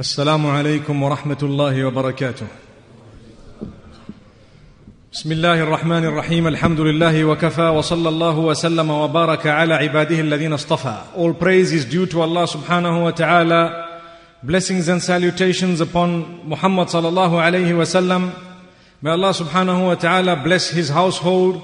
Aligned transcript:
السلام 0.00 0.46
عليكم 0.46 1.02
ورحمة 1.02 1.38
الله 1.42 1.84
وبركاته. 1.84 2.46
بسم 5.12 5.32
الله 5.32 5.62
الرحمن 5.62 6.04
الرحيم 6.04 6.46
الحمد 6.46 6.80
لله 6.80 7.24
وكفى 7.24 7.68
وصلى 7.68 8.08
الله 8.08 8.38
وسلم 8.38 8.90
وبارك 8.90 9.46
على 9.46 9.74
عباده 9.74 10.20
الذين 10.20 10.52
اصطفى. 10.52 10.96
All 11.14 11.34
praise 11.34 11.72
is 11.74 11.84
due 11.84 12.06
to 12.06 12.22
Allah 12.22 12.46
subhanahu 12.46 13.02
wa 13.02 13.10
ta'ala. 13.10 14.00
Blessings 14.42 14.88
and 14.88 15.02
salutations 15.02 15.82
upon 15.82 16.48
Muhammad 16.48 16.88
sallallahu 16.88 17.36
alayhi 17.36 17.76
wa 17.76 17.84
sallam. 17.84 18.32
May 19.02 19.10
Allah 19.10 19.34
subhanahu 19.34 19.88
wa 19.88 19.94
ta'ala 19.94 20.36
bless 20.36 20.70
his 20.70 20.88
household. 20.88 21.60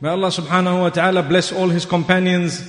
May 0.00 0.08
Allah 0.08 0.30
subhanahu 0.30 0.80
wa 0.80 0.88
ta'ala 0.88 1.22
bless 1.22 1.52
all 1.52 1.68
his 1.68 1.86
companions. 1.86 2.60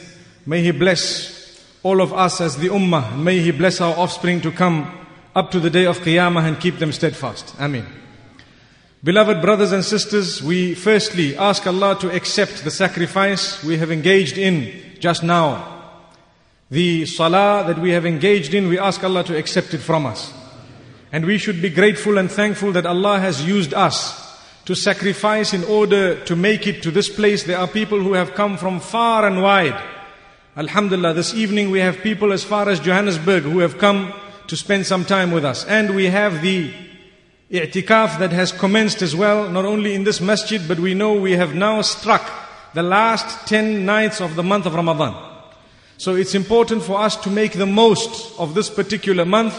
May 0.46 0.62
he 0.62 0.70
bless 0.70 1.66
all 1.82 2.00
of 2.00 2.14
us 2.14 2.42
as 2.42 2.58
the 2.58 2.68
ummah. 2.68 3.18
May 3.18 3.40
he 3.40 3.50
bless 3.50 3.82
our 3.82 3.98
offspring 3.98 4.42
to 4.42 4.52
come 4.52 4.98
up 5.36 5.52
to 5.52 5.60
the 5.60 5.70
day 5.70 5.86
of 5.86 6.00
Qiyamah 6.00 6.48
and 6.48 6.60
keep 6.60 6.78
them 6.80 6.92
steadfast. 6.92 7.56
Ameen. 7.60 7.86
Beloved 9.04 9.42
brothers 9.42 9.72
and 9.72 9.86
sisters, 9.86 10.44
we 10.44 10.76
firstly 10.76 11.38
ask 11.38 11.66
Allah 11.66 11.98
to 12.02 12.14
accept 12.14 12.64
the 12.64 12.72
sacrifice 12.72 13.64
we 13.64 13.78
have 13.78 13.92
engaged 13.92 14.38
in 14.38 14.74
just 15.00 15.24
now. 15.24 15.78
The 16.70 17.06
salah 17.06 17.64
that 17.66 17.80
we 17.80 17.92
have 17.92 18.06
engaged 18.06 18.54
in, 18.54 18.68
we 18.68 18.78
ask 18.78 19.04
Allah 19.04 19.24
to 19.24 19.38
accept 19.38 19.74
it 19.74 19.80
from 19.80 20.06
us. 20.06 20.34
And 21.12 21.26
we 21.26 21.38
should 21.38 21.62
be 21.62 21.70
grateful 21.70 22.18
and 22.18 22.30
thankful 22.30 22.74
that 22.74 22.86
Allah 22.86 23.20
has 23.20 23.46
used 23.48 23.74
us 23.74 24.38
to 24.66 24.76
sacrifice 24.76 25.54
in 25.54 25.64
order 25.64 26.24
to 26.26 26.36
make 26.36 26.68
it 26.68 26.84
to 26.84 26.92
this 26.92 27.10
place. 27.10 27.44
There 27.44 27.58
are 27.58 27.68
people 27.68 28.00
who 28.00 28.14
have 28.14 28.36
come 28.36 28.58
from 28.58 28.80
far 28.80 29.26
and 29.26 29.42
wide. 29.42 29.82
Alhamdulillah, 30.58 31.14
this 31.14 31.34
evening 31.34 31.72
we 31.72 31.80
have 31.80 32.00
people 32.02 32.34
as 32.34 32.44
far 32.44 32.68
as 32.68 32.80
Johannesburg 32.80 33.44
who 33.44 33.60
have 33.60 33.78
come 33.78 34.14
to 34.49 34.57
spend 34.57 34.87
some 34.87 35.05
time 35.05 35.31
with 35.31 35.45
us. 35.45 35.65
And 35.65 35.95
we 35.95 36.07
have 36.07 36.43
the 36.43 36.73
i'tikaf 37.51 38.19
that 38.19 38.33
has 38.33 38.53
commenced 38.53 39.03
as 39.03 39.15
well, 39.15 39.49
not 39.51 39.65
only 39.65 39.95
in 39.95 40.05
this 40.05 40.21
masjid, 40.21 40.61
but 40.67 40.79
we 40.79 40.95
know 40.95 41.15
we 41.15 41.33
have 41.33 41.55
now 41.55 41.83
struck 41.83 42.31
the 42.75 42.83
last 42.83 43.47
10 43.47 43.87
nights 43.87 44.21
of 44.21 44.35
the 44.35 44.43
month 44.43 44.67
of 44.67 44.75
Ramadan. 44.75 45.15
So 45.97 46.17
it's 46.17 46.35
important 46.35 46.83
for 46.83 46.99
us 46.99 47.17
to 47.19 47.31
make 47.31 47.53
the 47.53 47.67
most 47.67 48.39
of 48.39 48.55
this 48.55 48.69
particular 48.69 49.25
month, 49.25 49.55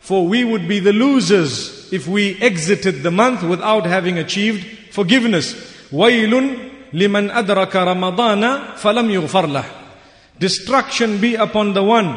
for 0.00 0.26
we 0.26 0.44
would 0.44 0.66
be 0.66 0.80
the 0.80 0.92
losers 0.92 1.92
if 1.92 2.08
we 2.08 2.40
exited 2.40 3.02
the 3.02 3.10
month 3.10 3.42
without 3.42 3.84
having 3.84 4.18
achieved 4.18 4.92
forgiveness. 4.92 5.54
وَيْلٌ 5.92 6.70
لِمَنْ 6.92 7.30
أَدْرَكَ 7.30 7.72
رَمَضَانَ 7.72 8.76
فَلَمْ 8.76 9.10
يُغْفَرْ 9.10 9.46
لَهُ 9.50 9.64
Destruction 10.38 11.20
be 11.20 11.34
upon 11.34 11.74
the 11.74 11.82
one 11.82 12.16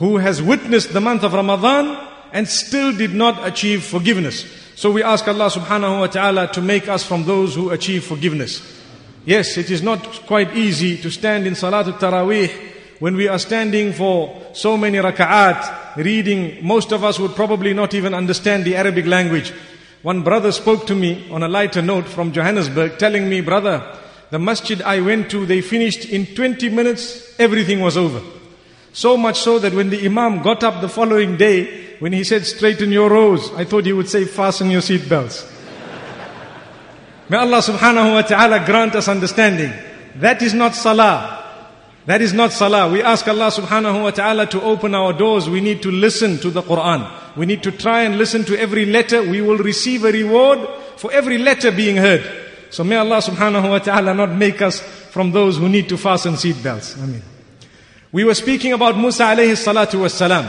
who 0.00 0.16
has 0.16 0.42
witnessed 0.42 0.92
the 0.92 1.00
month 1.00 1.22
of 1.22 1.34
Ramadan 1.34 1.96
and 2.32 2.48
still 2.48 2.90
did 2.90 3.14
not 3.14 3.46
achieve 3.46 3.84
forgiveness. 3.84 4.46
So 4.74 4.90
we 4.90 5.02
ask 5.02 5.28
Allah 5.28 5.50
subhanahu 5.50 6.00
wa 6.00 6.06
ta'ala 6.06 6.48
to 6.54 6.62
make 6.62 6.88
us 6.88 7.04
from 7.04 7.24
those 7.24 7.54
who 7.54 7.68
achieve 7.68 8.02
forgiveness. 8.04 8.80
Yes, 9.26 9.58
it 9.58 9.70
is 9.70 9.82
not 9.82 10.02
quite 10.24 10.56
easy 10.56 10.96
to 11.02 11.10
stand 11.10 11.46
in 11.46 11.52
Salatul 11.52 11.98
Taraweeh 11.98 12.48
when 12.98 13.14
we 13.14 13.28
are 13.28 13.38
standing 13.38 13.92
for 13.92 14.40
so 14.54 14.78
many 14.78 14.96
raka'at, 14.96 15.96
reading. 15.96 16.66
Most 16.66 16.92
of 16.92 17.04
us 17.04 17.18
would 17.18 17.34
probably 17.36 17.74
not 17.74 17.92
even 17.92 18.14
understand 18.14 18.64
the 18.64 18.76
Arabic 18.76 19.04
language. 19.04 19.52
One 20.00 20.22
brother 20.22 20.50
spoke 20.50 20.86
to 20.86 20.94
me 20.94 21.30
on 21.30 21.42
a 21.42 21.48
lighter 21.48 21.82
note 21.82 22.06
from 22.06 22.32
Johannesburg 22.32 22.98
telling 22.98 23.28
me, 23.28 23.42
brother, 23.42 23.98
the 24.30 24.38
masjid 24.38 24.80
I 24.80 25.02
went 25.02 25.30
to, 25.32 25.44
they 25.44 25.60
finished 25.60 26.06
in 26.06 26.24
20 26.24 26.70
minutes, 26.70 27.38
everything 27.38 27.80
was 27.80 27.98
over. 27.98 28.22
So 28.92 29.16
much 29.16 29.40
so 29.40 29.58
that 29.58 29.72
when 29.72 29.90
the 29.90 30.04
Imam 30.04 30.42
got 30.42 30.64
up 30.64 30.80
the 30.80 30.88
following 30.88 31.36
day, 31.36 31.96
when 32.00 32.12
he 32.12 32.24
said, 32.24 32.44
straighten 32.44 32.90
your 32.90 33.10
rows, 33.10 33.52
I 33.52 33.64
thought 33.64 33.84
he 33.84 33.92
would 33.92 34.08
say, 34.08 34.24
fasten 34.24 34.70
your 34.70 34.80
seat 34.80 35.08
belts. 35.08 35.46
May 37.28 37.36
Allah 37.36 37.58
subhanahu 37.58 38.14
wa 38.14 38.22
ta'ala 38.22 38.66
grant 38.66 38.96
us 38.96 39.06
understanding. 39.06 39.72
That 40.16 40.42
is 40.42 40.52
not 40.54 40.74
salah. 40.74 41.36
That 42.06 42.20
is 42.22 42.32
not 42.32 42.52
salah. 42.52 42.90
We 42.90 43.02
ask 43.02 43.28
Allah 43.28 43.52
subhanahu 43.52 44.02
wa 44.02 44.10
ta'ala 44.10 44.46
to 44.48 44.62
open 44.62 44.96
our 44.96 45.12
doors. 45.12 45.48
We 45.48 45.60
need 45.60 45.82
to 45.82 45.92
listen 45.92 46.38
to 46.38 46.50
the 46.50 46.62
Quran. 46.62 47.08
We 47.36 47.46
need 47.46 47.62
to 47.62 47.70
try 47.70 48.02
and 48.02 48.18
listen 48.18 48.42
to 48.46 48.58
every 48.58 48.86
letter. 48.86 49.22
We 49.22 49.42
will 49.42 49.58
receive 49.58 50.04
a 50.04 50.10
reward 50.10 50.66
for 50.96 51.12
every 51.12 51.38
letter 51.38 51.70
being 51.70 51.96
heard. 51.96 52.24
So 52.70 52.82
may 52.82 52.96
Allah 52.96 53.18
subhanahu 53.18 53.70
wa 53.70 53.78
ta'ala 53.78 54.14
not 54.14 54.34
make 54.34 54.60
us 54.60 54.80
from 54.80 55.30
those 55.30 55.58
who 55.58 55.68
need 55.68 55.88
to 55.90 55.96
fasten 55.96 56.36
seat 56.36 56.60
belts. 56.62 56.96
Ameen. 56.98 57.22
We 58.12 58.24
were 58.24 58.34
speaking 58.34 58.72
about 58.72 58.96
Musa 58.96 59.22
alayhi 59.22 59.52
salatu 59.52 60.00
was 60.00 60.14
salam. 60.14 60.48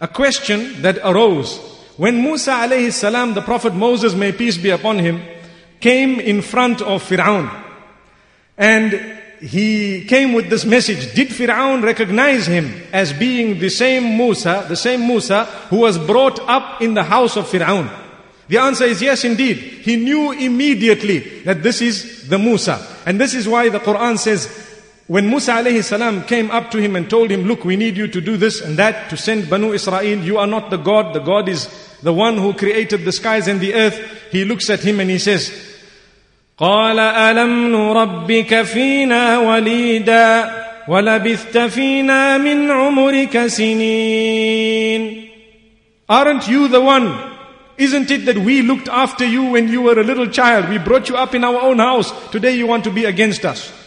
A 0.00 0.08
question 0.08 0.82
that 0.82 0.98
arose 1.02 1.58
when 1.96 2.22
Musa 2.22 2.52
alayhi 2.52 2.92
salam, 2.92 3.34
the 3.34 3.42
Prophet 3.42 3.74
Moses, 3.74 4.14
may 4.14 4.32
peace 4.32 4.56
be 4.56 4.70
upon 4.70 4.98
him, 4.98 5.22
came 5.80 6.18
in 6.18 6.40
front 6.42 6.80
of 6.80 7.02
Fir'aun. 7.02 7.50
And 8.56 9.18
he 9.40 10.04
came 10.04 10.34
with 10.34 10.50
this 10.50 10.64
message. 10.64 11.14
Did 11.14 11.28
Fir'aun 11.28 11.82
recognize 11.82 12.46
him 12.46 12.82
as 12.92 13.12
being 13.12 13.58
the 13.58 13.70
same 13.70 14.16
Musa, 14.16 14.66
the 14.68 14.76
same 14.76 15.06
Musa 15.06 15.44
who 15.68 15.80
was 15.80 15.98
brought 15.98 16.38
up 16.40 16.82
in 16.82 16.94
the 16.94 17.02
house 17.02 17.36
of 17.36 17.46
Fir'aun? 17.46 17.90
The 18.48 18.58
answer 18.58 18.84
is 18.84 19.00
yes, 19.00 19.24
indeed. 19.24 19.56
He 19.56 19.96
knew 19.96 20.32
immediately 20.32 21.18
that 21.44 21.62
this 21.62 21.80
is 21.80 22.28
the 22.28 22.38
Musa. 22.38 22.84
And 23.06 23.20
this 23.20 23.34
is 23.34 23.48
why 23.48 23.68
the 23.68 23.78
Quran 23.78 24.18
says, 24.18 24.69
when 25.09 25.29
Musa 25.29 25.53
alayhi 25.53 25.83
salam 25.83 26.23
came 26.23 26.49
up 26.49 26.71
to 26.71 26.79
him 26.79 26.95
and 26.95 27.07
told 27.07 27.29
him, 27.29 27.43
look, 27.43 27.63
we 27.63 27.75
need 27.75 27.95
you 27.95 28.07
to 28.07 28.19
do 28.19 28.37
this 28.37 28.61
and 28.61 28.77
that, 28.77 29.09
to 29.11 29.17
send 29.17 29.49
Banu 29.49 29.71
Israel, 29.73 30.03
you 30.03 30.39
are 30.39 30.47
not 30.47 30.71
the 30.71 30.77
God, 30.77 31.13
the 31.13 31.19
God 31.19 31.47
is 31.47 31.69
the 32.01 32.11
one 32.13 32.37
who 32.37 32.53
created 32.53 33.05
the 33.05 33.11
skies 33.11 33.47
and 33.47 33.61
the 33.61 33.75
earth. 33.75 33.99
He 34.31 34.45
looks 34.45 34.69
at 34.69 34.79
him 34.79 34.99
and 34.99 35.09
he 35.09 35.19
says, 35.19 35.51
قال 36.57 36.99
ألم 36.99 37.71
نربك 37.71 38.61
فينا 38.61 39.39
وليدا 39.39 40.51
ولبثت 40.87 41.57
فينا 41.57 42.37
من 42.37 42.71
عمرك 42.71 43.47
سنين 43.47 45.21
Aren't 46.07 46.47
you 46.47 46.67
the 46.67 46.81
one? 46.81 47.35
Isn't 47.77 48.09
it 48.11 48.25
that 48.25 48.37
we 48.37 48.61
looked 48.61 48.87
after 48.87 49.25
you 49.25 49.43
when 49.51 49.67
you 49.67 49.81
were 49.81 49.99
a 49.99 50.03
little 50.03 50.27
child? 50.27 50.69
We 50.69 50.77
brought 50.77 51.09
you 51.09 51.17
up 51.17 51.33
in 51.35 51.43
our 51.43 51.59
own 51.59 51.79
house. 51.79 52.11
Today 52.29 52.55
you 52.55 52.67
want 52.67 52.83
to 52.85 52.91
be 52.91 53.05
against 53.05 53.43
us. 53.43 53.78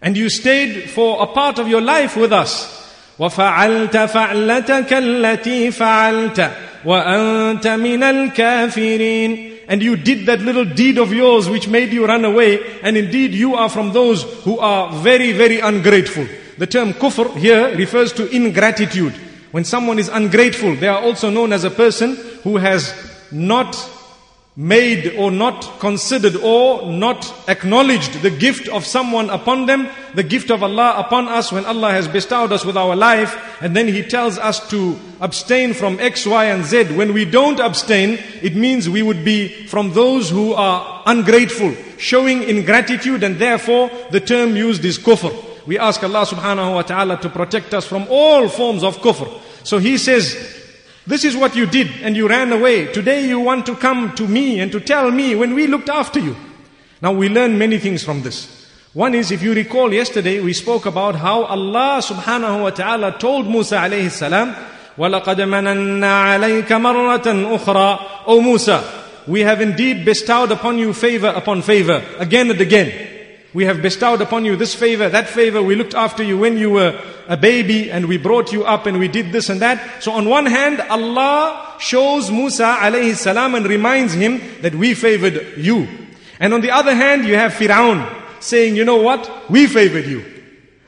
And 0.00 0.16
you 0.16 0.28
stayed 0.28 0.90
for 0.90 1.22
a 1.22 1.26
part 1.26 1.58
of 1.58 1.68
your 1.68 1.80
life 1.80 2.16
with 2.16 2.32
us. 2.32 2.76
وفعلت 3.18 3.96
فعلتك 3.96 4.92
التي 4.92 5.70
فعلت 5.70 6.50
وأنت 6.84 7.66
من 7.66 8.02
الكافرين 8.02 9.52
and 9.68 9.82
you 9.82 9.96
did 9.96 10.26
that 10.26 10.40
little 10.40 10.64
deed 10.64 10.98
of 10.98 11.12
yours 11.12 11.48
which 11.48 11.66
made 11.66 11.92
you 11.92 12.06
run 12.06 12.24
away 12.24 12.60
and 12.82 12.96
indeed 12.96 13.32
you 13.32 13.54
are 13.54 13.68
from 13.68 13.92
those 13.92 14.22
who 14.44 14.58
are 14.58 14.92
very 14.92 15.32
very 15.32 15.60
ungrateful 15.60 16.26
the 16.58 16.66
term 16.66 16.92
kufr 16.92 17.34
here 17.36 17.74
refers 17.76 18.12
to 18.12 18.28
ingratitude 18.28 19.14
when 19.50 19.64
someone 19.64 19.98
is 19.98 20.08
ungrateful 20.08 20.76
they 20.76 20.86
are 20.86 21.00
also 21.00 21.30
known 21.30 21.52
as 21.52 21.64
a 21.64 21.70
person 21.70 22.16
who 22.44 22.58
has 22.58 22.94
not 23.32 23.74
made 24.57 25.15
or 25.15 25.31
not 25.31 25.79
considered 25.79 26.35
or 26.35 26.85
not 26.91 27.33
acknowledged 27.47 28.21
the 28.21 28.29
gift 28.29 28.67
of 28.67 28.85
someone 28.85 29.29
upon 29.29 29.65
them, 29.65 29.87
the 30.13 30.23
gift 30.23 30.51
of 30.51 30.61
Allah 30.61 30.95
upon 30.97 31.29
us 31.29 31.51
when 31.53 31.65
Allah 31.65 31.91
has 31.91 32.07
bestowed 32.07 32.51
us 32.51 32.65
with 32.65 32.75
our 32.75 32.95
life, 32.95 33.61
and 33.61 33.75
then 33.75 33.87
He 33.87 34.03
tells 34.03 34.37
us 34.37 34.69
to 34.69 34.99
abstain 35.21 35.73
from 35.73 35.99
X, 36.01 36.25
Y, 36.25 36.45
and 36.45 36.65
Z. 36.65 36.95
When 36.95 37.13
we 37.13 37.23
don't 37.23 37.61
abstain, 37.61 38.19
it 38.41 38.55
means 38.55 38.89
we 38.89 39.03
would 39.03 39.23
be 39.23 39.47
from 39.67 39.93
those 39.93 40.29
who 40.29 40.53
are 40.53 41.03
ungrateful, 41.05 41.73
showing 41.97 42.43
ingratitude, 42.43 43.23
and 43.23 43.37
therefore 43.37 43.89
the 44.11 44.19
term 44.19 44.57
used 44.57 44.83
is 44.83 44.99
kufr. 44.99 45.33
We 45.65 45.79
ask 45.79 46.03
Allah 46.03 46.25
subhanahu 46.25 46.73
wa 46.73 46.81
ta'ala 46.81 47.21
to 47.21 47.29
protect 47.29 47.73
us 47.73 47.85
from 47.85 48.05
all 48.09 48.49
forms 48.49 48.83
of 48.83 48.97
kufr. 48.97 49.29
So 49.63 49.77
He 49.77 49.97
says, 49.97 50.60
this 51.06 51.24
is 51.24 51.36
what 51.36 51.54
you 51.54 51.66
did 51.66 51.88
and 52.02 52.16
you 52.16 52.28
ran 52.28 52.52
away. 52.52 52.92
Today 52.92 53.28
you 53.28 53.38
want 53.40 53.66
to 53.66 53.76
come 53.76 54.14
to 54.16 54.26
me 54.26 54.60
and 54.60 54.72
to 54.72 54.80
tell 54.80 55.10
me 55.10 55.34
when 55.34 55.54
we 55.54 55.66
looked 55.66 55.88
after 55.88 56.18
you. 56.18 56.34
Now 57.00 57.12
we 57.12 57.28
learn 57.28 57.58
many 57.58 57.78
things 57.78 58.02
from 58.02 58.22
this. 58.22 58.66
One 58.92 59.14
is, 59.14 59.30
if 59.30 59.42
you 59.42 59.52
recall 59.54 59.92
yesterday, 59.92 60.40
we 60.40 60.54
spoke 60.54 60.86
about 60.86 61.16
how 61.16 61.44
Allah 61.44 62.00
subhanahu 62.02 62.62
wa 62.62 62.70
ta'ala 62.70 63.18
told 63.18 63.46
Musa 63.46 63.76
alayhi 63.76 64.10
salam, 64.10 64.56
وَلَقَدْ 64.96 65.36
مَنَنَّا 65.36 66.02
عَلَيْكَ 66.02 66.66
مَرَّةً 66.66 67.58
أُخْرَى 67.58 68.24
O 68.26 68.40
Musa, 68.40 68.82
we 69.26 69.42
have 69.42 69.60
indeed 69.60 70.06
bestowed 70.06 70.50
upon 70.50 70.78
you 70.78 70.94
favor 70.94 71.28
upon 71.28 71.60
favor, 71.60 72.02
again 72.18 72.50
and 72.50 72.60
again. 72.60 72.90
We 73.52 73.66
have 73.66 73.82
bestowed 73.82 74.22
upon 74.22 74.46
you 74.46 74.56
this 74.56 74.74
favor, 74.74 75.10
that 75.10 75.28
favor. 75.28 75.62
We 75.62 75.76
looked 75.76 75.94
after 75.94 76.22
you 76.22 76.38
when 76.38 76.56
you 76.56 76.70
were 76.70 76.98
a 77.27 77.37
baby 77.37 77.91
and 77.91 78.07
we 78.07 78.17
brought 78.17 78.51
you 78.51 78.63
up 78.63 78.85
and 78.85 78.99
we 78.99 79.07
did 79.07 79.31
this 79.31 79.49
and 79.49 79.61
that. 79.61 80.03
So 80.03 80.11
on 80.11 80.27
one 80.27 80.45
hand, 80.45 80.81
Allah 80.81 81.75
shows 81.79 82.31
Musa 82.31 82.77
alayhi 82.79 83.15
salam 83.15 83.55
and 83.55 83.65
reminds 83.65 84.13
him 84.13 84.41
that 84.61 84.75
we 84.75 84.93
favored 84.93 85.57
you. 85.57 85.87
And 86.39 86.53
on 86.53 86.61
the 86.61 86.71
other 86.71 86.95
hand, 86.95 87.25
you 87.25 87.35
have 87.35 87.53
Fir'aun 87.53 88.41
saying, 88.41 88.75
you 88.75 88.85
know 88.85 89.01
what? 89.01 89.49
We 89.49 89.67
favored 89.67 90.05
you. 90.05 90.25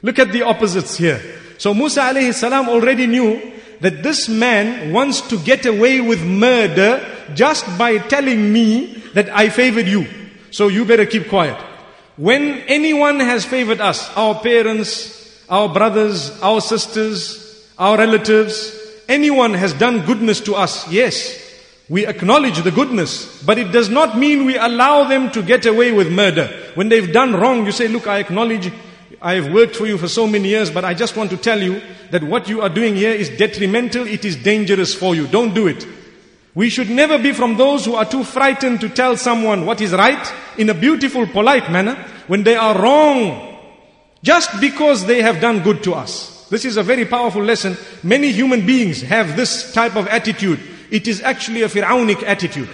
Look 0.01 0.19
at 0.19 0.31
the 0.31 0.43
opposites 0.43 0.97
here. 0.97 1.21
So 1.57 1.73
Musa 1.73 2.01
alayhi 2.01 2.33
salam 2.33 2.67
already 2.69 3.07
knew 3.07 3.53
that 3.79 4.03
this 4.03 4.27
man 4.27 4.91
wants 4.91 5.21
to 5.21 5.37
get 5.39 5.65
away 5.65 6.01
with 6.01 6.23
murder 6.23 7.05
just 7.33 7.65
by 7.77 7.97
telling 7.97 8.51
me 8.51 8.95
that 9.13 9.29
I 9.29 9.49
favored 9.49 9.87
you. 9.87 10.07
So 10.51 10.67
you 10.67 10.85
better 10.85 11.05
keep 11.05 11.29
quiet. 11.29 11.57
When 12.15 12.59
anyone 12.67 13.19
has 13.19 13.43
favored 13.43 13.81
us, 13.81 14.09
our 14.15 14.39
parents, 14.39 15.22
our 15.53 15.71
brothers, 15.71 16.41
our 16.41 16.59
sisters, 16.59 17.69
our 17.77 17.95
relatives, 17.95 18.75
anyone 19.07 19.53
has 19.53 19.71
done 19.73 20.03
goodness 20.03 20.41
to 20.41 20.55
us, 20.55 20.91
yes, 20.91 21.39
we 21.89 22.07
acknowledge 22.07 22.63
the 22.63 22.71
goodness, 22.71 23.43
but 23.43 23.59
it 23.59 23.71
does 23.71 23.87
not 23.87 24.17
mean 24.17 24.47
we 24.47 24.57
allow 24.57 25.07
them 25.07 25.29
to 25.29 25.43
get 25.43 25.67
away 25.67 25.91
with 25.91 26.11
murder. 26.11 26.47
When 26.73 26.89
they've 26.89 27.13
done 27.13 27.35
wrong, 27.35 27.67
you 27.67 27.71
say, 27.71 27.87
look, 27.87 28.07
I 28.07 28.17
acknowledge 28.17 28.73
I 29.21 29.35
have 29.35 29.53
worked 29.53 29.75
for 29.75 29.85
you 29.85 29.99
for 29.99 30.07
so 30.07 30.25
many 30.25 30.49
years, 30.49 30.71
but 30.71 30.85
I 30.85 30.95
just 30.95 31.15
want 31.15 31.29
to 31.29 31.37
tell 31.37 31.61
you 31.61 31.83
that 32.09 32.23
what 32.23 32.49
you 32.49 32.61
are 32.61 32.69
doing 32.69 32.95
here 32.95 33.11
is 33.11 33.29
detrimental, 33.29 34.07
it 34.07 34.25
is 34.25 34.35
dangerous 34.35 34.95
for 34.95 35.13
you. 35.13 35.27
Don't 35.27 35.53
do 35.53 35.67
it. 35.67 35.85
We 36.55 36.71
should 36.71 36.89
never 36.89 37.19
be 37.19 37.31
from 37.31 37.57
those 37.57 37.85
who 37.85 37.93
are 37.93 38.05
too 38.05 38.23
frightened 38.23 38.81
to 38.81 38.89
tell 38.89 39.17
someone 39.17 39.67
what 39.67 39.81
is 39.81 39.91
right 39.91 40.33
in 40.57 40.71
a 40.71 40.73
beautiful, 40.73 41.27
polite 41.27 41.71
manner 41.71 41.93
when 42.25 42.41
they 42.41 42.55
are 42.55 42.81
wrong, 42.81 43.52
just 44.23 44.59
because 44.59 45.05
they 45.05 45.21
have 45.21 45.39
done 45.39 45.61
good 45.61 45.83
to 45.83 45.93
us. 45.93 46.47
This 46.49 46.65
is 46.65 46.77
a 46.77 46.83
very 46.83 47.05
powerful 47.05 47.43
lesson. 47.43 47.77
Many 48.01 48.31
human 48.31 48.65
beings 48.65 49.01
have 49.01 49.35
this 49.35 49.73
type 49.73 49.95
of 49.95 50.07
attitude. 50.07 50.59
It 50.89 51.07
is 51.07 51.21
actually 51.21 51.61
a 51.63 51.69
Pharaonic 51.69 52.23
attitude. 52.23 52.69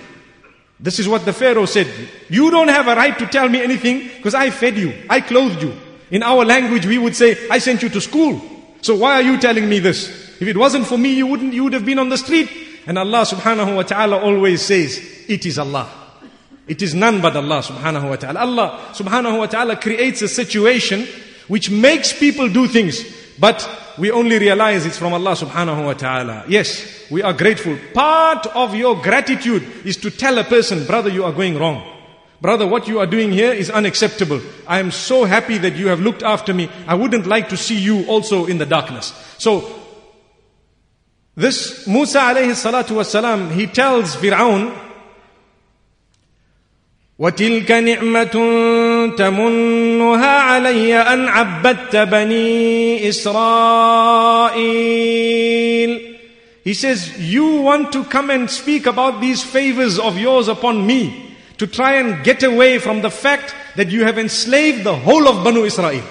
This 0.80 1.00
is 1.00 1.08
what 1.10 1.26
the 1.26 1.34
Pharaoh 1.34 1.66
said. 1.66 1.88
You 2.30 2.52
don't 2.52 2.70
have 2.70 2.88
a 2.88 2.96
right 2.96 3.18
to 3.18 3.26
tell 3.26 3.50
me 3.50 3.62
anything 3.62 4.10
because 4.18 4.36
I 4.36 4.50
fed 4.50 4.78
you, 4.78 4.94
I 5.10 5.22
clothed 5.22 5.62
you. 5.62 5.76
In 6.12 6.24
our 6.24 6.46
language, 6.46 6.86
we 6.86 6.98
would 6.98 7.16
say, 7.16 7.38
I 7.50 7.60
sent 7.60 7.84
you 7.84 7.90
to 7.90 8.02
school. 8.02 8.42
So 8.82 8.96
why 8.96 9.16
are 9.16 9.22
you 9.22 9.38
telling 9.40 9.68
me 9.68 9.80
this? 9.80 10.08
If 10.40 10.48
it 10.48 10.58
wasn't 10.58 10.88
for 10.88 10.98
me, 10.98 11.14
you 11.14 11.28
wouldn't, 11.28 11.54
you 11.54 11.66
would 11.66 11.74
have 11.74 11.86
been 11.86 12.00
on 12.00 12.10
the 12.10 12.18
street. 12.18 12.50
And 12.88 12.98
Allah 12.98 13.26
subhanahu 13.26 13.76
wa 13.76 13.84
ta'ala 13.84 14.18
always 14.18 14.62
says, 14.62 15.26
it 15.28 15.46
is 15.46 15.60
Allah. 15.60 15.90
It 16.68 16.82
is 16.82 16.96
none 16.96 17.22
but 17.22 17.36
Allah 17.36 17.62
subhanahu 17.62 18.10
wa 18.10 18.16
ta'ala. 18.16 18.40
Allah 18.40 18.80
subhanahu 18.94 19.38
wa 19.38 19.46
ta'ala 19.48 19.76
creates 19.76 20.22
a 20.22 20.28
situation 20.28 21.08
which 21.49 21.71
makes 21.71 22.13
people 22.13 22.49
do 22.49 22.67
things, 22.67 23.05
but 23.39 23.69
we 23.99 24.11
only 24.11 24.39
realize 24.39 24.87
it's 24.87 24.99
from 24.99 25.13
Allah 25.13 25.33
subhanahu 25.33 25.85
wa 25.85 25.93
ta'ala. 25.95 26.45
Yes, 26.49 27.11
we 27.11 27.23
are 27.23 27.33
grateful. 27.33 27.79
Part 27.93 28.47
of 28.49 28.75
your 28.75 29.01
gratitude 29.01 29.63
is 29.85 29.97
to 29.99 30.11
tell 30.11 30.39
a 30.39 30.45
person, 30.45 30.85
brother, 30.87 31.11
you 31.11 31.25
are 31.25 31.33
going 31.33 31.59
wrong. 31.59 31.91
Brother, 32.41 32.67
what 32.67 32.89
you 32.89 32.99
are 32.99 33.07
doing 33.07 33.33
here 33.33 33.53
is 33.53 33.71
unacceptable. 33.71 34.41
I 34.67 34.79
am 34.79 34.91
so 34.91 35.25
happy 35.25 35.59
that 35.59 35.77
you 35.77 35.89
have 35.89 36.01
looked 36.01 36.23
after 36.23 36.53
me. 36.53 36.69
I 36.87 36.95
wouldn't 36.95 37.27
like 37.27 37.49
to 37.51 37.57
see 37.57 37.79
you 37.79 38.05
also 38.07 38.47
in 38.47 38.59
the 38.59 38.67
darkness. 38.67 39.13
So, 39.39 39.81
this 41.37 41.87
Musa 41.87 42.21
alayhi 42.21 42.53
salatu 42.53 42.97
wasalam, 42.97 43.51
he 43.51 43.67
tells 43.67 44.17
Fir'aun, 44.17 44.81
وتلك 47.19 47.71
نعمة 47.71 48.35
تمنها 49.17 50.39
علي 50.39 50.97
أن 50.97 51.29
عبدت 51.29 51.97
بني 51.97 53.09
إسرائيل 53.09 54.55
He 56.65 56.73
says, 56.73 57.19
you 57.21 57.61
want 57.61 57.93
to 57.93 58.05
come 58.05 58.31
and 58.31 58.51
speak 58.51 58.87
about 58.87 59.21
these 59.21 59.43
favors 59.45 59.99
of 59.99 60.17
yours 60.19 60.49
upon 60.49 60.87
me 60.87 61.37
to 61.59 61.67
try 61.67 61.97
and 61.97 62.25
get 62.25 62.43
away 62.43 62.79
from 62.79 63.03
the 63.03 63.11
fact 63.11 63.55
that 63.77 63.91
you 63.91 64.05
have 64.05 64.19
enslaved 64.19 64.83
the 64.83 64.97
whole 64.97 65.29
of 65.29 65.45
Banu 65.45 65.65
Israel. 65.65 66.03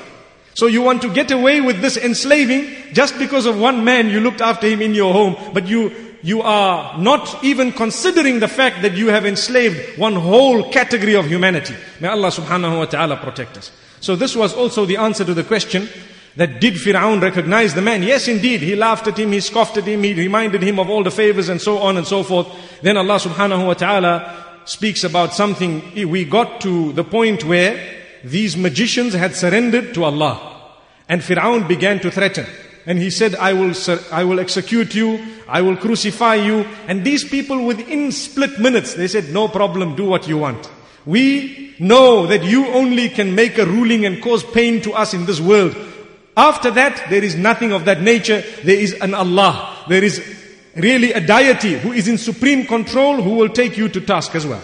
So 0.53 0.67
you 0.67 0.83
want 0.83 1.01
to 1.01 1.09
get 1.11 1.31
away 1.31 1.59
with 1.59 1.81
this 1.81 1.97
enslaving 1.97 2.93
just 2.93 3.17
because 3.17 3.47
of 3.47 3.59
one 3.59 3.83
man 3.83 4.09
you 4.09 4.19
looked 4.19 4.41
after 4.41 4.67
him 4.67 4.83
in 4.83 4.93
your 4.93 5.11
home, 5.11 5.35
but 5.53 5.67
you 5.67 6.06
you 6.22 6.42
are 6.42 6.98
not 6.98 7.42
even 7.44 7.72
considering 7.72 8.40
the 8.40 8.48
fact 8.48 8.82
that 8.82 8.94
you 8.94 9.08
have 9.08 9.24
enslaved 9.24 9.98
one 9.98 10.14
whole 10.14 10.70
category 10.70 11.14
of 11.14 11.26
humanity. 11.26 11.74
May 12.00 12.08
Allah 12.08 12.28
subhanahu 12.28 12.78
wa 12.78 12.84
ta'ala 12.86 13.16
protect 13.16 13.58
us. 13.58 13.70
So 14.00 14.16
this 14.16 14.34
was 14.34 14.54
also 14.54 14.84
the 14.84 14.96
answer 14.96 15.24
to 15.24 15.34
the 15.34 15.44
question 15.44 15.88
that 16.36 16.60
did 16.60 16.74
Fir'aun 16.74 17.20
recognize 17.20 17.74
the 17.74 17.82
man? 17.82 18.02
Yes, 18.02 18.28
indeed. 18.28 18.60
He 18.60 18.76
laughed 18.76 19.08
at 19.08 19.18
him, 19.18 19.32
he 19.32 19.40
scoffed 19.40 19.76
at 19.76 19.84
him, 19.84 20.02
he 20.02 20.14
reminded 20.14 20.62
him 20.62 20.78
of 20.78 20.88
all 20.88 21.02
the 21.02 21.10
favors 21.10 21.48
and 21.48 21.60
so 21.60 21.78
on 21.78 21.96
and 21.96 22.06
so 22.06 22.22
forth. 22.22 22.46
Then 22.80 22.96
Allah 22.96 23.18
subhanahu 23.18 23.66
wa 23.66 23.74
ta'ala 23.74 24.62
speaks 24.64 25.02
about 25.02 25.34
something, 25.34 25.82
we 25.94 26.24
got 26.24 26.60
to 26.60 26.92
the 26.92 27.02
point 27.04 27.44
where 27.44 27.96
these 28.22 28.56
magicians 28.56 29.14
had 29.14 29.34
surrendered 29.34 29.94
to 29.94 30.04
Allah. 30.04 30.72
And 31.08 31.22
Fir'aun 31.22 31.66
began 31.66 31.98
to 32.00 32.10
threaten. 32.10 32.46
And 32.88 32.98
he 32.98 33.10
said, 33.10 33.34
I 33.34 33.52
will, 33.52 33.74
I 34.10 34.24
will 34.24 34.40
execute 34.40 34.94
you, 34.94 35.22
I 35.46 35.60
will 35.60 35.76
crucify 35.76 36.36
you. 36.36 36.60
And 36.86 37.04
these 37.04 37.22
people 37.22 37.66
within 37.66 38.10
split 38.10 38.58
minutes, 38.58 38.94
they 38.94 39.08
said, 39.08 39.28
no 39.28 39.46
problem, 39.46 39.94
do 39.94 40.06
what 40.06 40.26
you 40.26 40.38
want. 40.38 40.70
We 41.04 41.76
know 41.78 42.26
that 42.26 42.44
you 42.44 42.66
only 42.68 43.10
can 43.10 43.34
make 43.34 43.58
a 43.58 43.66
ruling 43.66 44.06
and 44.06 44.22
cause 44.22 44.42
pain 44.42 44.80
to 44.82 44.94
us 44.94 45.12
in 45.12 45.26
this 45.26 45.38
world. 45.38 45.76
After 46.34 46.70
that, 46.70 47.10
there 47.10 47.22
is 47.22 47.36
nothing 47.36 47.72
of 47.72 47.84
that 47.84 48.00
nature. 48.00 48.42
There 48.64 48.78
is 48.78 48.94
an 48.94 49.12
Allah. 49.12 49.84
There 49.86 50.02
is 50.02 50.24
really 50.74 51.12
a 51.12 51.20
deity 51.20 51.78
who 51.78 51.92
is 51.92 52.08
in 52.08 52.16
supreme 52.16 52.66
control 52.66 53.20
who 53.20 53.34
will 53.34 53.50
take 53.50 53.76
you 53.76 53.90
to 53.90 54.00
task 54.00 54.34
as 54.34 54.46
well. 54.46 54.62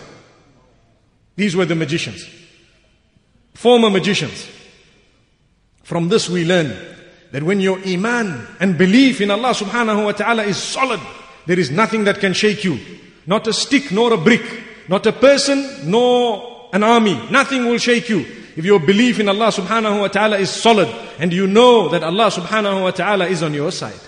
These 1.36 1.56
were 1.56 1.66
the 1.66 1.74
magicians, 1.74 2.26
former 3.52 3.90
magicians. 3.90 4.48
From 5.82 6.08
this 6.08 6.30
we 6.30 6.46
learn 6.46 6.93
that 7.34 7.42
when 7.42 7.58
your 7.58 7.84
iman 7.84 8.46
and 8.60 8.78
belief 8.78 9.20
in 9.20 9.28
Allah 9.28 9.50
subhanahu 9.50 10.04
wa 10.04 10.12
ta'ala 10.12 10.44
is 10.44 10.56
solid, 10.56 11.00
there 11.46 11.58
is 11.58 11.68
nothing 11.68 12.04
that 12.04 12.20
can 12.20 12.32
shake 12.32 12.62
you. 12.62 12.78
Not 13.26 13.48
a 13.48 13.52
stick 13.52 13.90
nor 13.90 14.12
a 14.12 14.16
brick, 14.16 14.44
not 14.88 15.04
a 15.04 15.12
person 15.12 15.90
nor 15.90 16.68
an 16.72 16.84
army. 16.84 17.20
Nothing 17.32 17.66
will 17.66 17.78
shake 17.78 18.08
you. 18.08 18.20
If 18.54 18.64
your 18.64 18.78
belief 18.78 19.18
in 19.18 19.28
Allah 19.28 19.48
subhanahu 19.48 20.02
wa 20.02 20.06
ta'ala 20.06 20.38
is 20.38 20.48
solid 20.48 20.86
and 21.18 21.32
you 21.32 21.48
know 21.48 21.88
that 21.88 22.04
Allah 22.04 22.30
subhanahu 22.30 22.82
wa 22.82 22.92
ta'ala 22.92 23.26
is 23.26 23.42
on 23.42 23.52
your 23.52 23.72
side. 23.72 23.98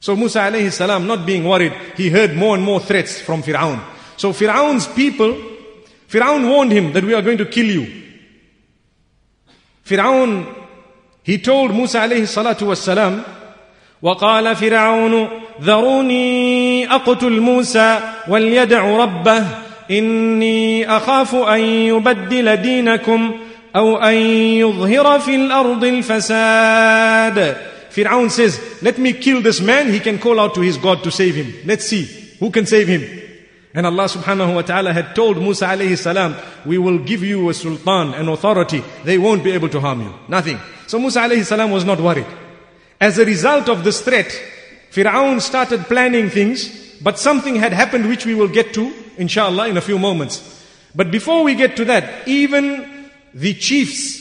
So 0.00 0.16
Musa 0.16 0.40
alayhi 0.40 0.72
salam, 0.72 1.06
not 1.06 1.24
being 1.24 1.44
worried, 1.44 1.74
he 1.96 2.10
heard 2.10 2.34
more 2.34 2.56
and 2.56 2.64
more 2.64 2.80
threats 2.80 3.20
from 3.20 3.40
Fir'aun. 3.40 3.80
So 4.16 4.32
Fir'aun's 4.32 4.88
people, 4.88 5.32
Fir'aun 6.08 6.50
warned 6.50 6.72
him 6.72 6.92
that 6.92 7.04
we 7.04 7.14
are 7.14 7.22
going 7.22 7.38
to 7.38 7.46
kill 7.46 7.66
you. 7.66 8.02
Fir'aun, 9.84 10.61
he 11.23 11.37
told 11.37 11.73
Musa 11.73 11.99
alayhi 11.99 12.27
salatu 12.27 12.67
was 12.67 12.79
salam, 12.81 13.23
وقال 14.01 14.55
فرعون 14.55 15.27
ذروني 15.61 16.87
اقتل 16.95 17.39
موسى 17.39 17.99
وليدع 18.27 18.97
ربه 18.97 19.45
اني 19.91 20.97
اخاف 20.97 21.35
ان 21.35 21.59
يبدل 21.59 22.57
دينكم 22.57 23.31
او 23.75 23.97
ان 23.97 24.13
يظهر 24.13 25.19
في 25.19 25.35
الارض 25.35 25.83
الفساد 25.83 27.55
Fir'aun 27.89 28.29
says, 28.29 28.59
let 28.83 28.99
me 28.99 29.13
kill 29.13 29.41
this 29.41 29.59
man, 29.59 29.91
he 29.91 29.99
can 29.99 30.19
call 30.19 30.39
out 30.39 30.53
to 30.53 30.61
his 30.61 30.77
God 30.77 31.03
to 31.03 31.09
save 31.09 31.33
him. 31.33 31.51
Let's 31.65 31.85
see, 31.85 32.05
who 32.39 32.51
can 32.51 32.67
save 32.67 32.87
him? 32.87 33.20
And 33.74 33.86
Allah 33.86 34.04
subhanahu 34.04 34.54
wa 34.54 34.62
ta'ala 34.62 34.92
had 34.92 35.14
told 35.14 35.38
Musa 35.38 35.66
alayhi 35.66 35.96
salam, 35.96 36.36
we 36.66 36.76
will 36.76 36.98
give 36.98 37.22
you 37.22 37.48
a 37.48 37.54
sultan, 37.54 38.12
an 38.14 38.28
authority. 38.28 38.84
They 39.04 39.16
won't 39.16 39.42
be 39.42 39.52
able 39.52 39.70
to 39.70 39.80
harm 39.80 40.02
you. 40.02 40.14
Nothing. 40.28 40.58
So 40.86 40.98
Musa 40.98 41.20
alayhi 41.20 41.44
salam 41.44 41.70
was 41.70 41.84
not 41.84 41.98
worried. 41.98 42.26
As 43.00 43.18
a 43.18 43.24
result 43.24 43.68
of 43.68 43.82
this 43.82 44.02
threat, 44.02 44.28
Fir'aun 44.90 45.40
started 45.40 45.84
planning 45.84 46.28
things, 46.28 47.00
but 47.00 47.18
something 47.18 47.56
had 47.56 47.72
happened 47.72 48.08
which 48.08 48.26
we 48.26 48.34
will 48.34 48.48
get 48.48 48.74
to, 48.74 48.92
inshallah, 49.16 49.68
in 49.68 49.78
a 49.78 49.80
few 49.80 49.98
moments. 49.98 50.62
But 50.94 51.10
before 51.10 51.42
we 51.42 51.54
get 51.54 51.74
to 51.76 51.86
that, 51.86 52.28
even 52.28 53.08
the 53.32 53.54
chiefs 53.54 54.20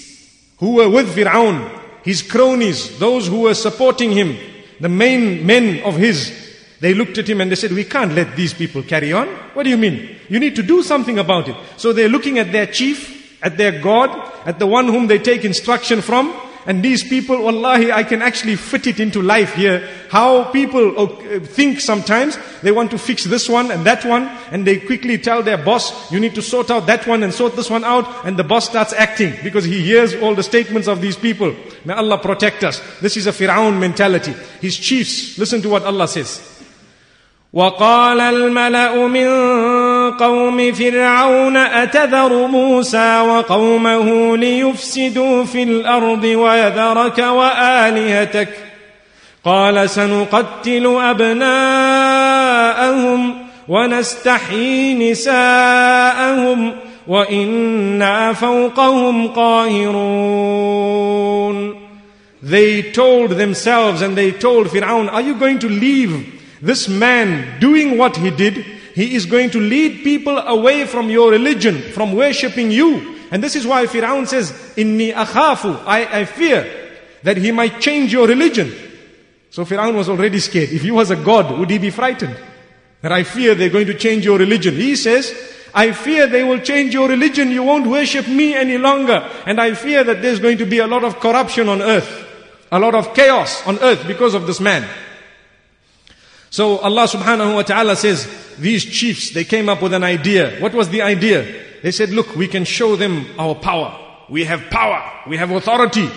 who 0.59 0.75
were 0.75 0.89
with 0.89 1.13
Fir'aun, 1.13 1.79
his 2.03 2.21
cronies, 2.21 2.97
those 2.99 3.27
who 3.27 3.41
were 3.41 3.53
supporting 3.53 4.11
him, 4.11 4.37
the 4.79 4.89
main 4.89 5.45
men 5.45 5.83
of 5.83 5.97
his, 5.97 6.40
they 6.81 6.93
looked 6.93 7.17
at 7.17 7.29
him 7.29 7.39
and 7.39 7.49
they 7.49 7.55
said, 7.55 7.71
we 7.71 7.85
can't 7.85 8.13
let 8.13 8.35
these 8.35 8.53
people 8.53 8.83
carry 8.83 9.13
on. 9.13 9.27
What 9.53 9.63
do 9.63 9.69
you 9.69 9.77
mean? 9.77 10.17
You 10.27 10.39
need 10.39 10.55
to 10.55 10.63
do 10.63 10.81
something 10.83 11.19
about 11.19 11.47
it. 11.47 11.55
So 11.77 11.93
they're 11.93 12.09
looking 12.09 12.39
at 12.39 12.51
their 12.51 12.65
chief, 12.65 13.41
at 13.43 13.55
their 13.55 13.79
God, 13.79 14.09
at 14.45 14.59
the 14.59 14.67
one 14.67 14.87
whom 14.87 15.07
they 15.07 15.19
take 15.19 15.45
instruction 15.45 16.01
from, 16.01 16.35
and 16.65 16.83
these 16.83 17.03
people, 17.03 17.41
wallahi, 17.41 17.91
I 17.91 18.03
can 18.03 18.21
actually 18.21 18.55
fit 18.55 18.85
it 18.85 18.99
into 18.99 19.21
life 19.21 19.55
here. 19.55 19.87
How 20.09 20.43
people 20.51 20.99
uh, 20.99 21.39
think 21.39 21.79
sometimes, 21.79 22.37
they 22.61 22.71
want 22.71 22.91
to 22.91 22.99
fix 22.99 23.23
this 23.23 23.49
one 23.49 23.71
and 23.71 23.83
that 23.85 24.05
one, 24.05 24.27
and 24.51 24.65
they 24.65 24.79
quickly 24.79 25.17
tell 25.17 25.41
their 25.41 25.57
boss, 25.57 26.11
you 26.11 26.19
need 26.19 26.35
to 26.35 26.41
sort 26.41 26.69
out 26.69 26.85
that 26.85 27.07
one 27.07 27.23
and 27.23 27.33
sort 27.33 27.55
this 27.55 27.69
one 27.69 27.83
out, 27.83 28.25
and 28.25 28.37
the 28.37 28.43
boss 28.43 28.69
starts 28.69 28.93
acting 28.93 29.33
because 29.43 29.65
he 29.65 29.81
hears 29.81 30.13
all 30.15 30.35
the 30.35 30.43
statements 30.43 30.87
of 30.87 31.01
these 31.01 31.17
people. 31.17 31.55
May 31.83 31.93
Allah 31.93 32.19
protect 32.19 32.63
us. 32.63 32.79
This 32.99 33.17
is 33.17 33.25
a 33.25 33.31
Fir'aun 33.31 33.79
mentality. 33.79 34.33
His 34.61 34.77
chiefs, 34.77 35.39
listen 35.39 35.63
to 35.63 35.69
what 35.69 35.83
Allah 35.83 36.07
says. 36.07 36.60
وقال 37.53 38.19
الملأ 38.19 39.07
من 39.07 39.27
قوم 40.11 40.71
فرعون 40.71 41.57
أتذر 41.57 42.47
موسى 42.47 43.19
وقومه 43.19 44.37
ليفسدوا 44.37 45.43
في 45.43 45.63
الأرض 45.63 46.23
ويذرك 46.23 47.19
وآلهتك؟ 47.19 48.49
قال 49.45 49.89
سنقتل 49.89 50.97
أبناءهم 51.01 51.91
ونستحيي 53.67 55.11
نساءهم 55.11 56.71
وإنا 57.07 58.33
فوقهم 58.33 59.27
قاهرون. 59.27 60.51
They 62.43 62.81
told 62.81 63.31
themselves 63.31 64.01
and 64.01 64.15
they 64.15 64.31
told 64.31 64.67
Fir'aun, 64.67 65.11
are 65.11 65.21
you 65.21 65.35
going 65.35 65.59
to 65.59 65.69
leave 65.69 66.40
this 66.61 66.87
man 66.87 67.59
doing 67.59 67.97
what 67.97 68.17
he 68.17 68.29
did? 68.31 68.57
He 68.93 69.15
is 69.15 69.25
going 69.25 69.49
to 69.51 69.59
lead 69.59 70.03
people 70.03 70.37
away 70.37 70.85
from 70.85 71.09
your 71.09 71.31
religion, 71.31 71.81
from 71.91 72.13
worshipping 72.13 72.71
you. 72.71 73.17
And 73.31 73.41
this 73.41 73.55
is 73.55 73.65
why 73.65 73.85
Fir'aun 73.85 74.27
says, 74.27 74.51
Inni 74.75 75.13
akhafu, 75.13 75.83
I, 75.85 76.21
I 76.21 76.25
fear 76.25 76.99
that 77.23 77.37
he 77.37 77.51
might 77.51 77.79
change 77.79 78.11
your 78.11 78.27
religion. 78.27 78.71
So 79.49 79.65
Fir'aun 79.65 79.95
was 79.95 80.09
already 80.09 80.39
scared. 80.39 80.69
If 80.69 80.81
he 80.81 80.91
was 80.91 81.11
a 81.11 81.15
god, 81.15 81.57
would 81.57 81.69
he 81.69 81.77
be 81.77 81.89
frightened? 81.89 82.37
That 83.01 83.11
I 83.11 83.23
fear 83.23 83.55
they're 83.55 83.69
going 83.69 83.87
to 83.87 83.97
change 83.97 84.25
your 84.25 84.37
religion. 84.37 84.75
He 84.75 84.95
says, 84.95 85.33
I 85.73 85.93
fear 85.93 86.27
they 86.27 86.43
will 86.43 86.59
change 86.59 86.93
your 86.93 87.07
religion. 87.07 87.49
You 87.49 87.63
won't 87.63 87.87
worship 87.87 88.27
me 88.27 88.53
any 88.53 88.77
longer. 88.77 89.27
And 89.45 89.59
I 89.59 89.73
fear 89.73 90.03
that 90.03 90.21
there's 90.21 90.39
going 90.39 90.57
to 90.59 90.65
be 90.65 90.79
a 90.79 90.87
lot 90.87 91.03
of 91.03 91.19
corruption 91.19 91.69
on 91.69 91.81
earth. 91.81 92.27
A 92.71 92.79
lot 92.79 92.95
of 92.95 93.13
chaos 93.13 93.65
on 93.65 93.79
earth 93.79 94.05
because 94.07 94.33
of 94.33 94.47
this 94.47 94.59
man. 94.59 94.87
So 96.51 96.79
Allah 96.79 97.07
subhanahu 97.07 97.55
wa 97.55 97.61
ta'ala 97.63 97.95
says, 97.95 98.27
these 98.59 98.83
chiefs, 98.83 99.31
they 99.33 99.45
came 99.45 99.69
up 99.69 99.81
with 99.81 99.93
an 99.93 100.03
idea. 100.03 100.59
What 100.59 100.73
was 100.73 100.89
the 100.89 101.01
idea? 101.01 101.47
They 101.81 101.91
said, 101.91 102.09
look, 102.09 102.35
we 102.35 102.45
can 102.47 102.65
show 102.65 102.97
them 102.97 103.25
our 103.39 103.55
power. 103.55 103.97
We 104.29 104.43
have 104.43 104.69
power. 104.69 105.01
We 105.27 105.37
have 105.37 105.51
authority. 105.51 106.09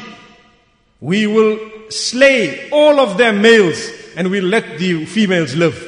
We 1.00 1.28
will 1.28 1.58
slay 1.88 2.68
all 2.70 2.98
of 2.98 3.16
their 3.16 3.32
males 3.32 3.88
and 4.16 4.28
we'll 4.28 4.44
let 4.44 4.76
the 4.78 5.04
females 5.06 5.54
live. 5.54 5.78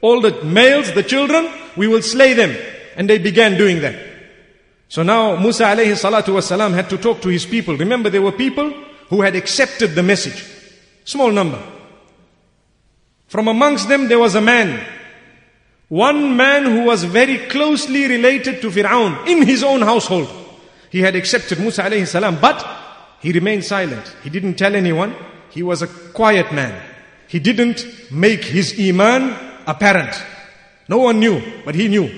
All 0.00 0.20
the 0.20 0.42
males, 0.42 0.92
the 0.92 1.04
children, 1.04 1.48
we 1.76 1.86
will 1.86 2.02
slay 2.02 2.32
them. 2.34 2.56
And 2.96 3.08
they 3.08 3.18
began 3.18 3.56
doing 3.56 3.80
that. 3.82 3.96
So 4.88 5.04
now 5.04 5.36
Musa 5.36 5.64
alayhi 5.64 5.94
salatu 5.94 6.34
wasalam 6.34 6.74
had 6.74 6.90
to 6.90 6.98
talk 6.98 7.22
to 7.22 7.28
his 7.28 7.46
people. 7.46 7.76
Remember 7.76 8.10
there 8.10 8.22
were 8.22 8.32
people 8.32 8.70
who 9.08 9.22
had 9.22 9.36
accepted 9.36 9.94
the 9.94 10.02
message. 10.02 10.44
Small 11.04 11.30
number. 11.30 11.62
From 13.34 13.48
amongst 13.48 13.88
them 13.88 14.06
there 14.06 14.20
was 14.20 14.36
a 14.36 14.40
man. 14.40 14.80
One 15.88 16.36
man 16.36 16.66
who 16.66 16.84
was 16.84 17.02
very 17.02 17.38
closely 17.38 18.06
related 18.06 18.62
to 18.62 18.70
Fir'aun 18.70 19.26
in 19.26 19.44
his 19.44 19.64
own 19.64 19.82
household. 19.82 20.28
He 20.88 21.00
had 21.00 21.16
accepted 21.16 21.58
Musa 21.58 21.82
alayhi 21.82 22.06
salam, 22.06 22.38
but 22.40 22.64
he 23.18 23.32
remained 23.32 23.64
silent. 23.64 24.14
He 24.22 24.30
didn't 24.30 24.54
tell 24.54 24.76
anyone. 24.76 25.16
He 25.50 25.64
was 25.64 25.82
a 25.82 25.88
quiet 25.88 26.52
man. 26.52 26.80
He 27.26 27.40
didn't 27.40 27.84
make 28.08 28.44
his 28.44 28.78
iman 28.78 29.36
apparent. 29.66 30.14
No 30.88 30.98
one 30.98 31.18
knew, 31.18 31.42
but 31.64 31.74
he 31.74 31.88
knew. 31.88 32.08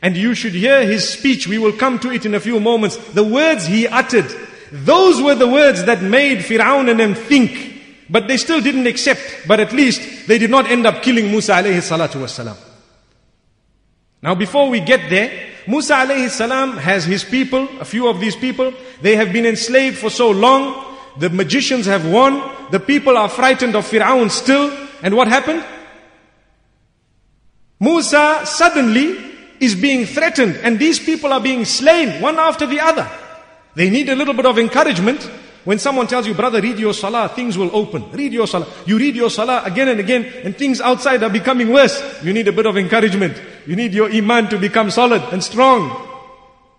And 0.00 0.16
you 0.16 0.36
should 0.36 0.54
hear 0.54 0.86
his 0.86 1.08
speech. 1.08 1.48
We 1.48 1.58
will 1.58 1.72
come 1.72 1.98
to 1.98 2.12
it 2.12 2.24
in 2.24 2.36
a 2.36 2.40
few 2.40 2.60
moments. 2.60 2.96
The 3.14 3.24
words 3.24 3.66
he 3.66 3.88
uttered, 3.88 4.32
those 4.70 5.20
were 5.20 5.34
the 5.34 5.48
words 5.48 5.86
that 5.86 6.02
made 6.04 6.38
Fir'aun 6.38 6.88
and 6.88 7.00
them 7.00 7.16
think. 7.16 7.69
But 8.10 8.26
they 8.26 8.36
still 8.36 8.60
didn't 8.60 8.86
accept. 8.86 9.20
But 9.46 9.60
at 9.60 9.72
least 9.72 10.26
they 10.26 10.38
did 10.38 10.50
not 10.50 10.70
end 10.70 10.86
up 10.86 11.02
killing 11.02 11.30
Musa 11.30 11.52
alayhi 11.52 11.78
salatu 11.78 12.20
wasalam. 12.20 12.56
Now 14.22 14.34
before 14.34 14.68
we 14.68 14.80
get 14.80 15.08
there, 15.08 15.30
Musa 15.66 15.94
alayhi 15.94 16.28
salam 16.28 16.76
has 16.76 17.04
his 17.04 17.24
people, 17.24 17.68
a 17.80 17.84
few 17.84 18.08
of 18.08 18.20
these 18.20 18.36
people, 18.36 18.72
they 19.00 19.16
have 19.16 19.32
been 19.32 19.46
enslaved 19.46 19.98
for 19.98 20.10
so 20.10 20.30
long, 20.30 20.96
the 21.18 21.30
magicians 21.30 21.86
have 21.86 22.06
won, 22.06 22.42
the 22.70 22.80
people 22.80 23.16
are 23.16 23.28
frightened 23.28 23.76
of 23.76 23.88
Fir'aun 23.88 24.30
still, 24.30 24.70
and 25.02 25.14
what 25.16 25.28
happened? 25.28 25.64
Musa 27.78 28.42
suddenly 28.44 29.16
is 29.60 29.74
being 29.74 30.04
threatened 30.04 30.56
and 30.56 30.78
these 30.78 30.98
people 30.98 31.32
are 31.32 31.40
being 31.40 31.64
slain 31.64 32.20
one 32.20 32.38
after 32.38 32.66
the 32.66 32.80
other. 32.80 33.08
They 33.74 33.88
need 33.88 34.08
a 34.08 34.14
little 34.14 34.34
bit 34.34 34.46
of 34.46 34.58
encouragement. 34.58 35.30
When 35.65 35.79
someone 35.79 36.05
tells 36.05 36.27
you, 36.27 36.35
brother, 36.35 36.61
read 36.61 36.77
your 36.77 36.93
salah, 36.93 37.29
things 37.29 37.57
will 37.57 37.75
open. 37.75 38.11
Read 38.11 38.33
your 38.33 38.45
salah. 38.45 38.67
You 38.85 38.99
read 38.99 39.15
your 39.15 39.31
salah 39.31 39.63
again 39.65 39.87
and 39.87 39.99
again 39.99 40.23
and 40.43 40.55
things 40.55 40.79
outside 40.79 41.23
are 41.23 41.29
becoming 41.29 41.71
worse. 41.73 42.23
You 42.23 42.33
need 42.33 42.47
a 42.47 42.51
bit 42.51 42.67
of 42.67 42.77
encouragement. 42.77 43.41
You 43.65 43.75
need 43.75 43.93
your 43.93 44.11
iman 44.11 44.49
to 44.49 44.59
become 44.59 44.91
solid 44.91 45.23
and 45.33 45.43
strong. 45.43 45.89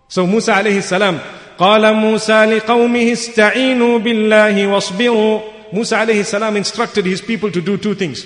So 0.07 0.25
Musa 0.25 0.53
alayhi 0.53 0.81
salam, 0.81 1.19
قال 1.59 1.81
موسى 1.81 2.45
لقومه 2.45 3.11
استعينوا 3.11 3.99
بالله 3.99 4.67
واصبروا 4.67 5.41
Musa 5.73 5.97
alayhi 5.97 6.25
salam 6.25 6.55
instructed 6.55 7.05
his 7.05 7.19
people 7.19 7.51
to 7.51 7.59
do 7.61 7.77
two 7.77 7.93
things. 7.93 8.25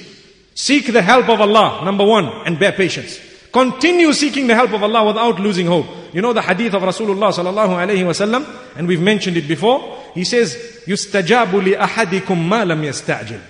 Seek 0.53 0.93
the 0.93 1.01
help 1.01 1.27
of 1.29 1.41
Allah, 1.41 1.83
number 1.83 2.05
one, 2.05 2.25
and 2.45 2.59
bear 2.59 2.71
patience. 2.71 3.19
Continue 3.55 4.13
seeking 4.13 4.47
the 4.47 4.55
help 4.55 4.71
of 4.71 4.81
Allah 4.81 5.05
without 5.05 5.39
losing 5.39 5.67
hope. 5.67 5.85
You 6.13 6.21
know 6.21 6.31
the 6.33 6.41
hadith 6.41 6.73
of 6.73 6.83
Rasulullah 6.83 7.33
sallallahu 7.33 7.75
alayhi 7.75 8.03
wasallam, 8.03 8.47
and 8.77 8.87
we've 8.87 9.01
mentioned 9.01 9.35
it 9.37 9.47
before. 9.47 9.97
He 10.13 10.23
says, 10.23 10.55
يُسْتَجَابُ 10.85 11.75
لِأَحَدِكُمْ 11.75 12.47
مَا 12.47 12.65
لَمْ 12.65 12.81
يَسْتَعْجِلْ 12.83 13.41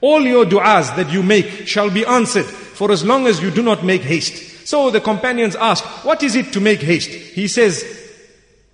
All 0.00 0.22
your 0.22 0.44
du'as 0.44 0.94
that 0.96 1.12
you 1.12 1.22
make 1.22 1.66
shall 1.66 1.90
be 1.90 2.04
answered 2.04 2.44
for 2.44 2.92
as 2.92 3.04
long 3.04 3.26
as 3.26 3.42
you 3.42 3.50
do 3.50 3.62
not 3.62 3.84
make 3.84 4.02
haste. 4.02 4.66
So 4.68 4.90
the 4.90 5.00
companions 5.00 5.56
ask, 5.56 5.84
what 6.04 6.22
is 6.22 6.36
it 6.36 6.52
to 6.52 6.60
make 6.60 6.80
haste? 6.80 7.10
He 7.10 7.48
says, 7.48 7.84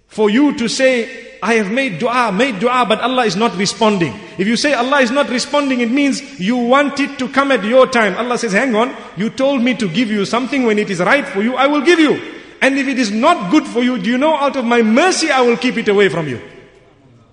for 0.09 0.29
you 0.29 0.57
to 0.59 0.69
say, 0.69 1.28
I 1.42 1.54
have 1.56 1.72
made 1.72 2.00
dua, 2.00 2.32
made 2.32 2.60
dua, 2.60 2.86
but 2.88 3.00
Allah 3.00 3.26
is 3.26 3.36
not 3.36 3.56
responding. 3.56 4.14
If 4.38 4.48
you 4.48 4.58
say 4.58 4.74
Allah 4.74 5.00
is 5.00 5.12
not 5.12 5.30
responding, 5.30 5.80
it 5.80 5.90
means 5.90 6.40
you 6.40 6.58
want 6.58 7.00
it 7.00 7.18
to 7.20 7.30
come 7.30 7.52
at 7.52 7.64
your 7.64 7.88
time. 7.88 8.18
Allah 8.18 8.38
says, 8.38 8.52
hang 8.52 8.76
on, 8.76 8.96
you 9.16 9.30
told 9.30 9.62
me 9.62 9.74
to 9.76 9.88
give 9.88 10.10
you 10.12 10.26
something 10.26 10.66
when 10.66 10.78
it 10.78 10.90
is 10.90 11.00
right 11.00 11.26
for 11.26 11.42
you, 11.42 11.56
I 11.56 11.68
will 11.68 11.82
give 11.82 12.00
you. 12.00 12.20
And 12.62 12.78
if 12.78 12.88
it 12.88 13.00
is 13.00 13.12
not 13.12 13.52
good 13.52 13.66
for 13.66 13.82
you, 13.82 13.98
do 13.98 14.10
you 14.10 14.18
know 14.18 14.36
out 14.36 14.58
of 14.58 14.66
my 14.66 14.82
mercy 14.82 15.32
I 15.32 15.42
will 15.42 15.56
keep 15.56 15.78
it 15.78 15.88
away 15.88 16.10
from 16.10 16.28
you. 16.28 16.42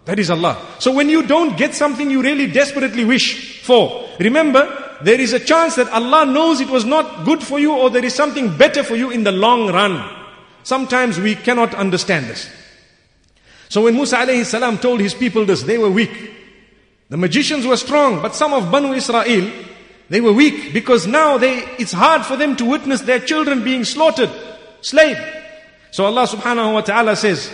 That 0.04 0.20
is 0.20 0.30
Allah. 0.30 0.56
So 0.78 0.92
when 0.92 1.08
you 1.08 1.26
don't 1.26 1.56
get 1.56 1.74
something 1.74 2.08
you 2.08 2.22
really 2.22 2.46
desperately 2.46 3.04
wish 3.04 3.62
for, 3.62 4.08
remember, 4.20 4.98
there 5.02 5.20
is 5.20 5.32
a 5.32 5.40
chance 5.40 5.74
that 5.74 5.88
Allah 5.90 6.24
knows 6.24 6.60
it 6.60 6.70
was 6.70 6.84
not 6.84 7.24
good 7.24 7.42
for 7.42 7.58
you 7.58 7.76
or 7.76 7.90
there 7.90 8.04
is 8.04 8.14
something 8.14 8.56
better 8.56 8.84
for 8.84 8.94
you 8.94 9.10
in 9.10 9.24
the 9.24 9.32
long 9.32 9.66
run. 9.66 9.98
Sometimes 10.62 11.18
we 11.18 11.34
cannot 11.34 11.74
understand 11.74 12.26
this. 12.26 12.48
So 13.69 13.83
when 13.83 13.95
Musa 13.95 14.17
alayhi 14.17 14.45
salam 14.45 14.77
told 14.77 14.99
his 14.99 15.13
people 15.13 15.45
this, 15.45 15.63
they 15.63 15.77
were 15.77 15.89
weak. 15.89 16.11
The 17.09 17.17
magicians 17.17 17.65
were 17.65 17.77
strong, 17.77 18.21
but 18.21 18.35
some 18.35 18.53
of 18.53 18.71
Banu 18.71 18.93
Israel, 18.93 19.51
they 20.09 20.21
were 20.21 20.33
weak 20.33 20.73
because 20.73 21.07
now 21.07 21.37
they, 21.37 21.59
it's 21.77 21.91
hard 21.91 22.25
for 22.25 22.35
them 22.37 22.55
to 22.57 22.65
witness 22.65 23.01
their 23.01 23.19
children 23.19 23.63
being 23.63 23.83
slaughtered, 23.83 24.29
slayed. 24.81 25.17
So 25.91 26.05
Allah 26.05 26.27
subhanahu 26.27 26.73
wa 26.73 26.81
ta'ala 26.81 27.15
says, 27.15 27.51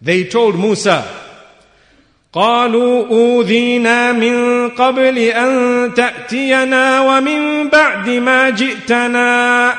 they 0.00 0.24
told 0.28 0.58
Musa, 0.58 1.06
قالوا 2.32 3.06
أوذينا 3.08 4.12
من 4.12 4.68
قبل 4.70 5.18
أن 5.18 5.94
تأتينا 5.94 7.00
ومن 7.00 7.68
بعد 7.70 8.08
ما 8.08 8.50
جئتنا 8.50 9.74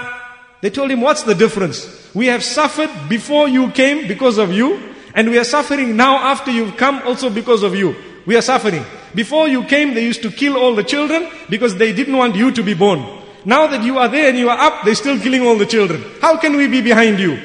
They 0.61 0.69
told 0.69 0.91
him, 0.91 0.99
what's 0.99 1.23
the 1.23 1.35
difference? 1.35 1.88
We 2.13 2.25
have 2.25 2.43
suffered 2.43 2.89
before 3.07 3.47
you 3.47 3.71
came 3.71 4.07
because 4.09 4.38
of 4.38 4.51
you, 4.51 4.77
and 5.15 5.29
we 5.29 5.38
are 5.38 5.43
suffering 5.43 5.95
now 5.95 6.17
after 6.17 6.51
you've 6.51 6.77
come 6.77 7.01
also 7.05 7.29
because 7.29 7.63
of 7.63 7.75
you. 7.75 7.95
We 8.25 8.35
are 8.35 8.41
suffering. 8.41 8.85
Before 9.15 9.47
you 9.47 9.63
came, 9.63 9.93
they 9.93 10.03
used 10.03 10.21
to 10.21 10.31
kill 10.31 10.55
all 10.57 10.75
the 10.75 10.83
children 10.83 11.27
because 11.49 11.75
they 11.75 11.93
didn't 11.93 12.15
want 12.15 12.35
you 12.35 12.51
to 12.51 12.63
be 12.63 12.73
born. 12.73 13.03
Now 13.45 13.67
that 13.67 13.83
you 13.83 13.97
are 13.97 14.07
there 14.07 14.29
and 14.29 14.38
you 14.38 14.49
are 14.49 14.57
up, 14.59 14.83
they're 14.83 14.95
still 14.95 15.19
killing 15.19 15.41
all 15.41 15.57
the 15.57 15.65
children. 15.65 16.03
How 16.21 16.38
can 16.38 16.55
we 16.55 16.67
be 16.67 16.81
behind 16.81 17.19
you? 17.19 17.39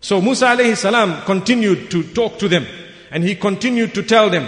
So 0.00 0.20
Musa 0.20 0.46
alayhi 0.46 0.76
salam 0.76 1.22
continued 1.24 1.90
to 1.90 2.02
talk 2.02 2.38
to 2.38 2.48
them 2.48 2.66
and 3.10 3.24
he 3.24 3.34
continued 3.34 3.94
to 3.94 4.02
tell 4.02 4.30
them, 4.30 4.46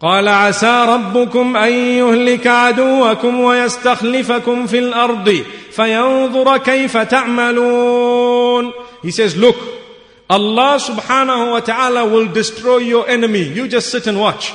قال 0.00 0.28
عسى 0.28 0.84
ربكم 0.88 1.56
أن 1.56 1.72
يهلك 1.72 2.46
عدوكم 2.46 3.40
ويستخلفكم 3.40 4.66
في 4.66 4.78
الأرض 4.78 5.44
فينظر 5.70 6.56
كيف 6.56 6.96
تعملون 6.96 8.72
he 9.05 9.11
says, 9.11 9.37
look, 9.37 9.55
Allah 10.29 10.79
subhanahu 10.81 11.51
wa 11.51 11.59
ta'ala 11.59 12.09
will 12.09 12.31
destroy 12.33 12.77
your 12.77 13.07
enemy. 13.07 13.43
You 13.43 13.67
just 13.67 13.91
sit 13.91 14.07
and 14.07 14.19
watch. 14.19 14.53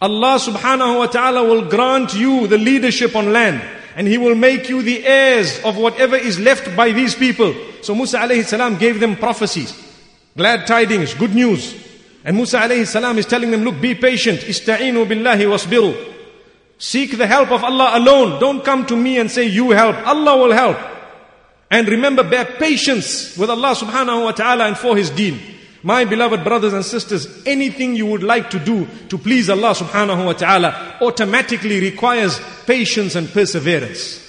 Allah 0.00 0.38
subhanahu 0.38 0.98
wa 0.98 1.06
ta'ala 1.06 1.42
will 1.42 1.68
grant 1.68 2.14
you 2.14 2.46
the 2.46 2.58
leadership 2.58 3.16
on 3.16 3.32
land. 3.32 3.60
And 3.96 4.06
He 4.06 4.18
will 4.18 4.36
make 4.36 4.68
you 4.68 4.82
the 4.82 5.04
heirs 5.04 5.60
of 5.64 5.76
whatever 5.76 6.16
is 6.16 6.38
left 6.38 6.74
by 6.76 6.92
these 6.92 7.14
people. 7.14 7.54
So 7.82 7.94
Musa 7.94 8.18
alayhi 8.18 8.44
salam 8.44 8.78
gave 8.78 9.00
them 9.00 9.16
prophecies. 9.16 9.74
Glad 10.36 10.66
tidings, 10.66 11.14
good 11.14 11.34
news. 11.34 11.74
And 12.24 12.36
Musa 12.36 12.60
alayhi 12.60 12.86
salam 12.86 13.18
is 13.18 13.26
telling 13.26 13.50
them, 13.50 13.64
look, 13.64 13.80
be 13.80 13.94
patient. 13.94 14.40
Ista'inu 14.40 15.04
billahi 15.04 15.44
wasbiru. 15.50 16.10
Seek 16.78 17.18
the 17.18 17.26
help 17.26 17.50
of 17.50 17.62
Allah 17.64 17.98
alone. 17.98 18.40
Don't 18.40 18.64
come 18.64 18.86
to 18.86 18.96
me 18.96 19.18
and 19.18 19.30
say 19.30 19.44
you 19.46 19.70
help. 19.70 19.96
Allah 20.06 20.36
will 20.36 20.52
help. 20.52 20.91
And 21.72 21.88
remember, 21.88 22.22
bear 22.22 22.44
patience 22.44 23.34
with 23.38 23.48
Allah 23.48 23.74
subhanahu 23.74 24.24
wa 24.24 24.32
ta'ala 24.32 24.66
and 24.66 24.76
for 24.76 24.94
His 24.94 25.08
deen. 25.08 25.40
My 25.82 26.04
beloved 26.04 26.44
brothers 26.44 26.74
and 26.74 26.84
sisters, 26.84 27.26
anything 27.46 27.96
you 27.96 28.04
would 28.04 28.22
like 28.22 28.50
to 28.50 28.58
do 28.58 28.86
to 29.08 29.16
please 29.16 29.48
Allah 29.48 29.74
subhanahu 29.74 30.26
wa 30.26 30.34
ta'ala 30.34 30.98
automatically 31.00 31.80
requires 31.80 32.38
patience 32.66 33.14
and 33.14 33.26
perseverance. 33.26 34.20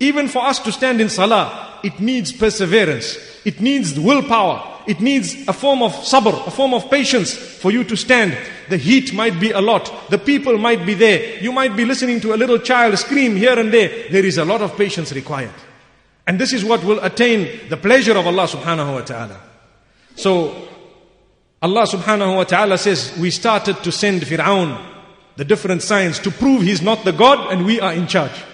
Even 0.00 0.26
for 0.26 0.44
us 0.44 0.58
to 0.58 0.72
stand 0.72 1.00
in 1.00 1.08
salah, 1.08 1.78
it 1.84 2.00
needs 2.00 2.32
perseverance. 2.32 3.16
It 3.44 3.60
needs 3.60 3.98
willpower. 3.98 4.82
It 4.88 5.00
needs 5.00 5.46
a 5.46 5.52
form 5.52 5.84
of 5.84 5.92
sabr, 5.92 6.48
a 6.48 6.50
form 6.50 6.74
of 6.74 6.90
patience 6.90 7.32
for 7.32 7.70
you 7.70 7.84
to 7.84 7.96
stand. 7.96 8.36
The 8.70 8.76
heat 8.76 9.14
might 9.14 9.38
be 9.38 9.52
a 9.52 9.60
lot. 9.60 10.10
The 10.10 10.18
people 10.18 10.58
might 10.58 10.84
be 10.84 10.94
there. 10.94 11.38
You 11.40 11.52
might 11.52 11.76
be 11.76 11.84
listening 11.84 12.20
to 12.22 12.34
a 12.34 12.36
little 12.36 12.58
child 12.58 12.98
scream 12.98 13.36
here 13.36 13.56
and 13.56 13.72
there. 13.72 14.10
There 14.10 14.24
is 14.24 14.38
a 14.38 14.44
lot 14.44 14.62
of 14.62 14.76
patience 14.76 15.12
required. 15.12 15.54
And 16.26 16.38
this 16.38 16.52
is 16.52 16.64
what 16.64 16.82
will 16.82 17.02
attain 17.04 17.68
the 17.68 17.76
pleasure 17.76 18.16
of 18.16 18.26
Allah 18.26 18.48
subhanahu 18.48 18.94
wa 18.94 19.00
ta'ala. 19.02 19.40
So, 20.16 20.68
Allah 21.62 21.86
subhanahu 21.86 22.36
wa 22.36 22.44
ta'ala 22.44 22.78
says, 22.78 23.16
we 23.18 23.30
started 23.30 23.82
to 23.84 23.92
send 23.92 24.22
Fir'aun 24.22 24.94
the 25.36 25.44
different 25.44 25.82
signs 25.82 26.18
to 26.20 26.30
prove 26.30 26.62
he's 26.62 26.82
not 26.82 27.04
the 27.04 27.12
God 27.12 27.52
and 27.52 27.64
we 27.64 27.80
are 27.80 27.92
in 27.92 28.06
charge. 28.06 28.44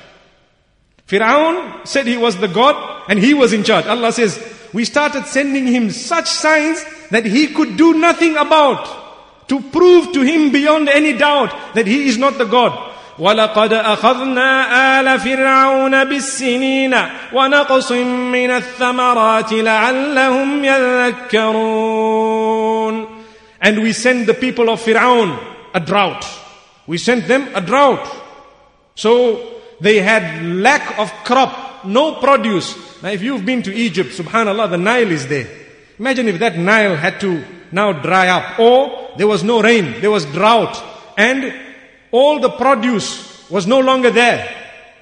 Fir'aun 1.07 1.87
said 1.87 2.07
he 2.07 2.17
was 2.17 2.37
the 2.39 2.49
God 2.49 3.05
and 3.09 3.19
he 3.19 3.35
was 3.35 3.53
in 3.53 3.65
charge. 3.65 3.87
Allah 3.87 4.13
says, 4.13 4.39
we 4.73 4.85
started 4.85 5.27
sending 5.27 5.67
him 5.67 5.91
such 5.91 6.29
signs 6.29 6.85
that 7.11 7.25
he 7.25 7.49
could 7.49 7.77
do 7.77 7.95
nothing 7.95 8.37
about 8.37 9.49
to 9.49 9.61
prove 9.61 10.13
to 10.13 10.23
him 10.23 10.53
beyond 10.53 10.89
any 10.89 11.13
doubt 11.17 11.75
that 11.75 11.87
he 11.87 12.09
is 12.09 12.19
not 12.19 12.39
the 12.39 12.45
God. 12.45 12.92
ولقد 13.20 13.74
أخذنا 13.74 15.00
آل 15.00 15.20
فرعون 15.20 16.04
بالسنين 16.04 16.96
ونقص 17.34 17.92
من 18.32 18.52
الثمرات 18.52 19.54
لعلهم 19.54 20.66
يذكرون 20.66 22.38
And 23.60 23.82
we 23.82 23.92
sent 23.92 24.28
the 24.28 24.36
people 24.36 24.70
of 24.70 24.80
Fir'aun 24.82 25.36
a 25.74 25.80
drought. 25.80 26.26
We 26.86 27.00
sent 27.00 27.28
them 27.28 27.50
a 27.56 27.62
drought. 27.62 28.08
So 28.94 29.62
they 29.82 30.00
had 30.00 30.44
lack 30.44 31.00
of 31.00 31.12
crop, 31.24 31.86
no 31.86 32.16
produce. 32.16 32.76
Now 33.02 33.10
if 33.10 33.24
you've 33.24 33.46
been 33.46 33.64
to 33.64 33.74
Egypt, 33.74 34.12
subhanAllah, 34.12 34.70
the 34.70 34.78
Nile 34.78 35.12
is 35.12 35.28
there. 35.28 35.48
Imagine 36.00 36.28
if 36.28 36.38
that 36.40 36.58
Nile 36.58 36.96
had 36.96 37.20
to 37.22 37.44
now 37.72 37.94
dry 37.94 38.30
up 38.30 38.60
or 38.60 39.10
there 39.18 39.28
was 39.28 39.44
no 39.44 39.62
rain, 39.62 40.00
there 40.02 40.12
was 40.12 40.26
drought 40.26 40.82
and 41.18 41.54
all 42.12 42.40
the 42.40 42.50
produce 42.50 43.50
was 43.50 43.68
no 43.68 43.80
longer 43.80 44.12
there. 44.12 44.48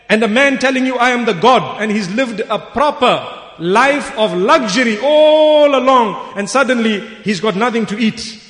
And 0.09 0.23
a 0.23 0.27
man 0.27 0.59
telling 0.59 0.85
you, 0.85 0.97
I 0.97 1.11
am 1.11 1.25
the 1.25 1.33
God, 1.33 1.81
and 1.81 1.91
he's 1.91 2.09
lived 2.11 2.39
a 2.39 2.59
proper 2.59 3.41
life 3.59 4.15
of 4.17 4.33
luxury 4.33 4.99
all 5.01 5.75
along, 5.75 6.37
and 6.37 6.49
suddenly 6.49 6.99
he's 7.23 7.39
got 7.39 7.55
nothing 7.55 7.85
to 7.87 7.97
eat. 7.97 8.41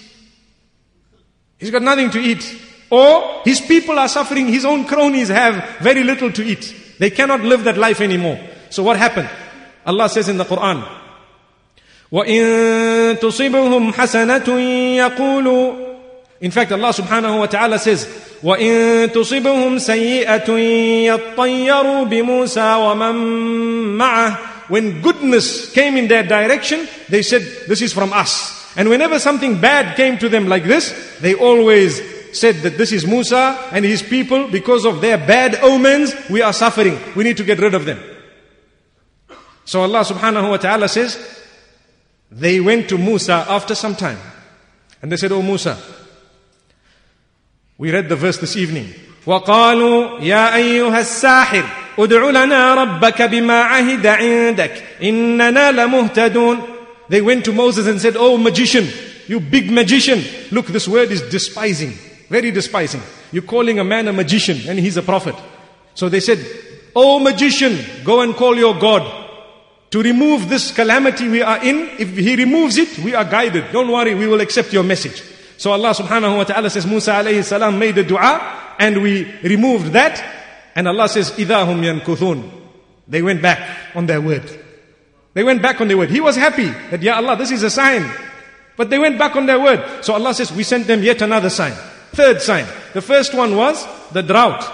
He's 1.58 1.72
got 1.72 1.82
nothing 1.82 2.10
to 2.12 2.20
eat. 2.20 2.62
Or 2.90 3.42
his 3.44 3.62
people 3.62 3.98
are 3.98 4.08
suffering, 4.08 4.48
his 4.48 4.66
own 4.66 4.86
cronies 4.86 5.30
have 5.30 5.80
very 5.80 6.04
little 6.04 6.32
to 6.32 6.44
eat. 6.44 6.74
They 7.00 7.10
cannot 7.10 7.42
live 7.42 7.64
that 7.64 7.78
life 7.78 8.02
anymore. 8.02 8.40
So 8.70 8.84
what 8.84 8.98
happened? 8.98 9.30
Allah 9.86 10.10
says 10.10 10.30
in 10.30 10.38
the 10.38 10.46
Quran, 10.46 10.86
وَإِن 12.12 13.18
تُصِبْهُمْ 13.20 13.94
حَسَنَةٌ 13.94 14.46
يَقُولُوا 14.98 15.89
In 16.42 16.52
fact, 16.52 16.72
Allah 16.72 16.90
subhanahu 16.90 17.40
wa 17.40 17.46
ta'ala 17.46 17.80
says, 17.80 18.06
وإن 18.44 19.12
تصبهم 19.12 19.80
سيئة 19.80 20.50
يطيروا 21.08 22.04
بموسى 22.06 22.76
ومن 22.76 23.16
معه 23.98 24.38
When 24.68 25.02
goodness 25.02 25.72
came 25.72 25.96
in 25.96 26.08
their 26.08 26.24
direction, 26.24 26.88
they 27.08 27.22
said, 27.22 27.42
this 27.68 27.82
is 27.82 27.94
from 27.94 28.12
us. 28.14 28.74
And 28.76 28.90
whenever 28.90 29.20
something 29.20 29.62
bad 29.62 29.96
came 29.96 30.18
to 30.18 30.28
them 30.28 30.48
like 30.48 30.64
this, 30.64 31.18
they 31.22 31.36
always 31.36 32.02
said 32.38 32.56
that 32.58 32.78
this 32.78 32.92
is 32.92 33.06
Musa 33.06 33.70
and 33.72 33.86
his 33.86 34.02
people, 34.02 34.48
because 34.48 34.86
of 34.86 35.02
their 35.02 35.18
bad 35.18 35.56
omens, 35.64 36.14
we 36.30 36.42
are 36.42 36.52
suffering. 36.52 36.98
We 37.16 37.24
need 37.24 37.38
to 37.38 37.44
get 37.44 37.60
rid 37.60 37.76
of 37.76 37.86
them. 37.86 38.00
So 39.66 39.82
Allah 39.82 40.02
subhanahu 40.02 40.50
wa 40.50 40.58
ta'ala 40.58 40.90
says, 40.90 41.18
they 42.32 42.60
went 42.60 42.90
to 42.90 42.98
Musa 42.98 43.46
after 43.48 43.76
some 43.76 43.96
time. 43.96 44.20
And 45.02 45.12
they 45.12 45.18
said, 45.18 45.32
Oh 45.32 45.42
Musa, 45.42 45.78
we 47.80 47.92
read 47.92 48.10
the 48.10 48.16
verse 48.16 48.38
this 48.38 48.56
evening. 48.56 48.94
وقالوا 49.26 50.20
يا 50.22 50.56
أيها 50.56 51.00
الساحر 51.00 51.64
ادع 52.00 52.30
لنا 52.30 52.74
ربك 52.74 53.22
بما 53.22 53.62
عهد 53.62 54.08
عندك 54.08 54.84
إننا 55.04 55.72
لمهتدون 55.72 56.62
They 57.10 57.22
went 57.22 57.46
to 57.46 57.52
Moses 57.54 57.86
and 57.88 58.02
said, 58.02 58.16
Oh 58.18 58.38
magician, 58.38 58.88
you 59.28 59.40
big 59.40 59.72
magician. 59.72 60.24
Look, 60.52 60.68
this 60.68 60.88
word 60.88 61.12
is 61.12 61.22
despising, 61.24 61.92
very 62.30 62.50
despising. 62.52 63.02
You're 63.32 63.44
calling 63.44 63.78
a 63.80 63.84
man 63.84 64.08
a 64.08 64.14
magician 64.14 64.58
and 64.68 64.80
he's 64.80 64.98
a 64.98 65.04
prophet. 65.04 65.36
So 65.94 66.10
they 66.10 66.20
said, 66.20 66.40
Oh 66.96 67.20
magician, 67.20 67.78
go 68.04 68.22
and 68.22 68.36
call 68.36 68.56
your 68.58 68.74
God 68.80 69.04
to 69.92 70.02
remove 70.02 70.50
this 70.50 70.72
calamity 70.72 71.28
we 71.30 71.42
are 71.42 71.64
in. 71.64 71.90
If 72.00 72.16
he 72.18 72.36
removes 72.36 72.78
it, 72.78 72.98
we 73.00 73.14
are 73.14 73.26
guided. 73.26 73.72
Don't 73.72 73.92
worry, 73.92 74.16
we 74.16 74.28
will 74.28 74.42
accept 74.42 74.74
your 74.74 74.84
message. 74.84 75.22
So 75.60 75.72
Allah 75.72 75.92
subhanahu 75.92 76.38
wa 76.38 76.44
ta'ala 76.44 76.70
says, 76.70 76.86
Musa 76.86 77.12
alayhi 77.14 77.44
salam 77.44 77.80
made 77.80 77.98
a 77.98 78.04
dua 78.04 78.76
and 78.80 79.02
we 79.02 79.32
removed 79.42 79.94
that. 79.94 80.24
And 80.76 80.88
Allah 80.88 81.08
says, 81.08 81.32
Idahum 81.32 81.82
yankuthun. 81.82 82.52
They 83.08 83.22
went 83.22 83.42
back 83.42 83.96
on 83.96 84.06
their 84.06 84.20
word. 84.22 84.44
They 85.34 85.44
went 85.44 85.62
back 85.62 85.80
on 85.82 85.88
their 85.88 85.98
word. 85.98 86.10
He 86.10 86.22
was 86.22 86.36
happy 86.36 86.68
that, 86.68 87.02
Ya 87.02 87.16
Allah, 87.16 87.36
this 87.36 87.52
is 87.52 87.64
a 87.64 87.70
sign. 87.70 88.10
But 88.78 88.90
they 88.90 89.00
went 89.00 89.18
back 89.18 89.36
on 89.36 89.46
their 89.46 89.60
word. 89.60 90.04
So 90.04 90.14
Allah 90.14 90.34
says, 90.34 90.52
we 90.52 90.64
sent 90.64 90.88
them 90.88 91.02
yet 91.04 91.22
another 91.22 91.50
sign. 91.50 91.74
Third 92.12 92.42
sign. 92.42 92.66
The 92.94 93.02
first 93.02 93.34
one 93.34 93.56
was 93.56 93.86
the 94.12 94.24
drought. 94.24 94.66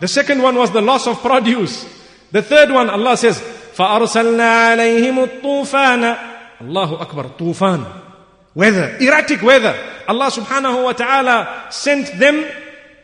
The 0.00 0.08
second 0.08 0.42
one 0.42 0.56
was 0.56 0.70
the 0.70 0.80
loss 0.80 1.06
of 1.06 1.20
produce. 1.20 1.84
The 2.32 2.42
third 2.42 2.70
one, 2.70 2.88
Allah 2.88 3.16
says, 3.16 3.40
فأرسلنا 3.76 4.76
عليهم 4.76 5.24
الطوفان 5.24 6.30
Allahu 6.60 6.96
Akbar, 6.96 7.24
tufan 7.38 7.86
weather, 8.54 8.96
erratic 9.00 9.40
weather. 9.42 9.74
Allah 10.07 10.31
subhanahu 10.31 10.83
wa 10.83 10.93
ta'ala 10.93 11.67
sent 11.71 12.19
them 12.19 12.45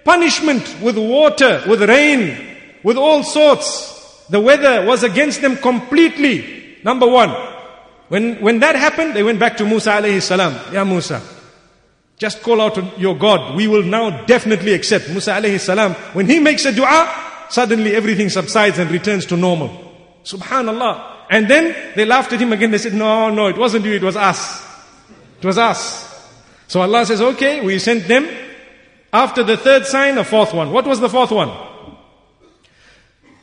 punishment 0.03 0.77
with 0.81 0.97
water, 0.97 1.63
with 1.67 1.81
rain, 1.83 2.57
with 2.83 2.97
all 2.97 3.23
sorts. 3.23 4.25
The 4.29 4.39
weather 4.39 4.85
was 4.85 5.03
against 5.03 5.41
them 5.41 5.57
completely. 5.57 6.77
Number 6.83 7.07
one. 7.07 7.29
When, 8.11 8.41
when 8.41 8.59
that 8.59 8.75
happened, 8.75 9.15
they 9.15 9.23
went 9.23 9.39
back 9.39 9.55
to 9.57 9.65
Musa 9.65 9.91
alayhi 9.91 10.21
salam. 10.21 10.73
Ya 10.73 10.83
Musa, 10.83 11.21
just 12.17 12.41
call 12.41 12.59
out 12.59 12.75
to 12.75 12.91
your 12.97 13.17
God. 13.17 13.55
We 13.55 13.67
will 13.67 13.83
now 13.83 14.25
definitely 14.25 14.73
accept. 14.73 15.09
Musa 15.09 15.31
alayhi 15.31 15.59
salam, 15.61 15.93
when 16.11 16.25
he 16.25 16.41
makes 16.41 16.65
a 16.65 16.73
dua, 16.73 17.47
suddenly 17.49 17.95
everything 17.95 18.27
subsides 18.27 18.79
and 18.79 18.91
returns 18.91 19.25
to 19.27 19.37
normal. 19.37 19.69
Subhanallah. 20.25 21.19
And 21.29 21.47
then 21.47 21.73
they 21.95 22.03
laughed 22.03 22.33
at 22.33 22.41
him 22.41 22.51
again. 22.51 22.71
They 22.71 22.79
said, 22.79 22.93
no, 22.93 23.29
no, 23.29 23.47
it 23.47 23.57
wasn't 23.57 23.85
you, 23.85 23.93
it 23.93 24.03
was 24.03 24.17
us. 24.17 24.61
It 25.39 25.45
was 25.45 25.57
us. 25.57 26.10
So 26.71 26.79
Allah 26.79 27.05
says, 27.05 27.19
okay, 27.19 27.59
we 27.59 27.79
sent 27.79 28.07
them. 28.07 28.29
After 29.11 29.43
the 29.43 29.57
third 29.57 29.85
sign, 29.85 30.17
a 30.17 30.23
fourth 30.23 30.53
one. 30.53 30.71
What 30.71 30.87
was 30.87 31.01
the 31.01 31.09
fourth 31.09 31.31
one? 31.31 31.49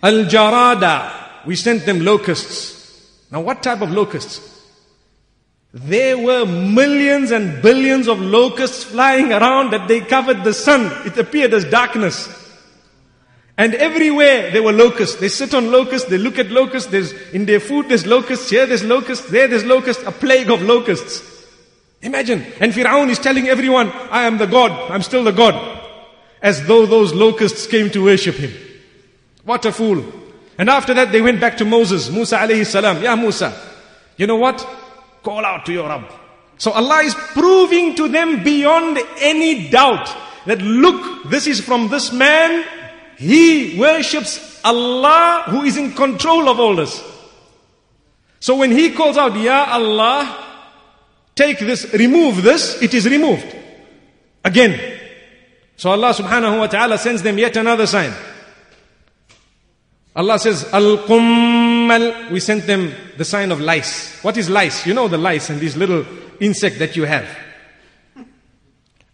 Al 0.03 0.25
Jarada. 0.25 1.45
We 1.45 1.55
sent 1.55 1.85
them 1.85 2.01
locusts. 2.01 3.27
Now, 3.31 3.43
what 3.43 3.63
type 3.63 3.83
of 3.83 3.91
locusts? 3.91 4.65
There 5.75 6.17
were 6.17 6.47
millions 6.47 7.31
and 7.31 7.61
billions 7.61 8.09
of 8.09 8.19
locusts 8.19 8.85
flying 8.85 9.31
around 9.31 9.75
that 9.75 9.89
they 9.89 10.01
covered 10.01 10.43
the 10.43 10.55
sun. 10.55 10.91
It 11.07 11.19
appeared 11.19 11.53
as 11.53 11.67
darkness. 11.67 12.35
And 13.59 13.75
everywhere 13.75 14.53
there 14.53 14.63
were 14.63 14.73
locusts. 14.73 15.17
They 15.17 15.29
sit 15.29 15.53
on 15.53 15.71
locusts, 15.71 16.09
they 16.09 16.17
look 16.17 16.39
at 16.39 16.51
locusts, 16.51 16.91
there's 16.91 17.13
in 17.33 17.45
their 17.45 17.61
food 17.61 17.91
there's 17.91 18.07
locusts, 18.07 18.49
here 18.49 18.65
there's 18.65 18.85
locusts, 18.85 19.29
there 19.29 19.49
there's 19.49 19.67
locusts, 19.67 20.03
a 20.05 20.13
plague 20.13 20.51
of 20.51 20.63
locusts. 20.63 21.38
Imagine. 22.03 22.45
And 22.61 22.73
Fir'aun 22.73 23.09
is 23.09 23.19
telling 23.19 23.49
everyone, 23.49 23.91
I 24.11 24.25
am 24.25 24.39
the 24.39 24.47
God, 24.47 24.91
I'm 24.91 25.03
still 25.03 25.25
the 25.25 25.33
God. 25.33 25.81
As 26.41 26.65
though 26.67 26.87
those 26.87 27.13
locusts 27.13 27.67
came 27.67 27.91
to 27.91 28.05
worship 28.05 28.37
him. 28.37 28.53
What 29.45 29.65
a 29.65 29.73
fool. 29.73 30.05
And 30.57 30.69
after 30.71 30.95
that 30.95 31.11
they 31.11 31.21
went 31.21 31.41
back 31.41 31.57
to 31.59 31.65
Moses, 31.65 32.11
Musa 32.11 32.39
alayhi 32.39 32.67
salam. 32.67 33.03
Ya 33.03 33.17
Musa, 33.17 33.53
you 34.17 34.27
know 34.27 34.37
what? 34.37 34.67
Call 35.23 35.45
out 35.45 35.67
to 35.67 35.73
your 35.73 35.89
Rabb. 35.89 36.13
So 36.59 36.73
Allah 36.73 37.03
is 37.03 37.15
proving 37.15 37.95
to 37.97 38.09
them 38.09 38.43
beyond 38.43 38.99
any 39.21 39.69
doubt 39.69 40.15
that 40.47 40.61
look, 40.61 41.29
this 41.31 41.47
is 41.47 41.61
from 41.61 41.89
this 41.89 42.13
man. 42.13 42.65
He 43.17 43.79
worships 43.79 44.61
Allah 44.65 45.45
who 45.47 45.63
is 45.63 45.77
in 45.77 45.93
control 45.93 46.49
of 46.49 46.59
all 46.61 46.77
this. 46.77 47.03
So 48.41 48.57
when 48.57 48.71
he 48.71 48.93
calls 48.93 49.17
out, 49.17 49.37
Ya 49.37 49.67
Allah, 49.69 50.48
take 51.39 51.61
this, 51.61 51.93
remove 51.95 52.43
this, 52.43 52.83
it 52.83 52.93
is 52.93 53.07
removed. 53.07 53.55
Again. 54.45 54.99
So 55.77 55.91
Allah 55.91 56.13
subhanahu 56.13 56.59
wa 56.59 56.67
ta'ala 56.67 56.99
sends 56.99 57.23
them 57.23 57.39
yet 57.39 57.57
another 57.57 57.87
sign. 57.87 58.13
Allah 60.17 60.39
says, 60.41 60.69
Al-Qummal, 60.73 62.33
we 62.33 62.41
sent 62.41 62.67
them 62.67 62.93
the 63.17 63.25
sign 63.25 63.53
of 63.53 63.61
lice. 63.61 64.21
What 64.23 64.37
is 64.37 64.51
lice? 64.51 64.85
You 64.85 64.95
know 64.95 65.07
the 65.07 65.17
lice 65.17 65.49
and 65.49 65.61
these 65.61 65.77
little 65.77 66.05
insect 66.41 66.81
that 66.81 66.97
you 66.97 67.05
have. 67.05 67.29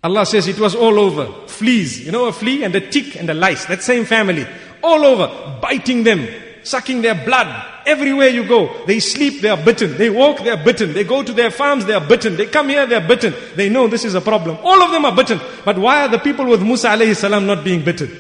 Allah 0.03 0.25
says 0.25 0.49
it 0.49 0.59
was 0.59 0.75
all 0.75 0.99
over. 0.99 1.27
Fleas. 1.47 2.05
You 2.07 2.13
know 2.13 2.27
a 2.27 2.33
flea 2.33 2.65
and 2.65 2.75
a 2.75 2.81
tick 2.81 3.17
and 3.17 3.29
a 3.29 3.35
lice. 3.35 3.67
That 3.67 3.83
same 3.83 4.07
family. 4.07 4.47
All 4.83 5.05
over. 5.05 5.59
Biting 5.61 6.05
them. 6.05 6.27
Sucking 6.63 7.03
their 7.03 7.15
blood. 7.15 7.74
Everywhere 7.87 8.29
you 8.29 8.47
go. 8.47 8.85
They 8.87 9.01
sleep, 9.01 9.43
they 9.43 9.49
are 9.49 9.63
bitten. 9.63 9.97
They 9.97 10.11
walk, 10.11 10.39
they 10.39 10.51
are 10.51 10.63
bitten. 10.63 10.93
They 10.93 11.05
go 11.05 11.23
to 11.23 11.33
their 11.33 11.51
farms, 11.51 11.85
they 11.85 11.93
are 11.93 12.07
bitten. 12.07 12.37
They 12.37 12.47
come 12.47 12.69
here, 12.69 12.87
they 12.87 12.97
are 12.97 13.07
bitten. 13.07 13.35
They 13.57 13.69
know 13.69 13.89
this 13.89 14.05
is 14.05 14.15
a 14.15 14.21
problem. 14.21 14.59
All 14.63 14.83
of 14.83 14.91
them 14.91 15.05
are 15.05 15.15
bitten. 15.15 15.41
But 15.65 15.79
why 15.79 16.03
are 16.03 16.09
the 16.09 16.19
people 16.19 16.47
with 16.47 16.63
Musa 16.63 16.89
alayhi 16.89 17.17
salam 17.17 17.47
not 17.47 17.65
being 17.65 17.85
bitten? 17.85 18.11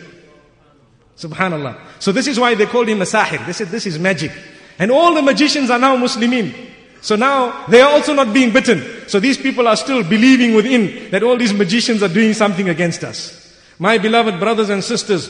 Subhanallah. 1.16 1.78
So 1.98 2.12
this 2.12 2.26
is 2.26 2.38
why 2.38 2.54
they 2.54 2.66
called 2.66 2.88
him 2.88 3.00
a 3.00 3.04
sahir. 3.04 3.44
They 3.46 3.52
said 3.52 3.68
this 3.68 3.86
is 3.86 3.98
magic. 3.98 4.32
And 4.78 4.90
all 4.90 5.14
the 5.14 5.22
magicians 5.22 5.70
are 5.70 5.78
now 5.78 5.96
Muslimin. 5.96 6.52
So 7.00 7.16
now 7.16 7.66
they 7.66 7.80
are 7.80 7.92
also 7.92 8.14
not 8.14 8.32
being 8.32 8.52
bitten. 8.52 9.08
So 9.08 9.20
these 9.20 9.36
people 9.38 9.68
are 9.68 9.76
still 9.76 10.02
believing 10.02 10.54
within 10.54 11.10
that 11.10 11.22
all 11.22 11.36
these 11.36 11.52
magicians 11.52 12.02
are 12.02 12.08
doing 12.08 12.32
something 12.32 12.68
against 12.68 13.04
us. 13.04 13.40
My 13.78 13.98
beloved 13.98 14.40
brothers 14.40 14.70
and 14.70 14.82
sisters, 14.82 15.28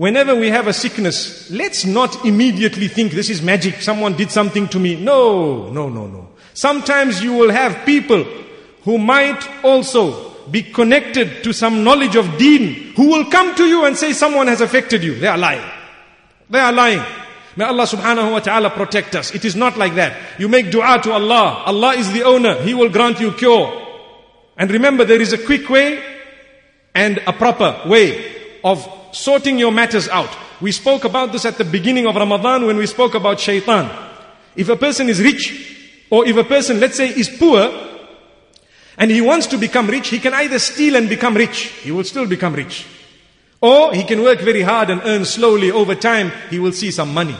whenever 0.00 0.34
we 0.34 0.48
have 0.48 0.66
a 0.66 0.72
sickness, 0.72 1.50
let's 1.50 1.84
not 1.84 2.24
immediately 2.24 2.88
think 2.88 3.12
this 3.12 3.28
is 3.28 3.42
magic. 3.42 3.82
Someone 3.82 4.16
did 4.16 4.30
something 4.30 4.66
to 4.68 4.78
me. 4.78 4.96
No, 4.96 5.68
no, 5.70 5.90
no, 5.90 6.06
no. 6.06 6.30
Sometimes 6.54 7.22
you 7.22 7.34
will 7.34 7.50
have 7.50 7.84
people 7.84 8.24
who 8.84 8.96
might 8.96 9.46
also 9.62 10.30
be 10.46 10.62
connected 10.62 11.44
to 11.44 11.52
some 11.52 11.84
knowledge 11.84 12.16
of 12.16 12.38
deen 12.38 12.94
who 12.94 13.08
will 13.08 13.26
come 13.26 13.54
to 13.56 13.64
you 13.64 13.84
and 13.84 13.94
say 13.94 14.14
someone 14.14 14.46
has 14.46 14.62
affected 14.62 15.04
you. 15.04 15.16
They 15.16 15.26
are 15.26 15.36
lying. 15.36 15.70
They 16.48 16.60
are 16.60 16.72
lying. 16.72 17.04
May 17.56 17.66
Allah 17.66 17.84
subhanahu 17.84 18.32
wa 18.32 18.40
ta'ala 18.40 18.70
protect 18.70 19.14
us. 19.16 19.34
It 19.34 19.44
is 19.44 19.54
not 19.54 19.76
like 19.76 19.96
that. 19.96 20.16
You 20.40 20.48
make 20.48 20.70
dua 20.70 20.98
to 21.02 21.12
Allah. 21.12 21.64
Allah 21.66 21.92
is 21.92 22.10
the 22.10 22.22
owner. 22.22 22.54
He 22.62 22.72
will 22.72 22.88
grant 22.88 23.20
you 23.20 23.32
cure. 23.32 23.68
And 24.56 24.70
remember, 24.70 25.04
there 25.04 25.20
is 25.20 25.34
a 25.34 25.38
quick 25.44 25.68
way 25.68 26.02
and 26.94 27.18
a 27.26 27.34
proper 27.34 27.82
way 27.86 28.39
of 28.64 28.86
sorting 29.12 29.58
your 29.58 29.72
matters 29.72 30.08
out. 30.08 30.30
We 30.60 30.72
spoke 30.72 31.04
about 31.04 31.32
this 31.32 31.44
at 31.44 31.58
the 31.58 31.64
beginning 31.64 32.06
of 32.06 32.16
Ramadan 32.16 32.66
when 32.66 32.76
we 32.76 32.86
spoke 32.86 33.14
about 33.14 33.40
shaitan. 33.40 33.90
If 34.56 34.68
a 34.68 34.76
person 34.76 35.08
is 35.08 35.20
rich, 35.20 36.06
or 36.10 36.26
if 36.26 36.36
a 36.36 36.44
person, 36.44 36.80
let's 36.80 36.96
say, 36.96 37.08
is 37.08 37.28
poor, 37.28 37.88
and 38.98 39.10
he 39.10 39.20
wants 39.20 39.46
to 39.48 39.58
become 39.58 39.86
rich, 39.86 40.08
he 40.08 40.18
can 40.18 40.34
either 40.34 40.58
steal 40.58 40.96
and 40.96 41.08
become 41.08 41.34
rich. 41.34 41.68
He 41.82 41.90
will 41.90 42.04
still 42.04 42.26
become 42.26 42.54
rich. 42.54 42.86
Or 43.62 43.94
he 43.94 44.04
can 44.04 44.22
work 44.22 44.40
very 44.40 44.62
hard 44.62 44.90
and 44.90 45.00
earn 45.04 45.24
slowly 45.24 45.70
over 45.70 45.94
time, 45.94 46.32
he 46.50 46.58
will 46.58 46.72
see 46.72 46.90
some 46.90 47.14
money. 47.14 47.36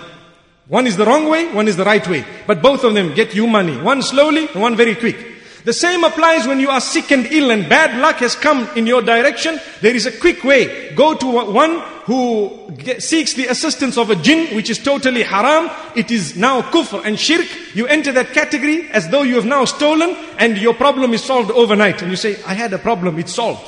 One 0.69 0.87
is 0.87 0.97
the 0.97 1.05
wrong 1.05 1.29
way, 1.29 1.53
one 1.53 1.67
is 1.67 1.77
the 1.77 1.85
right 1.85 2.07
way. 2.07 2.25
But 2.47 2.63
both 2.63 2.85
of 2.85 2.95
them 2.95 3.15
get 3.15 3.35
you 3.35 3.47
money. 3.47 3.77
One 3.77 4.03
slowly, 4.03 4.47
one 4.49 4.77
very 4.77 4.95
quick. 4.95 5.30
The 5.65 5.73
same 5.73 6.05
applies 6.05 6.47
when 6.47 6.61
you 6.61 6.71
are 6.71 6.81
sick 6.81 7.11
and 7.11 7.27
ill 7.27 7.51
and 7.51 7.69
bad 7.69 8.01
luck 8.01 8.17
has 8.17 8.35
come 8.35 8.69
in 8.77 8.87
your 8.87 9.03
direction. 9.03 9.61
There 9.81 9.95
is 9.95 10.07
a 10.07 10.13
quick 10.13 10.43
way. 10.45 10.95
Go 10.95 11.15
to 11.15 11.27
one 11.27 11.81
who 12.05 12.75
seeks 12.99 13.35
the 13.35 13.47
assistance 13.47 13.99
of 13.99 14.11
a 14.11 14.17
jinn, 14.17 14.55
which 14.57 14.71
is 14.71 14.79
totally 14.79 15.23
haram. 15.23 15.71
It 15.95 16.11
is 16.11 16.37
now 16.37 16.63
kufr 16.63 17.05
and 17.05 17.19
shirk. 17.19 17.47
You 17.75 17.87
enter 17.87 18.13
that 18.13 18.33
category 18.33 18.89
as 18.91 19.09
though 19.09 19.23
you 19.23 19.35
have 19.37 19.47
now 19.47 19.65
stolen 19.67 20.17
and 20.39 20.57
your 20.57 20.75
problem 20.75 21.13
is 21.13 21.23
solved 21.23 21.51
overnight. 21.51 22.03
And 22.03 22.11
you 22.11 22.17
say, 22.17 22.43
I 22.45 22.55
had 22.55 22.73
a 22.73 22.79
problem, 22.79 23.19
it's 23.19 23.35
solved 23.35 23.65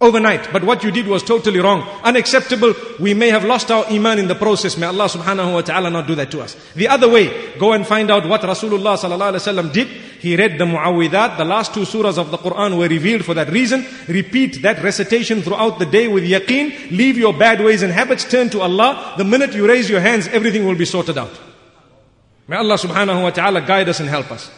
overnight. 0.00 0.52
But 0.52 0.64
what 0.64 0.84
you 0.84 0.90
did 0.90 1.06
was 1.06 1.22
totally 1.22 1.60
wrong, 1.60 1.82
unacceptable. 2.02 2.74
We 3.00 3.14
may 3.14 3.30
have 3.30 3.44
lost 3.44 3.70
our 3.70 3.84
iman 3.86 4.18
in 4.18 4.28
the 4.28 4.34
process. 4.34 4.76
May 4.76 4.86
Allah 4.86 5.06
subhanahu 5.06 5.54
wa 5.54 5.60
ta'ala 5.62 5.90
not 5.90 6.06
do 6.06 6.14
that 6.14 6.30
to 6.32 6.40
us. 6.40 6.56
The 6.74 6.88
other 6.88 7.08
way, 7.08 7.56
go 7.58 7.72
and 7.72 7.86
find 7.86 8.10
out 8.10 8.26
what 8.28 8.42
Rasulullah 8.42 8.96
sallallahu 8.96 9.32
alaihi 9.34 9.54
wasallam 9.54 9.72
did. 9.72 9.88
He 10.18 10.36
read 10.36 10.58
the 10.58 10.64
muawwidat. 10.64 11.36
The 11.36 11.44
last 11.44 11.74
two 11.74 11.80
surahs 11.80 12.18
of 12.18 12.30
the 12.30 12.38
Quran 12.38 12.76
were 12.76 12.88
revealed 12.88 13.24
for 13.24 13.34
that 13.34 13.50
reason. 13.50 13.86
Repeat 14.08 14.62
that 14.62 14.82
recitation 14.82 15.42
throughout 15.42 15.78
the 15.78 15.86
day 15.86 16.08
with 16.08 16.24
yaqeen. 16.24 16.90
Leave 16.90 17.16
your 17.16 17.32
bad 17.32 17.60
ways 17.64 17.82
and 17.82 17.92
habits. 17.92 18.24
Turn 18.24 18.50
to 18.50 18.60
Allah. 18.60 19.14
The 19.16 19.24
minute 19.24 19.54
you 19.54 19.66
raise 19.66 19.88
your 19.88 20.00
hands, 20.00 20.26
everything 20.28 20.66
will 20.66 20.74
be 20.74 20.84
sorted 20.84 21.18
out. 21.18 21.30
May 22.48 22.56
Allah 22.56 22.74
subhanahu 22.74 23.22
wa 23.22 23.30
ta'ala 23.30 23.60
guide 23.60 23.88
us 23.88 24.00
and 24.00 24.08
help 24.08 24.32
us. 24.32 24.50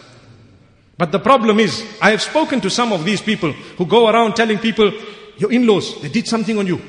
But 0.97 1.13
the 1.13 1.19
problem 1.19 1.59
is, 1.59 1.85
I 2.01 2.11
have 2.11 2.23
spoken 2.23 2.61
to 2.61 2.71
some 2.71 2.93
of 2.93 3.05
these 3.05 3.21
people 3.21 3.53
who 3.53 3.87
go 3.87 4.09
around 4.09 4.35
telling 4.35 4.59
people, 4.59 4.93
your 5.39 5.51
in-laws, 5.51 6.01
they 6.03 6.09
did 6.09 6.29
something 6.29 6.59
on 6.59 6.67
you. 6.67 6.81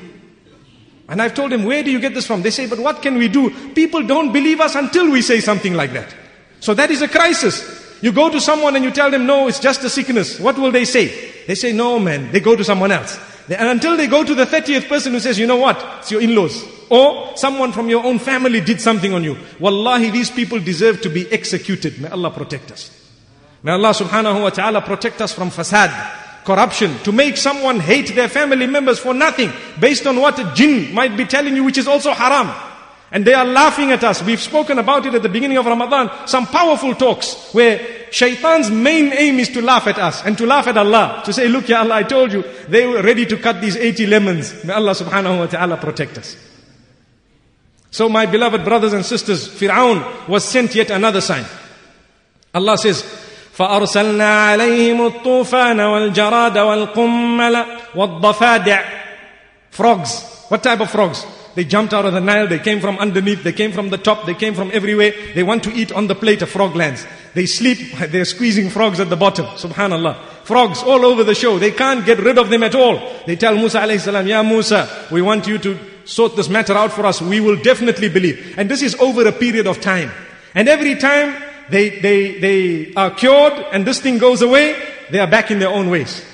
And 1.08 1.20
I've 1.20 1.34
told 1.34 1.50
them, 1.50 1.64
where 1.64 1.82
do 1.82 1.90
you 1.90 1.98
get 1.98 2.14
this 2.14 2.26
from? 2.26 2.42
They 2.42 2.50
say, 2.50 2.66
but 2.66 2.78
what 2.78 3.02
can 3.02 3.18
we 3.18 3.28
do? 3.28 3.50
People 3.74 4.02
don't 4.06 4.32
believe 4.32 4.60
us 4.60 4.76
until 4.76 5.10
we 5.10 5.20
say 5.22 5.40
something 5.40 5.74
like 5.74 5.92
that. 5.92 6.14
So 6.60 6.72
that 6.74 6.90
is 6.90 7.02
a 7.02 7.08
crisis. 7.08 7.81
You 8.02 8.12
go 8.12 8.28
to 8.28 8.40
someone 8.40 8.76
and 8.76 8.84
you 8.84 8.90
tell 8.90 9.10
them, 9.10 9.26
no, 9.26 9.48
it's 9.48 9.60
just 9.60 9.82
a 9.84 9.88
sickness. 9.88 10.38
What 10.38 10.58
will 10.58 10.72
they 10.72 10.84
say? 10.84 11.44
They 11.46 11.54
say, 11.54 11.72
no, 11.72 11.98
man. 11.98 12.30
They 12.32 12.40
go 12.40 12.54
to 12.54 12.64
someone 12.64 12.92
else. 12.92 13.18
And 13.48 13.68
until 13.68 13.96
they 13.96 14.06
go 14.06 14.24
to 14.24 14.34
the 14.34 14.44
30th 14.44 14.88
person 14.88 15.12
who 15.12 15.20
says, 15.20 15.38
you 15.38 15.46
know 15.46 15.56
what? 15.56 15.82
It's 16.00 16.10
your 16.10 16.20
in-laws. 16.20 16.64
Or 16.90 17.36
someone 17.36 17.72
from 17.72 17.88
your 17.88 18.04
own 18.04 18.18
family 18.18 18.60
did 18.60 18.80
something 18.80 19.14
on 19.14 19.24
you. 19.24 19.38
Wallahi, 19.58 20.10
these 20.10 20.30
people 20.30 20.60
deserve 20.60 21.00
to 21.02 21.08
be 21.08 21.30
executed. 21.32 21.98
May 22.00 22.08
Allah 22.08 22.30
protect 22.30 22.72
us. 22.72 22.90
May 23.62 23.72
Allah 23.72 23.90
subhanahu 23.90 24.42
wa 24.42 24.50
ta'ala 24.50 24.82
protect 24.82 25.22
us 25.22 25.32
from 25.32 25.50
fasad 25.50 26.18
corruption, 26.44 26.98
to 27.04 27.12
make 27.12 27.36
someone 27.36 27.78
hate 27.78 28.14
their 28.14 28.28
family 28.28 28.66
members 28.66 28.98
for 28.98 29.14
nothing, 29.14 29.52
based 29.78 30.06
on 30.06 30.16
what 30.20 30.38
a 30.38 30.52
jinn 30.54 30.92
might 30.92 31.16
be 31.16 31.24
telling 31.24 31.54
you, 31.54 31.62
which 31.64 31.78
is 31.78 31.86
also 31.86 32.12
haram. 32.12 32.52
And 33.11 33.23
they 33.23 33.33
are 33.33 33.45
laughing 33.45 33.91
at 33.91 34.03
us. 34.03 34.21
We've 34.21 34.41
spoken 34.41 34.79
about 34.79 35.05
it 35.05 35.15
at 35.15 35.23
the 35.23 35.29
beginning 35.29 35.57
of 35.57 35.65
Ramadan. 35.65 36.09
Some 36.27 36.45
powerful 36.45 36.93
talks 36.93 37.53
where 37.53 37.79
shaitan's 38.11 38.69
main 38.69 39.13
aim 39.13 39.39
is 39.39 39.47
to 39.49 39.61
laugh 39.61 39.87
at 39.87 39.97
us 39.97 40.25
and 40.25 40.37
to 40.37 40.45
laugh 40.45 40.67
at 40.67 40.77
Allah. 40.77 41.21
To 41.23 41.31
say, 41.31 41.47
look, 41.47 41.69
Ya 41.69 41.79
Allah, 41.79 41.95
I 41.95 42.03
told 42.03 42.33
you, 42.33 42.43
they 42.67 42.85
were 42.85 43.01
ready 43.01 43.25
to 43.25 43.37
cut 43.37 43.61
these 43.61 43.77
80 43.77 44.07
lemons. 44.07 44.63
May 44.65 44.73
Allah 44.73 44.91
subhanahu 44.91 45.39
wa 45.39 45.45
ta'ala 45.45 45.77
protect 45.77 46.17
us. 46.17 46.35
So 47.91 48.09
my 48.09 48.25
beloved 48.25 48.65
brothers 48.65 48.91
and 48.91 49.05
sisters, 49.05 49.47
Fir'aun 49.47 50.27
was 50.27 50.43
sent 50.43 50.75
yet 50.75 50.89
another 50.89 51.21
sign. 51.21 51.45
Allah 52.53 52.77
says, 52.77 53.03
فأرسلنا 53.57 54.47
عليهم 54.51 55.05
الطوفان 55.05 55.79
والجراد 55.79 56.57
والقمل 56.57 57.65
والضفادع 57.95 58.83
frogs 59.71 60.21
what 60.49 60.61
type 60.61 60.79
of 60.79 60.91
frogs 60.91 61.25
They 61.54 61.64
jumped 61.64 61.92
out 61.92 62.06
of 62.06 62.14
the 62.14 62.20
Nile. 62.20 62.46
They 62.48 62.58
came 62.58 62.80
from 62.80 62.98
underneath. 62.98 63.42
They 63.42 63.52
came 63.52 63.72
from 63.72 63.90
the 63.90 63.98
top. 63.98 64.26
They 64.26 64.34
came 64.34 64.54
from 64.54 64.70
everywhere. 64.72 65.12
They 65.34 65.42
want 65.42 65.64
to 65.64 65.72
eat 65.72 65.92
on 65.92 66.06
the 66.06 66.14
plate 66.14 66.42
of 66.42 66.48
frog 66.48 66.74
lands. 66.74 67.06
They 67.34 67.46
sleep. 67.46 67.78
They're 67.98 68.24
squeezing 68.24 68.70
frogs 68.70 69.00
at 69.00 69.10
the 69.10 69.16
bottom. 69.16 69.46
Subhanallah. 69.46 70.16
Frogs 70.44 70.82
all 70.82 71.04
over 71.04 71.24
the 71.24 71.34
show. 71.34 71.58
They 71.58 71.70
can't 71.70 72.04
get 72.04 72.18
rid 72.18 72.38
of 72.38 72.48
them 72.48 72.62
at 72.62 72.74
all. 72.74 73.00
They 73.26 73.36
tell 73.36 73.54
Musa 73.54 73.80
alayhi 73.80 74.00
salam 74.00 74.26
ya 74.26 74.42
Musa 74.42 75.06
we 75.12 75.22
want 75.22 75.46
you 75.46 75.58
to 75.58 75.78
sort 76.04 76.36
this 76.36 76.48
matter 76.48 76.72
out 76.72 76.92
for 76.92 77.06
us. 77.06 77.20
We 77.20 77.40
will 77.40 77.56
definitely 77.56 78.08
believe. 78.08 78.58
And 78.58 78.70
this 78.70 78.82
is 78.82 78.94
over 78.96 79.26
a 79.26 79.32
period 79.32 79.66
of 79.66 79.80
time. 79.80 80.10
And 80.54 80.68
every 80.68 80.96
time 80.96 81.40
they, 81.70 82.00
they, 82.00 82.38
they 82.40 82.94
are 82.94 83.10
cured 83.10 83.52
and 83.72 83.86
this 83.86 84.00
thing 84.00 84.18
goes 84.18 84.42
away, 84.42 84.76
they 85.10 85.18
are 85.18 85.26
back 85.30 85.50
in 85.50 85.58
their 85.58 85.70
own 85.70 85.90
ways. 85.90 86.24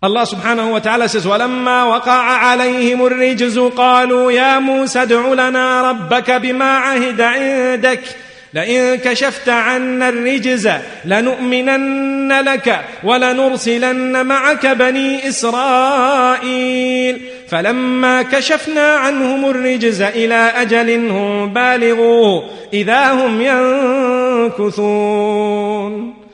Allah 0.00 0.22
subhanahu 0.22 0.72
wa 0.72 0.78
ta'ala 0.78 1.08
says, 1.08 1.26
وَلَمَّا 1.26 1.84
وَقَعَ 1.84 2.22
عَلَيْهِمُ 2.22 3.06
الرِّجْزُ 3.06 3.58
قَالُوا 3.58 4.32
يَا 4.32 4.58
مُوسَى 4.58 5.02
ادْعُ 5.02 5.34
لَنَا 5.34 5.90
رَبَّكَ 5.90 6.30
بِمَا 6.30 6.78
عَهِدَ 6.78 7.20
عِندَكَ. 7.20 8.00
لئن 8.54 8.94
كشفت 8.94 9.48
عنا 9.48 10.08
الرجز 10.08 10.70
لنؤمنن 11.04 12.40
لك 12.40 12.80
ولنرسلن 13.04 14.26
معك 14.26 14.66
بني 14.66 15.28
إسرائيل. 15.28 17.20
فلما 17.48 18.22
كشفنا 18.22 18.94
عنهم 18.94 19.50
الرجز 19.50 20.02
إلى 20.02 20.52
أجل 20.56 21.10
هم 21.10 21.52
بالغوه 21.52 22.50
إذا 22.72 23.12
هم 23.12 23.40
ينكثون. 24.56 26.27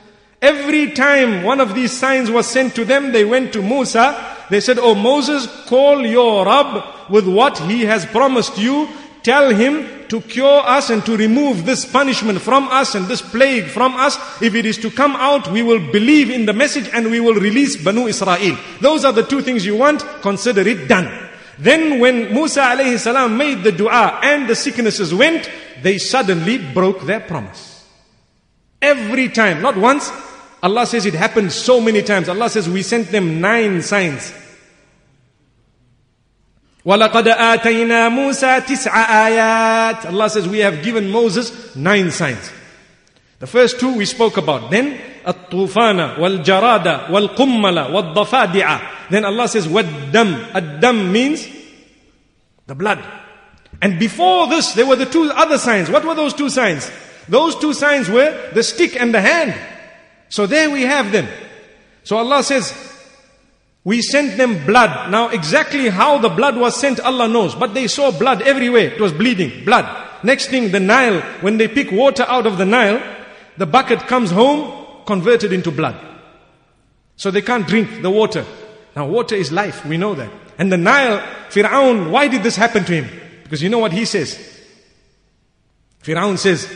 Every 0.45 0.91
time 0.91 1.43
one 1.43 1.59
of 1.59 1.73
these 1.73 1.91
signs 1.91 2.29
was 2.29 2.45
sent 2.45 2.75
to 2.75 2.85
them, 2.85 3.11
they 3.11 3.25
went 3.25 3.53
to 3.53 3.61
Musa. 3.61 4.05
They 4.49 4.61
said, 4.61 4.77
Oh 4.77 4.93
Moses, 4.93 5.47
call 5.65 6.05
your 6.05 6.45
Rabb 6.45 7.09
with 7.09 7.27
what 7.27 7.57
he 7.59 7.85
has 7.85 8.05
promised 8.05 8.57
you 8.57 8.87
Tell 9.25 9.49
him 9.49 10.07
to 10.09 10.21
cure 10.21 10.61
us 10.63 10.91
and 10.91 11.03
to 11.07 11.17
remove 11.17 11.65
this 11.65 11.83
punishment 11.83 12.39
from 12.39 12.67
us 12.67 12.93
and 12.93 13.07
this 13.07 13.23
plague 13.23 13.65
from 13.65 13.95
us. 13.95 14.19
If 14.39 14.53
it 14.53 14.67
is 14.67 14.77
to 14.85 14.91
come 14.91 15.15
out, 15.15 15.47
we 15.51 15.63
will 15.63 15.79
believe 15.91 16.29
in 16.29 16.45
the 16.45 16.53
message 16.53 16.87
and 16.93 17.09
we 17.09 17.19
will 17.19 17.33
release 17.33 17.75
Banu 17.75 18.05
Israel. 18.05 18.55
Those 18.81 19.03
are 19.03 19.11
the 19.11 19.23
two 19.23 19.41
things 19.41 19.65
you 19.65 19.75
want. 19.75 20.01
Consider 20.21 20.61
it 20.61 20.87
done. 20.87 21.09
Then 21.57 21.99
when 21.99 22.35
Musa 22.35 22.61
alayhi 22.61 22.99
salam 22.99 23.35
made 23.35 23.63
the 23.63 23.71
dua 23.71 24.19
and 24.21 24.47
the 24.47 24.53
sicknesses 24.53 25.11
went, 25.11 25.49
they 25.81 25.97
suddenly 25.97 26.59
broke 26.59 27.01
their 27.01 27.21
promise. 27.21 27.83
Every 28.79 29.29
time, 29.29 29.63
not 29.63 29.75
once. 29.75 30.11
Allah 30.62 30.86
says 30.86 31.06
it 31.06 31.14
happened 31.14 31.52
so 31.52 31.80
many 31.80 32.02
times. 32.02 32.28
Allah 32.28 32.50
says 32.50 32.68
we 32.68 32.82
sent 32.82 33.08
them 33.08 33.40
nine 33.40 33.82
signs. 33.82 34.32
وَلَقَدْ 36.84 37.24
آتَيْنَا 37.24 38.08
مُوسَى 38.08 38.60
تِسْعَ 38.60 38.90
آيَاتٍ 38.90 40.06
Allah 40.06 40.30
says, 40.30 40.48
we 40.48 40.60
have 40.60 40.82
given 40.82 41.10
Moses 41.10 41.76
nine 41.76 42.10
signs. 42.10 42.50
The 43.38 43.46
first 43.46 43.78
two 43.80 43.96
we 43.96 44.06
spoke 44.06 44.38
about. 44.38 44.70
Then, 44.70 44.98
الطوفان 45.26 46.16
والجراد 46.18 47.10
والقمل 47.10 47.92
والضفادع. 47.92 48.80
Then 49.10 49.24
Allah 49.26 49.48
says, 49.48 49.66
وَالدَّمْ 49.68 50.54
Ad-dam 50.54 51.12
means 51.12 51.46
the 52.66 52.74
blood. 52.74 53.02
And 53.82 53.98
before 53.98 54.46
this, 54.48 54.72
there 54.72 54.86
were 54.86 54.96
the 54.96 55.06
two 55.06 55.30
other 55.34 55.58
signs. 55.58 55.90
What 55.90 56.04
were 56.04 56.14
those 56.14 56.32
two 56.32 56.48
signs? 56.48 56.90
Those 57.28 57.56
two 57.56 57.74
signs 57.74 58.08
were 58.08 58.50
the 58.54 58.62
stick 58.62 58.98
and 58.98 59.14
the 59.14 59.20
hand. 59.20 59.54
So 60.29 60.47
there 60.47 60.69
we 60.69 60.83
have 60.83 61.11
them. 61.11 61.27
So 62.03 62.17
Allah 62.17 62.43
says, 62.43 62.73
we 63.83 64.01
sent 64.01 64.37
them 64.37 64.65
blood. 64.65 65.11
Now 65.11 65.29
exactly 65.29 65.89
how 65.89 66.17
the 66.17 66.29
blood 66.29 66.57
was 66.57 66.75
sent, 66.75 66.99
Allah 66.99 67.27
knows. 67.27 67.55
But 67.55 67.73
they 67.73 67.87
saw 67.87 68.11
blood 68.11 68.41
everywhere. 68.41 68.91
It 68.93 69.01
was 69.01 69.13
bleeding, 69.13 69.63
blood. 69.63 69.85
Next 70.23 70.47
thing, 70.47 70.71
the 70.71 70.79
Nile, 70.79 71.21
when 71.41 71.57
they 71.57 71.67
pick 71.67 71.91
water 71.91 72.25
out 72.27 72.47
of 72.47 72.57
the 72.57 72.65
Nile, 72.65 73.01
the 73.57 73.65
bucket 73.65 73.99
comes 73.99 74.31
home, 74.31 75.03
converted 75.05 75.53
into 75.53 75.71
blood. 75.71 75.95
So 77.15 77.31
they 77.31 77.41
can't 77.41 77.67
drink 77.67 78.01
the 78.01 78.09
water. 78.09 78.45
Now 78.95 79.07
water 79.07 79.35
is 79.35 79.51
life, 79.51 79.85
we 79.85 79.97
know 79.97 80.15
that. 80.15 80.31
And 80.57 80.71
the 80.71 80.77
Nile, 80.77 81.19
Fir'aun, 81.49 82.09
why 82.09 82.27
did 82.27 82.43
this 82.43 82.55
happen 82.55 82.85
to 82.85 82.93
him? 82.93 83.09
Because 83.43 83.61
you 83.61 83.69
know 83.69 83.79
what 83.79 83.91
he 83.91 84.05
says? 84.05 84.37
Fir'aun 86.01 86.37
says, 86.37 86.67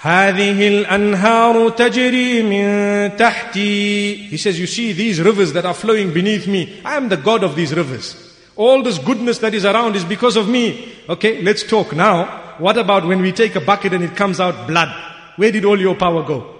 هذه 0.00 0.68
الأنهار 0.68 1.70
تجري 1.70 2.42
من 2.42 3.16
تحتي 3.16 4.28
He 4.30 4.36
says, 4.36 4.58
you 4.58 4.66
see 4.66 4.92
these 4.92 5.20
rivers 5.20 5.52
that 5.54 5.64
are 5.64 5.74
flowing 5.74 6.12
beneath 6.12 6.46
me. 6.46 6.80
I 6.84 6.96
am 6.96 7.08
the 7.08 7.16
God 7.16 7.42
of 7.42 7.56
these 7.56 7.74
rivers. 7.74 8.14
All 8.56 8.82
this 8.82 8.98
goodness 8.98 9.38
that 9.38 9.54
is 9.54 9.64
around 9.64 9.96
is 9.96 10.04
because 10.04 10.36
of 10.36 10.48
me. 10.48 10.92
Okay, 11.08 11.42
let's 11.42 11.62
talk 11.62 11.94
now. 11.94 12.56
What 12.58 12.78
about 12.78 13.06
when 13.06 13.20
we 13.20 13.32
take 13.32 13.54
a 13.54 13.60
bucket 13.60 13.92
and 13.92 14.04
it 14.04 14.16
comes 14.16 14.40
out 14.40 14.66
blood? 14.66 14.88
Where 15.36 15.52
did 15.52 15.64
all 15.64 15.78
your 15.78 15.94
power 15.94 16.22
go? 16.22 16.54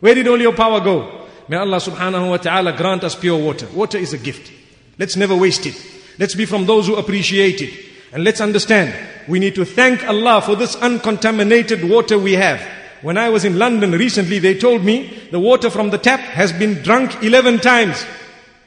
Where 0.00 0.14
did 0.14 0.28
all 0.28 0.40
your 0.40 0.54
power 0.54 0.80
go? 0.80 1.26
May 1.48 1.56
Allah 1.56 1.76
subhanahu 1.76 2.30
wa 2.30 2.36
ta'ala 2.38 2.72
grant 2.72 3.04
us 3.04 3.14
pure 3.14 3.38
water. 3.38 3.66
Water 3.74 3.98
is 3.98 4.12
a 4.12 4.18
gift. 4.18 4.52
Let's 4.98 5.16
never 5.16 5.36
waste 5.36 5.66
it. 5.66 5.76
Let's 6.18 6.34
be 6.34 6.46
from 6.46 6.66
those 6.66 6.86
who 6.86 6.96
appreciate 6.96 7.60
it. 7.60 7.72
And 8.12 8.24
let's 8.24 8.40
understand, 8.40 8.94
we 9.31 9.39
need 9.39 9.55
to 9.55 9.63
thank 9.63 10.05
Allah 10.05 10.41
for 10.41 10.57
this 10.57 10.75
uncontaminated 10.75 11.89
water 11.89 12.19
we 12.19 12.33
have. 12.33 12.59
When 13.01 13.17
I 13.17 13.29
was 13.29 13.45
in 13.45 13.57
London 13.57 13.91
recently, 13.93 14.39
they 14.39 14.59
told 14.59 14.83
me 14.83 15.07
the 15.31 15.39
water 15.39 15.69
from 15.69 15.89
the 15.89 15.97
tap 15.97 16.19
has 16.19 16.51
been 16.51 16.83
drunk 16.83 17.23
11 17.23 17.59
times 17.59 18.05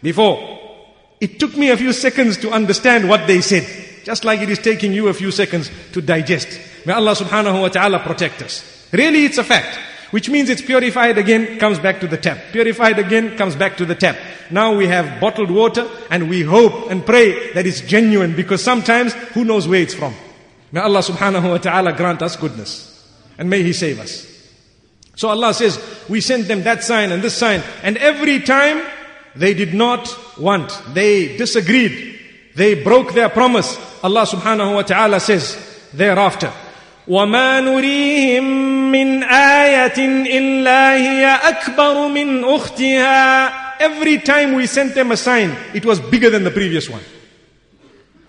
before. 0.02 0.58
It 1.20 1.38
took 1.38 1.54
me 1.54 1.68
a 1.68 1.76
few 1.76 1.92
seconds 1.92 2.38
to 2.38 2.50
understand 2.50 3.10
what 3.10 3.26
they 3.26 3.42
said. 3.42 3.68
Just 4.04 4.24
like 4.24 4.40
it 4.40 4.48
is 4.48 4.58
taking 4.58 4.94
you 4.94 5.08
a 5.08 5.14
few 5.14 5.30
seconds 5.30 5.70
to 5.92 6.00
digest. 6.00 6.58
May 6.86 6.94
Allah 6.94 7.12
subhanahu 7.12 7.60
wa 7.60 7.68
ta'ala 7.68 7.98
protect 7.98 8.40
us. 8.40 8.88
Really, 8.90 9.26
it's 9.26 9.38
a 9.38 9.44
fact. 9.44 9.78
Which 10.12 10.30
means 10.30 10.48
it's 10.48 10.62
purified 10.62 11.18
again, 11.18 11.58
comes 11.58 11.78
back 11.78 12.00
to 12.00 12.08
the 12.08 12.16
tap. 12.16 12.38
Purified 12.52 12.98
again, 12.98 13.36
comes 13.36 13.54
back 13.54 13.76
to 13.76 13.84
the 13.84 13.94
tap. 13.94 14.16
Now 14.50 14.74
we 14.74 14.86
have 14.86 15.20
bottled 15.20 15.50
water 15.50 15.86
and 16.10 16.30
we 16.30 16.40
hope 16.40 16.90
and 16.90 17.04
pray 17.04 17.52
that 17.52 17.66
it's 17.66 17.82
genuine 17.82 18.34
because 18.34 18.64
sometimes 18.64 19.12
who 19.34 19.44
knows 19.44 19.68
where 19.68 19.82
it's 19.82 19.92
from. 19.92 20.14
May 20.73 20.81
Allah 20.81 20.99
subhanahu 20.99 21.49
wa 21.49 21.57
ta'ala 21.57 21.93
grant 21.93 22.21
us 22.21 22.35
goodness. 22.35 22.87
And 23.37 23.49
may 23.49 23.63
He 23.63 23.73
save 23.73 23.99
us. 23.99 24.25
So 25.15 25.29
Allah 25.29 25.53
says, 25.53 25.79
we 26.07 26.21
sent 26.21 26.47
them 26.47 26.63
that 26.63 26.83
sign 26.83 27.11
and 27.11 27.21
this 27.21 27.35
sign. 27.35 27.61
And 27.83 27.97
every 27.97 28.39
time 28.39 28.81
they 29.35 29.53
did 29.53 29.73
not 29.73 30.09
want. 30.37 30.71
They 30.93 31.37
disagreed. 31.37 32.19
They 32.55 32.83
broke 32.83 33.13
their 33.13 33.29
promise. 33.29 33.77
Allah 34.03 34.25
subhanahu 34.25 34.75
wa 34.75 34.81
ta'ala 34.81 35.19
says 35.19 35.57
thereafter, 35.93 36.51
وما 37.07 37.61
نريهم 37.61 38.91
من 38.91 39.23
آية 39.23 39.97
إلا 39.97 40.95
هي 40.95 41.25
أكبر 41.25 42.07
من 42.07 42.43
أختها 42.43 43.69
Every 43.79 44.19
time 44.19 44.53
we 44.53 44.67
sent 44.67 44.93
them 44.93 45.11
a 45.11 45.17
sign, 45.17 45.55
it 45.73 45.85
was 45.85 46.01
bigger 46.01 46.29
than 46.29 46.43
the 46.43 46.51
previous 46.51 46.89
one. 46.89 47.01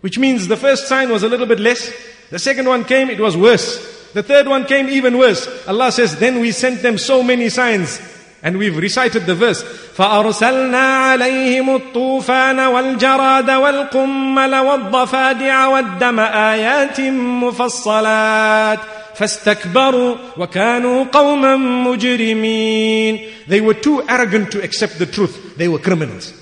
Which 0.04 0.18
means 0.18 0.48
the 0.48 0.56
first 0.56 0.88
sign 0.88 1.10
was 1.10 1.22
a 1.22 1.28
little 1.28 1.46
bit 1.46 1.60
less. 1.60 1.92
The 2.30 2.38
second 2.38 2.66
one 2.66 2.84
came, 2.84 3.10
it 3.10 3.20
was 3.20 3.36
worse. 3.36 4.12
The 4.12 4.22
third 4.22 4.48
one 4.48 4.64
came 4.64 4.88
even 4.88 5.18
worse. 5.18 5.46
Allah 5.68 5.92
says, 5.92 6.16
then 6.16 6.40
we 6.40 6.52
sent 6.52 6.82
them 6.82 6.98
so 6.98 7.22
many 7.22 7.48
signs. 7.48 8.00
And 8.42 8.56
we've 8.56 8.76
recited 8.76 9.26
the 9.26 9.34
verse. 9.34 9.62
فأرسلنا 9.96 10.96
عليهم 10.96 11.76
الطوفان 11.76 12.60
والجراد 12.60 13.50
والقمل 13.50 14.54
والضفادع 14.54 15.66
والدم 15.66 16.20
آيات 16.20 17.00
مفصلات 17.40 18.78
فاستكبروا 19.14 20.16
وكانوا 20.36 21.04
قوما 21.04 21.56
مجرمين 21.56 23.20
They 23.46 23.60
were 23.60 23.74
too 23.74 24.02
arrogant 24.08 24.50
to 24.52 24.62
accept 24.62 24.98
the 24.98 25.06
truth. 25.06 25.56
They 25.58 25.68
were 25.68 25.78
criminals. 25.78 26.32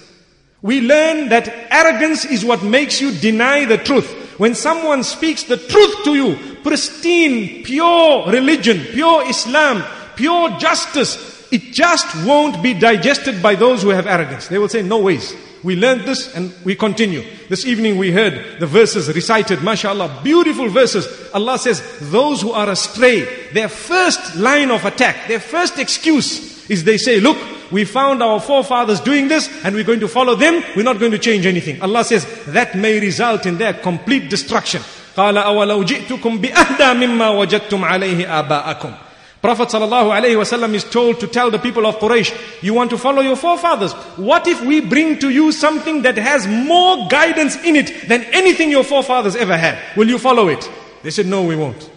We 0.64 0.80
learn 0.80 1.30
that 1.30 1.50
arrogance 1.70 2.24
is 2.24 2.46
what 2.46 2.64
makes 2.64 3.02
you 3.02 3.12
deny 3.12 3.66
the 3.66 3.78
truth. 3.78 4.10
When 4.40 4.56
someone 4.56 5.04
speaks 5.04 5.44
the 5.44 5.58
truth 5.58 6.04
to 6.06 6.16
you, 6.16 6.56
pristine, 6.64 7.64
pure 7.64 8.32
religion, 8.32 8.80
pure 8.80 9.30
Islam, 9.30 9.84
pure 10.16 10.58
justice, 10.58 11.52
it 11.52 11.74
just 11.74 12.26
won't 12.26 12.64
be 12.64 12.74
digested 12.74 13.44
by 13.44 13.56
those 13.56 13.84
who 13.84 13.90
have 13.90 14.08
arrogance. 14.08 14.48
They 14.48 14.58
will 14.58 14.70
say, 14.70 14.82
no 14.82 15.00
ways. 15.02 15.36
We 15.64 15.76
learned 15.76 16.02
this 16.02 16.34
and 16.34 16.54
we 16.64 16.76
continue. 16.76 17.24
This 17.50 17.66
evening 17.66 17.98
we 17.98 18.12
heard 18.12 18.60
the 18.60 18.66
verses 18.66 19.14
recited, 19.14 19.62
mashallah, 19.64 20.22
beautiful 20.24 20.70
verses. 20.70 21.30
Allah 21.34 21.60
says, 21.60 21.82
those 22.10 22.42
who 22.42 22.52
are 22.52 22.70
astray, 22.70 23.52
their 23.52 23.70
first 23.70 24.38
line 24.38 24.72
of 24.72 24.86
attack, 24.86 25.28
their 25.28 25.40
first 25.42 25.78
excuse 25.78 26.70
is 26.70 26.86
they 26.86 26.98
say, 26.98 27.20
look, 27.20 27.38
we 27.73 27.85
found 27.85 28.23
our 28.23 28.41
forefathers 28.41 29.01
doing 29.01 29.29
this 29.29 29.49
and 29.65 29.75
we're 29.75 29.85
going 29.85 30.01
to 30.01 30.09
follow 30.09 30.35
them. 30.35 30.63
We're 30.77 30.83
not 30.83 30.99
going 30.99 31.13
to 31.13 31.19
change 31.19 31.47
anything. 31.47 31.81
Allah 31.83 32.05
says, 32.05 32.27
that 32.47 32.75
may 32.77 33.01
result 33.01 33.47
in 33.47 33.59
their 33.59 33.75
complete 33.75 34.29
destruction. 34.31 34.83
قال 35.17 35.37
أولو 35.37 35.85
جئتكم 35.85 36.39
بأهدى 36.39 37.07
مما 37.07 37.29
وجدتم 37.29 37.85
عليه 37.85 38.27
آباءكم 38.27 38.95
Prophet 39.41 39.69
ﷺ 39.69 40.75
is 40.75 40.83
told 40.85 41.21
to 41.21 41.29
tell 41.29 41.49
the 41.51 41.61
people 41.61 41.87
of 41.87 41.99
Quraysh, 41.99 42.63
you 42.63 42.75
want 42.75 42.91
to 42.91 42.99
follow 42.99 43.23
your 43.23 43.37
forefathers. 43.37 43.93
What 44.17 44.49
if 44.49 44.61
we 44.65 44.81
bring 44.81 45.21
to 45.21 45.31
you 45.31 45.53
something 45.53 46.03
that 46.03 46.17
has 46.17 46.49
more 46.49 47.07
guidance 47.09 47.55
in 47.63 47.77
it 47.77 48.09
than 48.09 48.25
anything 48.33 48.69
your 48.69 48.83
forefathers 48.83 49.37
ever 49.37 49.57
had? 49.57 49.79
Will 49.97 50.09
you 50.09 50.19
follow 50.19 50.49
it? 50.49 50.69
They 51.05 51.11
said, 51.11 51.27
no, 51.27 51.45
we 51.45 51.55
won't. 51.55 51.89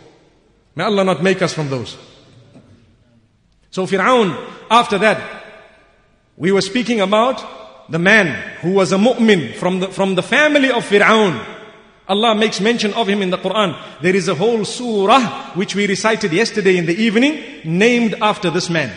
May 0.75 0.83
Allah 0.83 1.03
not 1.03 1.23
make 1.23 1.41
us 1.41 1.51
from 1.51 1.69
those. 1.69 1.97
So 3.71 3.87
Fir'aun, 3.87 4.37
after 4.69 4.99
that, 4.99 5.34
we 6.36 6.52
were 6.52 6.60
speaking 6.60 7.00
about 7.00 7.90
the 7.90 7.98
man 7.98 8.26
who 8.60 8.72
was 8.72 8.92
a 8.92 8.96
mu'min 8.96 9.54
from 9.54 9.80
the, 9.80 9.88
from 9.88 10.14
the 10.14 10.22
family 10.22 10.70
of 10.70 10.84
Fir'aun. 10.84 11.54
Allah 12.08 12.34
makes 12.34 12.60
mention 12.60 12.92
of 12.94 13.08
him 13.08 13.22
in 13.22 13.30
the 13.30 13.38
Quran. 13.38 13.76
There 14.00 14.14
is 14.14 14.28
a 14.28 14.34
whole 14.34 14.64
surah 14.64 15.52
which 15.54 15.74
we 15.74 15.86
recited 15.86 16.32
yesterday 16.32 16.76
in 16.76 16.86
the 16.86 16.94
evening 16.94 17.42
named 17.64 18.14
after 18.20 18.50
this 18.50 18.70
man. 18.70 18.92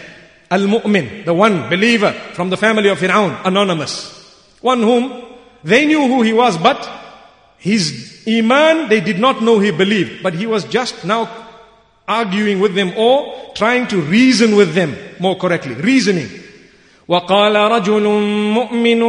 Al-Mu'min, 0.51 1.25
the 1.25 1.33
one 1.33 1.69
believer 1.69 2.11
from 2.33 2.49
the 2.49 2.57
family 2.57 2.89
of 2.89 2.99
Fir'aun, 2.99 3.45
anonymous. 3.45 4.15
One 4.61 4.81
whom 4.81 5.23
they 5.63 5.85
knew 5.85 6.07
who 6.07 6.21
he 6.23 6.33
was, 6.33 6.57
but 6.57 6.89
his 7.57 8.23
iman, 8.27 8.89
they 8.89 9.01
did 9.01 9.19
not 9.19 9.41
know 9.41 9.59
he 9.59 9.71
believed. 9.71 10.23
But 10.23 10.33
he 10.33 10.45
was 10.45 10.65
just 10.65 11.05
now 11.05 11.47
arguing 12.07 12.59
with 12.59 12.73
them 12.73 12.93
or 12.97 13.53
trying 13.53 13.87
to 13.87 14.01
reason 14.01 14.55
with 14.55 14.73
them 14.73 14.95
more 15.19 15.37
correctly. 15.37 15.75
Reasoning. 15.75 16.29
وقال 17.09 17.55
رجل 17.55 18.03
مؤمن 18.53 18.99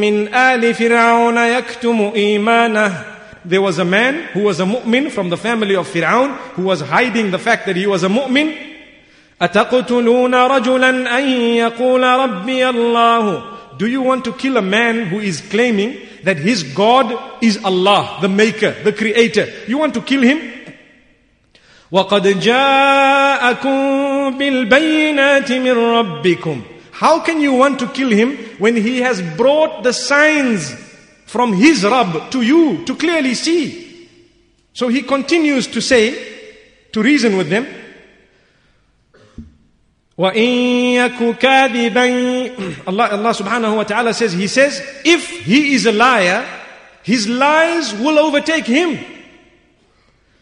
من 0.00 0.34
آل 0.34 0.74
فرعون 0.74 1.38
يكتم 1.38 2.12
إيمانه 2.16 3.14
there 3.46 3.60
was 3.62 3.78
a 3.78 3.84
man 3.84 4.14
who 4.32 4.40
was 4.40 4.58
a 4.58 4.64
mu'min 4.64 5.10
from 5.10 5.28
the 5.28 5.36
family 5.36 5.76
of 5.76 5.86
Fir'aun 5.86 6.34
who 6.56 6.62
was 6.62 6.80
hiding 6.80 7.30
the 7.30 7.38
fact 7.38 7.66
that 7.66 7.76
he 7.76 7.86
was 7.86 8.02
a 8.02 8.08
mu'min. 8.08 8.54
أتقتلون 9.42 10.34
رجلا 10.34 11.18
أن 11.18 11.28
يقول 11.56 12.02
ربي 12.02 12.68
الله 12.68 13.42
Do 13.78 13.86
you 13.86 14.02
want 14.02 14.24
to 14.24 14.32
kill 14.32 14.56
a 14.56 14.62
man 14.62 15.06
who 15.06 15.20
is 15.20 15.40
claiming 15.40 15.96
that 16.22 16.38
his 16.38 16.62
God 16.62 17.12
is 17.42 17.62
Allah, 17.64 18.18
the 18.22 18.28
maker, 18.28 18.70
the 18.82 18.92
creator? 18.92 19.46
You 19.68 19.78
want 19.78 19.94
to 19.94 20.00
kill 20.00 20.22
him? 20.22 20.40
وقد 21.92 22.40
جاءكم 22.40 24.38
بالبينات 24.38 25.52
من 25.52 25.72
ربكم 25.72 26.62
How 26.94 27.20
can 27.20 27.40
you 27.40 27.52
want 27.52 27.78
to 27.80 27.88
kill 27.88 28.10
him 28.10 28.36
when 28.58 28.76
he 28.76 29.00
has 29.00 29.20
brought 29.36 29.82
the 29.82 29.92
signs 29.92 30.72
from 31.34 31.52
his 31.52 31.82
Rabb 31.82 32.30
to 32.30 32.42
you 32.42 32.84
to 32.84 32.94
clearly 32.94 33.34
see. 33.34 34.08
So 34.72 34.86
he 34.86 35.02
continues 35.02 35.66
to 35.66 35.80
say, 35.80 36.14
to 36.92 37.02
reason 37.02 37.36
with 37.36 37.48
them, 37.48 37.66
Allah, 40.16 40.30
Allah 42.86 43.34
subhanahu 43.34 43.76
wa 43.76 43.82
ta'ala 43.82 44.14
says, 44.14 44.32
He 44.32 44.46
says, 44.46 44.80
if 45.04 45.28
he 45.28 45.74
is 45.74 45.86
a 45.86 45.92
liar, 45.92 46.46
his 47.02 47.28
lies 47.28 47.92
will 47.94 48.16
overtake 48.20 48.66
him. 48.66 49.13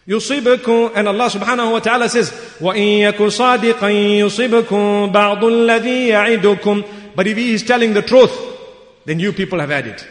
يصيبكم 0.08 0.96
and 0.96 1.08
Allah 1.08 1.30
subhanahu 1.30 1.72
wa 1.74 1.80
ta'ala 1.80 2.10
says 2.10 2.32
وَإِن 2.60 3.12
يَكُ 3.12 3.18
صَادِقًا 3.18 3.90
يُصِبْكُم 4.20 5.12
بَعْضُ 5.12 5.44
الَّذِي 5.44 6.08
يَعِدُكُم 6.08 7.16
But 7.16 7.28
if 7.28 7.38
he 7.38 7.54
is 7.54 7.64
telling 7.64 7.94
the 7.94 8.02
truth, 8.02 8.32
then 9.06 9.20
you 9.20 9.34
people 9.34 9.60
have 9.60 9.70
had 9.70 9.88
it. 9.88 10.08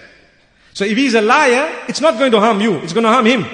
So 0.75 0.85
if 0.85 0.97
he 0.97 1.07
is 1.07 1.15
a 1.15 1.23
liar, 1.23 1.85
it's 1.89 2.01
not 2.01 2.19
going 2.19 2.33
to 2.33 2.41
harm 2.41 2.61
you, 2.61 2.75
it's 2.77 2.93
going 2.93 3.05
to 3.05 3.11
harm 3.11 3.25
him. 3.25 3.47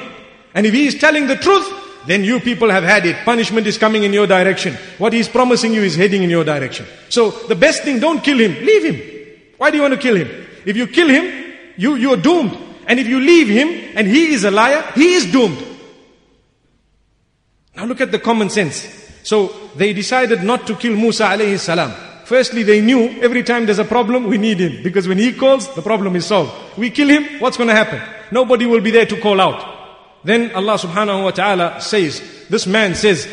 And 0.54 0.66
if 0.66 0.74
he 0.74 0.86
is 0.86 0.96
telling 0.96 1.26
the 1.28 1.36
truth, 1.36 1.70
then 2.06 2.24
you 2.24 2.40
people 2.40 2.70
have 2.70 2.82
had 2.82 3.06
it. 3.06 3.16
Punishment 3.24 3.66
is 3.66 3.78
coming 3.78 4.02
in 4.02 4.12
your 4.12 4.26
direction. 4.26 4.74
What 4.98 5.12
he's 5.12 5.28
promising 5.28 5.72
you 5.72 5.82
is 5.82 5.94
heading 5.94 6.22
in 6.22 6.30
your 6.30 6.44
direction. 6.44 6.86
So 7.08 7.30
the 7.30 7.54
best 7.54 7.84
thing, 7.84 8.00
don't 8.00 8.22
kill 8.24 8.38
him, 8.38 8.52
leave 8.64 8.84
him. 8.84 9.00
Why 9.58 9.70
do 9.70 9.76
you 9.76 9.82
want 9.82 9.94
to 9.94 10.00
kill 10.00 10.16
him? 10.16 10.28
If 10.66 10.76
you 10.76 10.86
kill 10.88 11.08
him, 11.08 11.54
you, 11.76 11.94
you 11.94 12.12
are 12.12 12.16
doomed. 12.16 12.58
And 12.86 12.98
if 12.98 13.06
you 13.06 13.20
leave 13.20 13.48
him 13.48 13.92
and 13.96 14.06
he 14.08 14.34
is 14.34 14.44
a 14.44 14.50
liar, 14.50 14.84
he 14.94 15.14
is 15.14 15.30
doomed. 15.30 15.65
Now 17.76 17.84
look 17.84 18.00
at 18.00 18.12
the 18.12 18.18
common 18.18 18.50
sense. 18.50 18.86
So 19.22 19.48
they 19.76 19.92
decided 19.92 20.42
not 20.42 20.66
to 20.66 20.74
kill 20.74 20.96
Musa 20.96 21.24
alayhi 21.24 21.58
salam. 21.58 21.92
Firstly, 22.24 22.62
they 22.62 22.80
knew 22.80 23.20
every 23.20 23.42
time 23.42 23.66
there's 23.66 23.78
a 23.78 23.84
problem, 23.84 24.26
we 24.26 24.38
need 24.38 24.58
him. 24.58 24.82
Because 24.82 25.06
when 25.08 25.18
he 25.18 25.32
calls, 25.32 25.72
the 25.74 25.82
problem 25.82 26.16
is 26.16 26.26
solved. 26.26 26.52
We 26.78 26.90
kill 26.90 27.08
him, 27.08 27.40
what's 27.40 27.56
going 27.56 27.68
to 27.68 27.74
happen? 27.74 28.00
Nobody 28.30 28.64
will 28.64 28.80
be 28.80 28.90
there 28.90 29.06
to 29.06 29.20
call 29.20 29.40
out. 29.40 29.62
Then 30.24 30.52
Allah 30.54 30.74
subhanahu 30.78 31.24
wa 31.24 31.30
ta'ala 31.30 31.80
says, 31.80 32.46
this 32.48 32.66
man 32.66 32.94
says, 32.94 33.26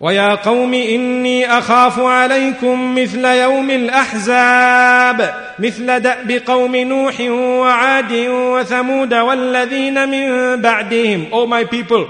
ويا 0.00 0.34
قوم 0.34 0.74
إني 0.74 1.46
أخاف 1.58 2.00
عليكم 2.00 2.94
مثل 2.94 3.24
يوم 3.24 3.70
الأحزاب 3.70 5.34
مثل 5.58 6.00
دأب 6.00 6.42
قوم 6.46 6.76
نوح 6.76 7.20
وعاد 7.20 8.12
وثمود 8.28 9.14
والذين 9.14 10.08
من 10.08 10.56
بعدهم 10.62 11.28
O 11.32 11.46
my 11.46 11.64
people, 11.64 12.06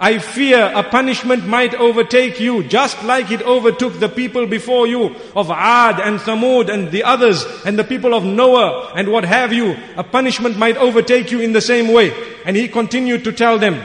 I 0.00 0.18
fear 0.18 0.72
a 0.74 0.82
punishment 0.82 1.46
might 1.46 1.74
overtake 1.74 2.38
you 2.38 2.62
just 2.64 3.02
like 3.04 3.30
it 3.30 3.40
overtook 3.40 3.98
the 3.98 4.10
people 4.10 4.46
before 4.46 4.86
you 4.86 5.16
of 5.34 5.50
Ad 5.50 6.00
and 6.00 6.20
Thamud 6.20 6.68
and 6.68 6.90
the 6.90 7.02
others 7.02 7.46
and 7.64 7.78
the 7.78 7.84
people 7.84 8.12
of 8.12 8.22
Noah 8.22 8.92
and 8.94 9.10
what 9.10 9.24
have 9.24 9.54
you. 9.54 9.74
A 9.96 10.04
punishment 10.04 10.58
might 10.58 10.76
overtake 10.76 11.30
you 11.30 11.40
in 11.40 11.54
the 11.54 11.62
same 11.62 11.94
way. 11.94 12.12
And 12.44 12.54
he 12.56 12.68
continued 12.68 13.24
to 13.24 13.32
tell 13.32 13.58
them, 13.58 13.82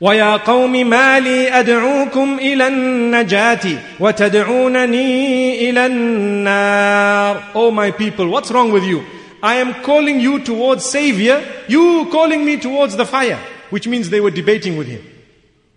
ويا 0.00 0.36
قوم 0.44 0.72
ما 0.86 1.20
لي 1.20 1.48
أدعوكم 1.50 2.38
إلى 2.38 2.66
النجاة 2.68 3.98
وتدعونني 4.00 5.70
إلى 5.70 5.86
النار 5.86 7.42
Oh 7.54 7.70
my 7.72 7.90
people, 7.90 8.28
what's 8.28 8.52
wrong 8.52 8.70
with 8.70 8.84
you? 8.84 9.02
I 9.42 9.56
am 9.56 9.82
calling 9.82 10.20
you 10.20 10.38
towards 10.44 10.84
Savior, 10.84 11.42
you 11.66 12.06
calling 12.12 12.44
me 12.44 12.56
towards 12.58 12.96
the 12.96 13.06
fire 13.06 13.38
which 13.71 13.87
means 13.87 14.09
they 14.09 14.21
were 14.21 14.31
debating 14.31 14.77
with 14.77 14.87
him. 14.87 15.03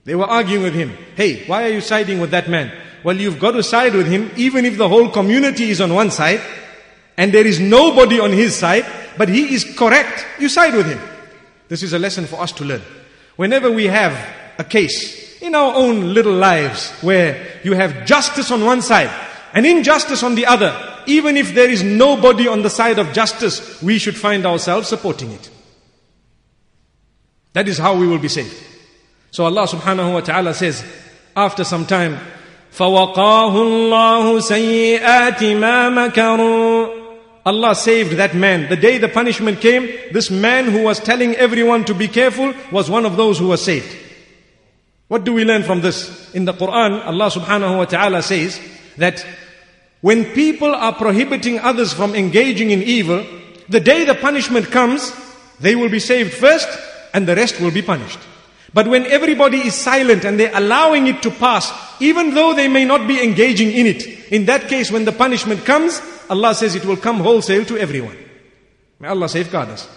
They 0.05 0.15
were 0.15 0.27
arguing 0.27 0.63
with 0.63 0.75
him. 0.75 0.91
Hey, 1.17 1.47
why 1.47 1.65
are 1.65 1.71
you 1.73 1.81
siding 1.81 2.21
with 2.21 2.31
that 2.33 2.49
man? 2.49 2.71
Well, 3.03 3.17
you've 3.17 3.41
got 3.41 3.53
to 3.53 3.63
side 3.63 3.95
with 3.95 4.07
him 4.07 4.31
even 4.37 4.65
if 4.65 4.77
the 4.77 4.89
whole 4.89 5.09
community 5.09 5.71
is 5.71 5.81
on 5.81 5.95
one 5.95 6.11
side 6.11 6.41
and 7.17 7.33
there 7.33 7.47
is 7.47 7.61
nobody 7.61 8.21
on 8.21 8.33
his 8.33 8.55
side, 8.55 8.85
but 9.17 9.29
he 9.29 9.55
is 9.55 9.65
correct. 9.77 10.27
You 10.39 10.49
side 10.49 10.75
with 10.75 10.87
him. 10.87 11.01
This 11.69 11.83
is 11.83 11.93
a 11.93 11.99
lesson 11.99 12.27
for 12.27 12.41
us 12.41 12.53
to 12.53 12.65
learn. 12.65 12.83
Whenever 13.37 13.71
we 13.71 13.87
have 13.87 14.13
a 14.59 14.65
case 14.65 15.41
in 15.41 15.55
our 15.55 15.75
own 15.75 16.15
little 16.15 16.35
lives 16.35 16.91
where 17.01 17.61
you 17.65 17.75
have 17.75 18.07
justice 18.07 18.51
on 18.51 18.65
one 18.65 18.83
side 18.83 19.11
and 19.53 19.67
injustice 19.67 20.23
on 20.23 20.35
the 20.35 20.47
other, 20.47 20.73
even 21.07 21.37
if 21.37 21.55
there 21.55 21.71
is 21.71 21.83
nobody 21.83 22.49
on 22.49 22.63
the 22.63 22.71
side 22.71 22.99
of 22.99 23.13
justice, 23.13 23.83
we 23.83 23.99
should 23.99 24.17
find 24.17 24.47
ourselves 24.47 24.89
supporting 24.89 25.31
it. 25.31 25.51
That 27.54 27.68
is 27.68 27.78
how 27.78 27.96
we 27.96 28.08
will 28.08 28.20
be 28.20 28.28
saved. 28.28 28.56
So 29.32 29.46
Allah 29.46 29.68
subhanahu 29.68 30.14
wa 30.14 30.22
ta'ala 30.22 30.54
says, 30.54 30.84
after 31.36 31.64
some 31.64 31.86
time, 31.86 32.18
فَوَقَاهُ 32.72 33.54
اللَّهُ 33.54 34.42
سَيِّئَاتِ 34.42 35.40
مَا 35.58 36.10
مَكَرُوا 36.10 37.00
Allah 37.46 37.74
saved 37.74 38.18
that 38.18 38.36
man. 38.36 38.70
The 38.70 38.76
day 38.76 38.98
the 38.98 39.08
punishment 39.08 39.60
came, 39.62 39.88
this 40.12 40.30
man 40.30 40.66
who 40.66 40.84
was 40.84 41.00
telling 41.00 41.36
everyone 41.36 41.86
to 41.86 41.94
be 41.94 42.08
careful 42.08 42.54
was 42.72 42.90
one 42.90 43.06
of 43.06 43.18
those 43.18 43.40
who 43.40 43.48
was 43.48 43.64
saved. 43.64 43.96
What 45.08 45.24
do 45.24 45.34
we 45.34 45.46
learn 45.46 45.64
from 45.64 45.82
this? 45.82 46.32
In 46.36 46.46
the 46.46 46.54
Quran, 46.54 47.04
Allah 47.06 47.32
subhanahu 47.32 47.78
wa 47.78 47.86
ta'ala 47.86 48.22
says 48.22 48.60
that 48.98 49.26
when 50.02 50.26
people 50.26 50.74
are 50.76 50.94
prohibiting 50.94 51.60
others 51.60 51.94
from 51.94 52.14
engaging 52.14 52.70
in 52.70 52.84
evil, 52.84 53.26
the 53.68 53.80
day 53.80 54.06
the 54.06 54.16
punishment 54.16 54.70
comes, 54.70 55.12
they 55.60 55.76
will 55.76 55.90
be 55.90 56.00
saved 56.00 56.34
first 56.34 56.70
and 57.14 57.28
the 57.28 57.36
rest 57.36 57.60
will 57.60 57.72
be 57.72 57.82
punished. 57.82 58.20
But 58.74 58.88
when 58.88 59.06
everybody 59.08 59.58
is 59.66 59.74
silent 59.74 60.26
and 60.26 60.40
they're 60.40 60.52
allowing 60.54 61.08
it 61.08 61.22
to 61.24 61.32
pass, 61.32 61.74
even 62.00 62.34
though 62.36 62.54
they 62.54 62.68
may 62.68 62.86
not 62.86 63.08
be 63.08 63.24
engaging 63.24 63.72
in 63.72 63.88
it, 63.88 64.06
in 64.32 64.46
that 64.46 64.68
case, 64.68 64.92
when 64.92 65.06
the 65.06 65.12
punishment 65.12 65.66
comes, 65.66 66.02
Allah 66.30 66.54
says 66.54 66.76
it 66.76 66.86
will 66.86 66.98
come 66.98 67.18
wholesale 67.18 67.66
to 67.66 67.78
everyone. 67.78 68.18
May 69.00 69.08
Allah 69.08 69.30
safeguard 69.30 69.70
us. 69.70 69.88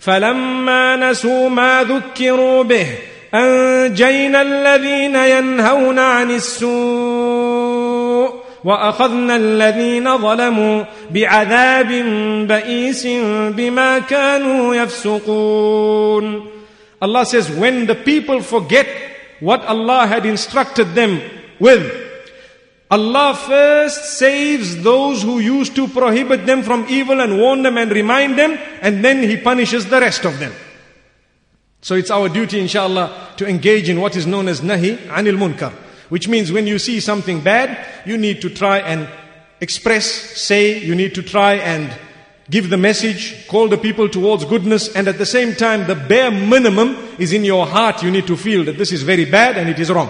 فلما 0.00 0.96
نسوا 0.96 1.48
ما 1.48 1.82
ذكروا 1.84 2.62
به 2.62 2.86
أنجينا 3.34 4.42
الذين 4.42 5.16
ينهون 5.16 5.98
عن 5.98 6.30
السوء 6.30 7.19
وأخذنا 8.64 9.36
الذين 9.36 10.18
ظلموا 10.18 10.84
بعذاب 11.10 11.88
بئيس 12.48 13.06
بما 13.56 13.98
كانوا 13.98 14.74
يفسقون 14.74 16.42
Allah 17.02 17.26
says 17.26 17.50
when 17.50 17.86
the 17.86 17.94
people 17.94 18.40
forget 18.40 18.86
what 19.40 19.62
Allah 19.66 20.06
had 20.06 20.24
instructed 20.24 20.94
them 20.94 21.20
with 21.60 21.84
Allah 22.90 23.34
first 23.34 24.18
saves 24.18 24.82
those 24.82 25.22
who 25.22 25.40
used 25.40 25.74
to 25.74 25.88
prohibit 25.88 26.46
them 26.46 26.62
from 26.62 26.86
evil 26.88 27.20
and 27.20 27.38
warn 27.38 27.62
them 27.62 27.76
and 27.78 27.90
remind 27.90 28.38
them 28.38 28.56
and 28.80 29.04
then 29.04 29.22
He 29.22 29.36
punishes 29.36 29.86
the 29.86 30.00
rest 30.00 30.24
of 30.24 30.38
them. 30.38 30.52
So 31.82 31.94
it's 31.96 32.10
our 32.10 32.28
duty 32.28 32.60
inshallah 32.60 33.34
to 33.38 33.46
engage 33.46 33.88
in 33.88 34.00
what 34.00 34.16
is 34.16 34.26
known 34.26 34.48
as 34.48 34.60
nahi 34.60 34.96
anil 35.08 35.36
munkar. 35.36 35.72
Which 36.11 36.27
means 36.27 36.51
when 36.51 36.67
you 36.67 36.77
see 36.77 36.99
something 36.99 37.39
bad, 37.39 37.87
you 38.05 38.17
need 38.17 38.41
to 38.41 38.49
try 38.49 38.79
and 38.79 39.07
express, 39.61 40.05
say, 40.05 40.77
you 40.77 40.93
need 40.93 41.15
to 41.15 41.23
try 41.23 41.53
and 41.53 41.89
give 42.49 42.69
the 42.69 42.75
message, 42.75 43.47
call 43.47 43.69
the 43.69 43.77
people 43.77 44.09
towards 44.09 44.43
goodness, 44.43 44.93
and 44.93 45.07
at 45.07 45.17
the 45.17 45.25
same 45.25 45.55
time, 45.55 45.87
the 45.87 45.95
bare 45.95 46.29
minimum 46.29 46.97
is 47.17 47.31
in 47.31 47.45
your 47.45 47.65
heart. 47.65 48.03
You 48.03 48.11
need 48.11 48.27
to 48.27 48.35
feel 48.35 48.65
that 48.65 48.77
this 48.77 48.91
is 48.91 49.03
very 49.03 49.23
bad 49.23 49.57
and 49.57 49.69
it 49.69 49.79
is 49.79 49.89
wrong. 49.89 50.09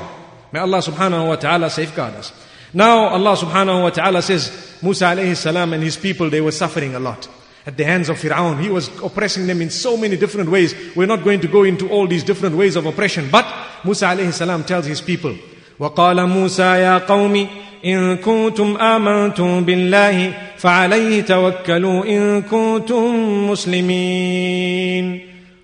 May 0.51 0.59
Allah 0.59 0.79
subhanahu 0.79 1.27
wa 1.27 1.35
ta'ala 1.35 1.69
safeguard 1.69 2.15
us. 2.15 2.33
Now 2.73 3.09
Allah 3.09 3.37
subhanahu 3.37 3.83
wa 3.83 3.91
ta'ala 3.91 4.23
says, 4.23 4.79
Musa 4.81 5.05
alayhi 5.05 5.37
salam 5.37 5.71
and 5.73 5.83
his 5.83 5.97
people, 5.97 6.31
they 6.31 6.41
were 6.41 6.51
suffering 6.51 6.95
a 6.95 6.99
lot 6.99 7.29
at 7.67 7.77
the 7.77 7.85
hands 7.85 8.09
of 8.09 8.17
Fir'aun. 8.17 8.59
He 8.59 8.69
was 8.69 8.87
oppressing 9.03 9.45
them 9.45 9.61
in 9.61 9.69
so 9.69 9.95
many 9.95 10.17
different 10.17 10.49
ways. 10.49 10.73
We're 10.95 11.05
not 11.05 11.23
going 11.23 11.41
to 11.41 11.47
go 11.47 11.61
into 11.61 11.87
all 11.89 12.07
these 12.07 12.23
different 12.23 12.55
ways 12.55 12.75
of 12.75 12.87
oppression. 12.87 13.29
But 13.31 13.45
Musa 13.85 14.05
alayhi 14.05 14.33
salam 14.33 14.63
tells 14.63 14.87
his 14.87 14.99
people, 14.99 15.37
وقال 15.80 16.26
موسى 16.26 16.62
يا 16.62 16.98
قوم 16.98 17.46
إن 17.84 18.16
كنتم 18.16 18.76
آمنتم 18.76 19.64
بالله 19.64 20.32
فعليه 20.56 21.20
توكلوا 21.20 22.04
إن 22.04 22.42
كنتم 22.42 23.50
مسلمين 23.50 25.20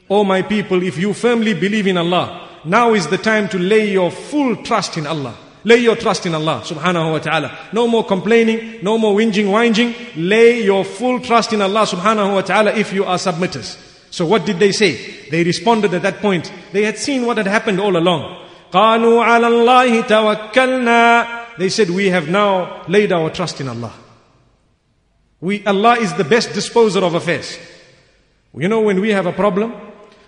O 0.09 0.25
my 0.25 0.43
people, 0.43 0.83
if 0.83 0.99
you 0.99 1.15
firmly 1.15 1.55
believe 1.55 1.87
in 1.87 1.97
Allah, 1.97 2.47
now 2.67 2.93
is 2.93 3.07
the 3.07 3.17
time 3.17 3.49
to 3.49 3.59
lay 3.59 3.91
your 3.91 4.11
full 4.11 4.57
trust 4.57 4.99
in 4.99 5.07
Allah. 5.07 5.35
Lay 5.65 5.79
your 5.79 5.97
trust 5.97 6.27
in 6.27 6.35
Allah 6.35 6.61
subhanahu 6.65 7.13
wa 7.13 7.19
ta'ala. 7.19 7.57
No 7.73 7.87
more 7.89 8.05
complaining, 8.05 8.81
no 8.83 8.99
more 8.99 9.15
whinging, 9.17 9.47
whinging. 9.47 9.95
Lay 10.17 10.63
your 10.65 10.85
full 10.85 11.21
trust 11.21 11.55
in 11.55 11.63
Allah 11.63 11.87
subhanahu 11.87 12.35
wa 12.35 12.43
ta'ala 12.43 12.73
if 12.75 12.93
you 12.93 13.05
are 13.05 13.17
submitters. 13.17 13.79
So 14.11 14.27
what 14.27 14.45
did 14.45 14.59
they 14.59 14.73
say? 14.73 15.31
They 15.31 15.45
responded 15.45 15.95
at 15.95 16.03
that 16.03 16.19
point. 16.19 16.53
They 16.73 16.85
had 16.85 16.99
seen 16.99 17.25
what 17.25 17.39
had 17.39 17.47
happened 17.47 17.81
all 17.81 17.97
along. 17.97 18.46
قالوا 18.73 19.25
على 19.25 19.47
الله 19.49 20.01
توكلنا 20.01 21.27
They 21.59 21.69
said, 21.69 21.91
we 21.91 22.09
have 22.09 22.29
now 22.29 22.83
laid 22.89 23.13
our 23.13 23.29
trust 23.31 23.61
in 23.61 23.69
Allah. 23.69 23.93
We, 25.41 25.65
Allah 25.67 25.97
is 25.99 26.15
the 26.15 26.25
best 26.25 26.55
disposer 26.55 27.01
of 27.05 27.15
affairs. 27.15 27.59
You 28.57 28.69
know, 28.69 28.81
when 28.81 29.01
we 29.01 29.11
have 29.11 29.27
a 29.27 29.33
problem, 29.33 29.75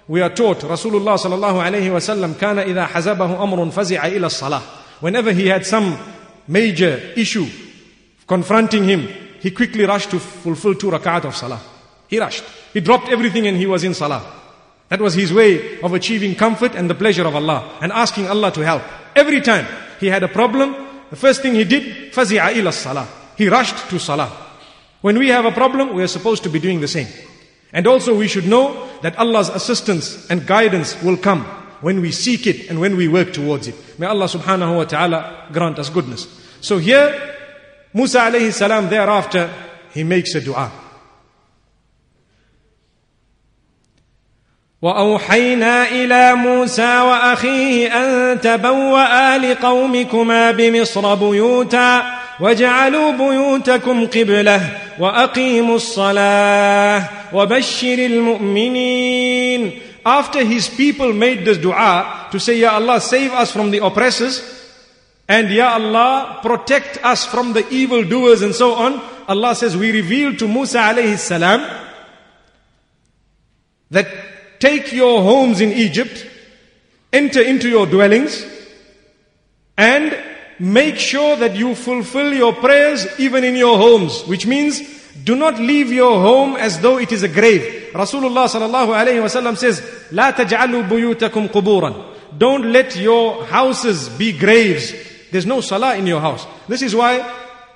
we 0.07 0.21
are 0.21 0.29
taught, 0.29 0.59
Rasulullah 0.59 1.17
sallallahu 1.17 1.65
alayhi 1.65 1.91
wa 1.91 1.99
sallam, 1.99 2.35
كان 2.35 2.59
إذا 2.59 2.87
حزبه 2.87 3.43
أمر 3.43 3.71
فزع 3.71 4.07
إلى 4.07 4.27
الصلاة. 4.27 4.61
Whenever 5.01 5.33
he 5.33 5.47
had 5.47 5.65
some 5.65 5.97
major 6.47 6.97
issue 7.17 7.47
confronting 8.27 8.85
him, 8.85 9.09
he 9.41 9.51
quickly 9.51 9.85
rushed 9.85 10.11
to 10.11 10.19
fulfill 10.19 10.75
two 10.75 10.91
rakat 10.91 11.25
of 11.25 11.35
salah. 11.35 11.61
He 12.09 12.19
rushed. 12.19 12.45
He 12.73 12.81
dropped 12.81 13.09
everything 13.09 13.47
and 13.47 13.57
he 13.57 13.67
was 13.67 13.85
in 13.85 13.95
salah. 13.95 14.23
That 14.89 15.01
was 15.01 15.15
his 15.15 15.33
way 15.33 15.81
of 15.81 15.93
achieving 15.95 16.35
comfort 16.35 16.75
and 16.75 16.89
the 16.89 16.95
pleasure 16.95 17.27
of 17.27 17.35
Allah 17.35 17.79
and 17.81 17.91
asking 17.93 18.29
Allah 18.29 18.53
to 18.53 18.61
help. 18.61 18.83
Every 19.17 19.41
time 19.41 19.67
he 19.99 20.09
had 20.09 20.23
a 20.23 20.29
problem, 20.29 20.75
the 21.11 21.17
first 21.17 21.43
thing 21.43 21.55
he 21.55 21.65
did, 21.65 22.13
فَزِعَ 22.13 22.53
إِلَى 22.53 22.69
الصَّلَاةِ 22.69 23.07
He 23.37 23.49
rushed 23.49 23.89
to 23.91 23.99
salah. 23.99 24.31
When 25.01 25.19
we 25.19 25.29
have 25.29 25.45
a 25.45 25.53
problem, 25.53 25.95
we 25.95 26.03
are 26.03 26.09
supposed 26.09 26.43
to 26.45 26.49
be 26.49 26.59
doing 26.59 26.81
the 26.81 26.89
same. 26.89 27.09
And 27.73 27.87
also 27.87 28.17
we 28.17 28.29
should 28.29 28.47
know 28.47 28.89
that 29.03 29.19
Allah's 29.19 29.49
assistance 29.49 30.31
and 30.31 30.47
guidance 30.47 31.01
will 31.03 31.17
come 31.17 31.45
when 31.81 32.01
we 32.01 32.13
seek 32.13 32.47
it 32.47 32.71
and 32.71 32.81
when 32.81 32.97
we 32.97 33.09
work 33.09 33.33
towards 33.33 33.69
it. 33.69 33.75
May 33.99 34.07
Allah 34.07 34.27
subhanahu 34.27 34.77
wa 34.77 34.85
ta'ala 34.85 35.49
grant 35.53 35.79
us 35.79 35.91
goodness. 35.91 36.27
So 36.61 36.79
here, 36.79 37.13
Musa 37.93 38.21
alayhi 38.21 38.53
salam 38.53 38.89
thereafter, 38.89 39.53
he 39.93 40.05
makes 40.05 40.35
a 40.35 40.41
dua. 40.41 40.71
واوحينا 44.82 45.92
إلى 45.92 46.36
موسى 46.36 47.00
واخيه 47.00 47.88
ان 47.88 48.42
تبوا 48.42 49.38
لقومكما 49.38 50.52
بمصر 50.52 51.16
بيوتا 51.16 52.20
واجعلوا 52.40 53.12
بيوتكم 53.12 54.08
قبله 54.08 54.62
واقيموا 55.00 55.76
الصلاه 55.76 57.04
وبشر 57.34 57.94
المؤمنين 57.94 59.72
After 60.06 60.46
his 60.46 60.70
people 60.70 61.12
made 61.12 61.44
this 61.44 61.58
dua 61.58 62.30
to 62.32 62.40
say, 62.40 62.58
Ya 62.58 62.72
Allah, 62.72 63.02
save 63.02 63.34
us 63.34 63.52
from 63.52 63.70
the 63.70 63.84
oppressors, 63.84 64.42
and 65.28 65.50
Ya 65.52 65.74
Allah, 65.74 66.40
protect 66.42 67.04
us 67.04 67.26
from 67.26 67.52
the 67.52 67.68
evil 67.70 68.06
doers 68.06 68.42
and 68.42 68.56
so 68.56 68.74
on, 68.76 69.02
Allah 69.28 69.54
says, 69.56 69.76
we 69.76 69.92
revealed 69.92 70.40
to 70.40 70.48
Musa 70.48 70.80
alayhi 70.80 71.18
salam 71.18 71.62
that 73.92 74.08
Take 74.60 74.92
your 74.92 75.22
homes 75.22 75.62
in 75.62 75.72
Egypt, 75.72 76.26
enter 77.14 77.42
into 77.42 77.70
your 77.70 77.86
dwellings, 77.86 78.46
and 79.78 80.18
make 80.60 80.98
sure 80.98 81.38
that 81.38 81.56
you 81.56 81.74
fulfill 81.74 82.34
your 82.34 82.54
prayers 82.54 83.08
even 83.20 83.44
in 83.44 83.56
your 83.56 83.78
homes, 83.78 84.24
which 84.24 84.46
means 84.46 84.82
do 85.24 85.36
not 85.36 85.60
leave 85.60 85.92
your 85.92 86.20
home 86.20 86.56
as 86.56 86.80
though 86.80 86.98
it 86.98 87.12
is 87.12 87.24
a 87.24 87.28
grave. 87.28 87.92
Rasulullah 87.94 88.48
sallallahu 88.48 88.94
alayhi 88.94 89.22
wasallam 89.24 89.58
says, 89.58 89.82
"La 90.12 90.32
taj'alu 90.32 90.88
buyutakum 90.88 91.50
quburan." 91.50 91.96
Don't 92.38 92.72
let 92.72 92.96
your 92.96 93.46
houses 93.46 94.10
be 94.10 94.38
graves. 94.38 94.94
There's 95.32 95.46
no 95.46 95.62
salah 95.62 95.96
in 95.96 96.06
your 96.06 96.20
house. 96.22 96.46
This 96.68 96.82
is 96.82 96.96
why 96.96 97.26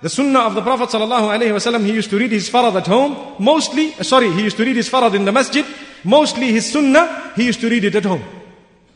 the 0.02 0.10
sunnah 0.10 0.42
of 0.42 0.56
the 0.56 0.62
Prophet 0.62 0.90
sallallahu 0.90 1.32
alayhi 1.32 1.52
wasallam, 1.52 1.86
he 1.86 1.94
used 1.94 2.10
to 2.10 2.18
read 2.18 2.32
his 2.32 2.50
farad 2.50 2.76
at 2.76 2.88
home. 2.88 3.36
Mostly, 3.40 3.92
sorry, 4.04 4.32
he 4.32 4.44
used 4.44 4.58
to 4.58 4.66
read 4.66 4.76
his 4.76 4.90
farad 4.90 5.14
in 5.16 5.26
the 5.26 5.32
masjid. 5.32 5.66
Mostly 6.04 6.52
his 6.52 6.72
sunnah, 6.72 7.32
he 7.36 7.46
used 7.46 7.62
to 7.62 7.70
read 7.70 7.86
it 7.86 7.96
at 7.96 8.06
home. 8.06 8.24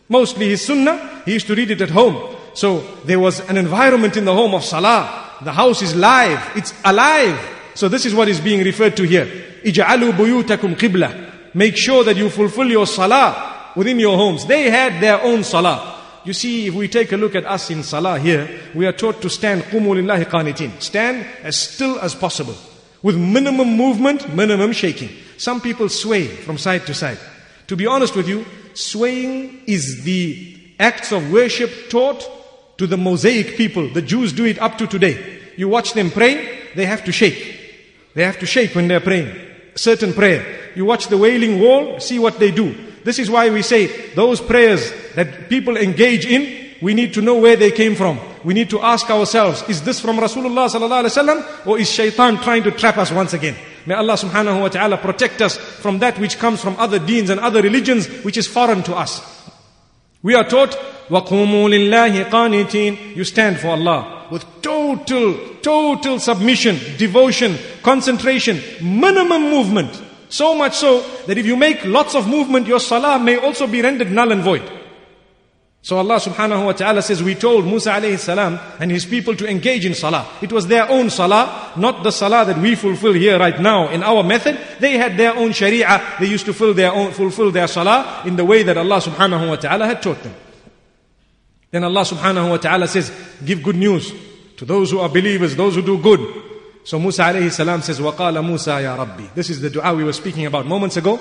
Mostly 0.10 0.50
his 0.50 0.66
sunnah, 0.66 1.22
he 1.26 1.34
used 1.34 1.48
to 1.48 1.56
read 1.56 1.72
it 1.72 1.82
at 1.82 1.90
home. 1.90 2.36
So 2.54 2.80
there 3.06 3.20
was 3.20 3.40
an 3.50 3.58
environment 3.58 4.18
in 4.18 4.26
the 4.26 4.34
home 4.34 4.56
of 4.56 4.64
salah. 4.64 5.38
The 5.44 5.54
house 5.54 5.82
is 5.82 5.96
live, 5.96 6.40
it's 6.56 6.74
alive. 6.84 7.40
So 7.76 7.88
this 7.88 8.06
is 8.06 8.16
what 8.16 8.28
is 8.28 8.42
being 8.42 8.64
referred 8.64 8.98
to 8.98 9.04
here. 9.04 9.26
Ij'alu 9.64 10.12
buyutakum 10.14 10.76
qibla. 10.76 11.54
Make 11.54 11.78
sure 11.78 12.04
that 12.04 12.18
you 12.18 12.30
fulfill 12.30 12.68
your 12.68 12.88
salah 12.88 13.72
within 13.76 14.00
your 14.00 14.18
homes. 14.18 14.46
They 14.46 14.70
had 14.70 15.02
their 15.02 15.22
own 15.22 15.44
salah. 15.44 15.96
You 16.24 16.34
see, 16.34 16.68
if 16.68 16.74
we 16.74 16.88
take 16.88 17.12
a 17.12 17.18
look 17.18 17.36
at 17.36 17.46
us 17.46 17.70
in 17.70 17.84
salah 17.84 18.20
here, 18.20 18.50
we 18.76 18.86
are 18.86 18.92
taught 18.92 19.22
to 19.22 19.30
stand 19.30 19.64
lillahi 19.64 20.26
qanitin. 20.26 20.82
Stand 20.82 21.26
as 21.44 21.56
still 21.56 22.00
as 22.00 22.16
possible. 22.16 22.56
With 23.02 23.16
minimum 23.16 23.78
movement, 23.78 24.34
minimum 24.34 24.72
shaking. 24.72 25.10
Some 25.38 25.62
people 25.62 25.90
sway 25.90 26.28
from 26.28 26.58
side 26.58 26.86
to 26.88 26.94
side. 26.94 27.20
To 27.68 27.76
be 27.76 27.88
honest 27.88 28.16
with 28.16 28.28
you, 28.28 28.46
swaying 28.74 29.64
is 29.66 30.04
the 30.04 30.58
acts 30.80 31.12
of 31.12 31.32
worship 31.32 31.90
taught 31.90 32.78
to 32.78 32.88
the 32.88 32.98
Mosaic 32.98 33.58
people. 33.58 33.90
The 33.90 34.02
Jews 34.02 34.34
do 34.34 34.46
it 34.46 34.60
up 34.60 34.78
to 34.78 34.88
today. 34.88 35.42
You 35.58 35.68
watch 35.68 35.94
them 35.94 36.12
pray, 36.12 36.70
they 36.76 36.86
have 36.86 37.04
to 37.06 37.12
shake. 37.12 37.56
They 38.14 38.24
have 38.24 38.40
to 38.40 38.46
shake 38.46 38.76
when 38.76 38.88
they're 38.88 39.00
praying. 39.00 39.48
certain 39.78 40.14
prayer. 40.14 40.72
You 40.76 40.86
watch 40.86 41.08
the 41.08 41.18
wailing 41.18 41.60
wall, 41.60 42.00
see 42.00 42.20
what 42.20 42.40
they 42.40 42.52
do. 42.52 42.76
This 43.04 43.20
is 43.20 43.30
why 43.30 43.50
we 43.50 43.62
say 43.62 44.14
those 44.14 44.42
prayers 44.42 44.92
that 45.16 45.50
people 45.50 45.78
engage 45.78 46.26
in, 46.26 46.76
we 46.82 46.94
need 46.94 47.14
to 47.14 47.22
know 47.22 47.38
where 47.38 47.56
they 47.56 47.72
came 47.72 47.96
from. 47.96 48.20
We 48.44 48.54
need 48.54 48.70
to 48.72 48.82
ask 48.82 49.10
ourselves, 49.10 49.64
is 49.68 49.82
this 49.82 50.00
from 50.00 50.18
Rasulullah 50.18 51.66
or 51.66 51.80
is 51.80 51.90
shaitan 51.90 52.38
trying 52.38 52.64
to 52.64 52.72
trap 52.72 52.98
us 52.98 53.12
once 53.12 53.34
again? 53.34 53.56
May 53.87 53.95
Allah 53.95 54.15
subhanahu 54.15 54.61
wa 54.61 54.69
ta'ala 54.69 54.97
protect 54.99 55.43
us 55.43 55.57
from 55.57 55.99
that 56.01 56.19
which 56.19 56.39
comes 56.39 56.61
from 56.61 56.77
other 56.79 56.99
deens 56.99 57.31
and 57.31 57.41
other 57.41 57.63
religions 57.63 58.07
which 58.25 58.37
is 58.37 58.47
foreign 58.47 58.83
to 58.85 58.95
us. 58.95 59.21
We 60.23 60.35
are 60.35 60.45
taught, 60.45 60.71
وَقُومُوا 61.09 61.69
لِلَّهِ 61.69 62.31
قَانِتِينَ 62.31 63.17
You 63.17 63.25
stand 63.25 63.59
for 63.59 63.69
Allah 63.69 64.29
with 64.31 64.45
total, 64.63 65.57
total 65.61 66.19
submission, 66.19 66.79
devotion, 66.97 67.59
concentration, 67.83 68.61
minimum 68.81 69.51
movement. 69.51 70.01
So 70.29 70.55
much 70.55 70.75
so 70.77 71.03
that 71.27 71.37
if 71.37 71.45
you 71.45 71.57
make 71.57 71.85
lots 71.85 72.15
of 72.15 72.27
movement, 72.27 72.67
your 72.67 72.81
salah 72.81 73.19
may 73.19 73.37
also 73.37 73.67
be 73.67 73.83
rendered 73.83 74.11
null 74.11 74.33
and 74.33 74.43
void. 74.43 74.63
So 75.87 75.99
Allah 75.99 76.21
subhanahu 76.21 76.65
wa 76.65 76.73
ta'ala 76.73 77.03
says, 77.03 77.25
we 77.25 77.35
told 77.35 77.67
Musa 77.67 77.91
alayhi 77.91 78.17
salam 78.17 78.61
and 78.79 78.89
his 78.89 79.05
people 79.05 79.35
to 79.35 79.49
engage 79.49 79.85
in 79.85 79.95
salah. 79.95 80.29
It 80.41 80.53
was 80.53 80.69
their 80.69 80.89
own 80.89 81.11
salah, 81.11 81.73
not 81.77 82.05
the 82.05 82.13
salah 82.13 82.45
that 82.45 82.59
we 82.59 82.77
fulfill 82.77 83.15
here 83.15 83.37
right 83.37 83.59
now 83.59 83.89
in 83.89 84.05
our 84.05 84.23
method. 84.23 84.61
They 84.79 84.97
had 84.97 85.17
their 85.17 85.35
own 85.35 85.51
sharia. 85.51 86.01
They 86.21 86.27
used 86.27 86.47
to 86.47 86.53
fulfill 86.53 86.75
their 86.75 86.93
own, 86.93 87.11
fulfill 87.11 87.51
their 87.51 87.67
salah 87.67 88.23
in 88.25 88.37
the 88.37 88.45
way 88.45 88.63
that 88.63 88.79
Allah 88.79 89.01
subhanahu 89.01 89.49
wa 89.49 89.57
ta'ala 89.57 89.87
had 89.87 90.01
taught 90.01 90.23
them. 90.23 90.35
Then 91.73 91.83
Allah 91.83 92.03
subhanahu 92.03 92.51
wa 92.51 92.59
ta'ala 92.59 92.87
says, 92.87 93.11
give 93.45 93.65
good 93.65 93.77
news 93.77 94.13
to 94.59 94.65
those 94.65 94.93
who 94.93 95.01
are 95.01 95.09
believers, 95.09 95.57
those 95.57 95.75
who 95.75 95.83
do 95.83 95.99
good. 95.99 96.21
So 96.85 97.01
Musa 97.01 97.23
alayhi 97.23 97.51
salam 97.51 97.83
says, 97.83 97.99
وَقَالَ 97.99 98.39
مُوسَى 98.39 98.83
يَا 98.83 98.97
رَبِّي 98.97 99.35
This 99.35 99.51
is 99.51 99.61
the 99.61 99.71
dua 99.71 99.95
we 99.97 100.05
were 100.05 100.13
speaking 100.13 100.47
about 100.47 100.67
moments 100.67 100.97
ago. 100.97 101.19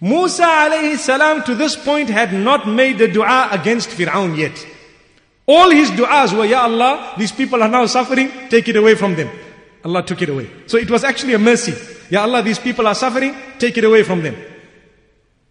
Musa 0.00 0.44
alayhi 0.44 0.96
salam 0.96 1.42
to 1.44 1.54
this 1.54 1.74
point 1.74 2.10
had 2.10 2.32
not 2.32 2.68
made 2.68 2.98
the 2.98 3.08
dua 3.08 3.48
against 3.50 3.88
Fir'aun 3.88 4.36
yet. 4.36 4.66
All 5.46 5.70
his 5.70 5.90
du'as 5.90 6.36
were, 6.36 6.44
Ya 6.44 6.62
Allah, 6.62 7.14
these 7.16 7.32
people 7.32 7.62
are 7.62 7.68
now 7.68 7.86
suffering, 7.86 8.30
take 8.48 8.68
it 8.68 8.76
away 8.76 8.94
from 8.94 9.14
them. 9.14 9.30
Allah 9.84 10.02
took 10.02 10.20
it 10.20 10.28
away. 10.28 10.50
So 10.66 10.76
it 10.76 10.90
was 10.90 11.04
actually 11.04 11.34
a 11.34 11.38
mercy. 11.38 11.72
Ya 12.10 12.22
Allah, 12.22 12.42
these 12.42 12.58
people 12.58 12.86
are 12.86 12.94
suffering, 12.94 13.34
take 13.58 13.78
it 13.78 13.84
away 13.84 14.02
from 14.02 14.22
them. 14.22 14.36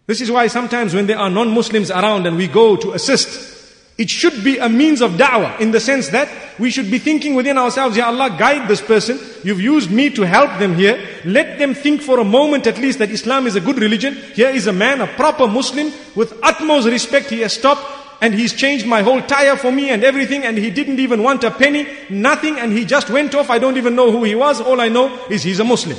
This 0.06 0.20
is 0.20 0.30
why 0.30 0.46
sometimes 0.46 0.94
when 0.94 1.06
there 1.06 1.18
are 1.18 1.30
non-Muslims 1.30 1.90
around 1.90 2.26
and 2.26 2.36
we 2.36 2.46
go 2.46 2.76
to 2.76 2.92
assist, 2.92 3.55
it 3.98 4.10
should 4.10 4.44
be 4.44 4.58
a 4.58 4.68
means 4.68 5.00
of 5.00 5.12
da'wah 5.12 5.58
in 5.58 5.70
the 5.70 5.80
sense 5.80 6.08
that 6.08 6.28
we 6.58 6.70
should 6.70 6.90
be 6.90 6.98
thinking 6.98 7.34
within 7.34 7.56
ourselves, 7.56 7.96
Ya 7.96 8.06
Allah, 8.06 8.36
guide 8.38 8.68
this 8.68 8.82
person. 8.82 9.18
You've 9.42 9.60
used 9.60 9.90
me 9.90 10.10
to 10.10 10.22
help 10.22 10.58
them 10.58 10.74
here. 10.74 11.02
Let 11.24 11.58
them 11.58 11.72
think 11.72 12.02
for 12.02 12.20
a 12.20 12.24
moment 12.24 12.66
at 12.66 12.78
least 12.78 12.98
that 12.98 13.10
Islam 13.10 13.46
is 13.46 13.56
a 13.56 13.60
good 13.60 13.78
religion. 13.78 14.14
Here 14.34 14.50
is 14.50 14.66
a 14.66 14.72
man, 14.72 15.00
a 15.00 15.06
proper 15.06 15.46
Muslim, 15.46 15.92
with 16.14 16.38
utmost 16.42 16.86
respect. 16.86 17.30
He 17.30 17.40
has 17.40 17.54
stopped 17.54 17.82
and 18.20 18.34
he's 18.34 18.52
changed 18.52 18.86
my 18.86 19.02
whole 19.02 19.22
tire 19.22 19.56
for 19.56 19.72
me 19.72 19.90
and 19.90 20.04
everything 20.04 20.44
and 20.44 20.58
he 20.58 20.70
didn't 20.70 21.00
even 21.00 21.22
want 21.22 21.44
a 21.44 21.50
penny, 21.50 21.86
nothing 22.10 22.58
and 22.58 22.72
he 22.72 22.84
just 22.84 23.08
went 23.08 23.34
off. 23.34 23.48
I 23.48 23.58
don't 23.58 23.78
even 23.78 23.94
know 23.94 24.10
who 24.10 24.24
he 24.24 24.34
was. 24.34 24.60
All 24.60 24.80
I 24.80 24.88
know 24.88 25.26
is 25.30 25.42
he's 25.42 25.60
a 25.60 25.64
Muslim. 25.64 25.98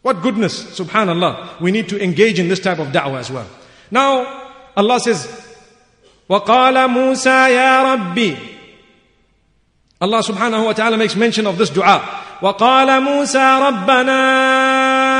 What 0.00 0.22
goodness, 0.22 0.78
subhanallah. 0.78 1.60
We 1.60 1.70
need 1.70 1.88
to 1.90 2.02
engage 2.02 2.38
in 2.38 2.48
this 2.48 2.60
type 2.60 2.78
of 2.78 2.88
da'wah 2.88 3.18
as 3.18 3.30
well. 3.30 3.46
Now, 3.90 4.52
Allah 4.76 5.00
says, 5.00 5.43
وقال 6.29 6.87
موسى 6.87 7.29
يا 7.53 7.93
ربي 7.93 8.35
Allah 10.01 10.23
subhanahu 10.23 10.63
wa 10.63 10.71
ta'ala 10.71 10.95
makes 10.95 11.15
mention 11.17 11.45
of 11.45 11.57
this 11.57 11.69
dua. 11.69 11.99
وقال 12.41 13.03
موسى 13.03 13.59
ربنا 13.67 14.19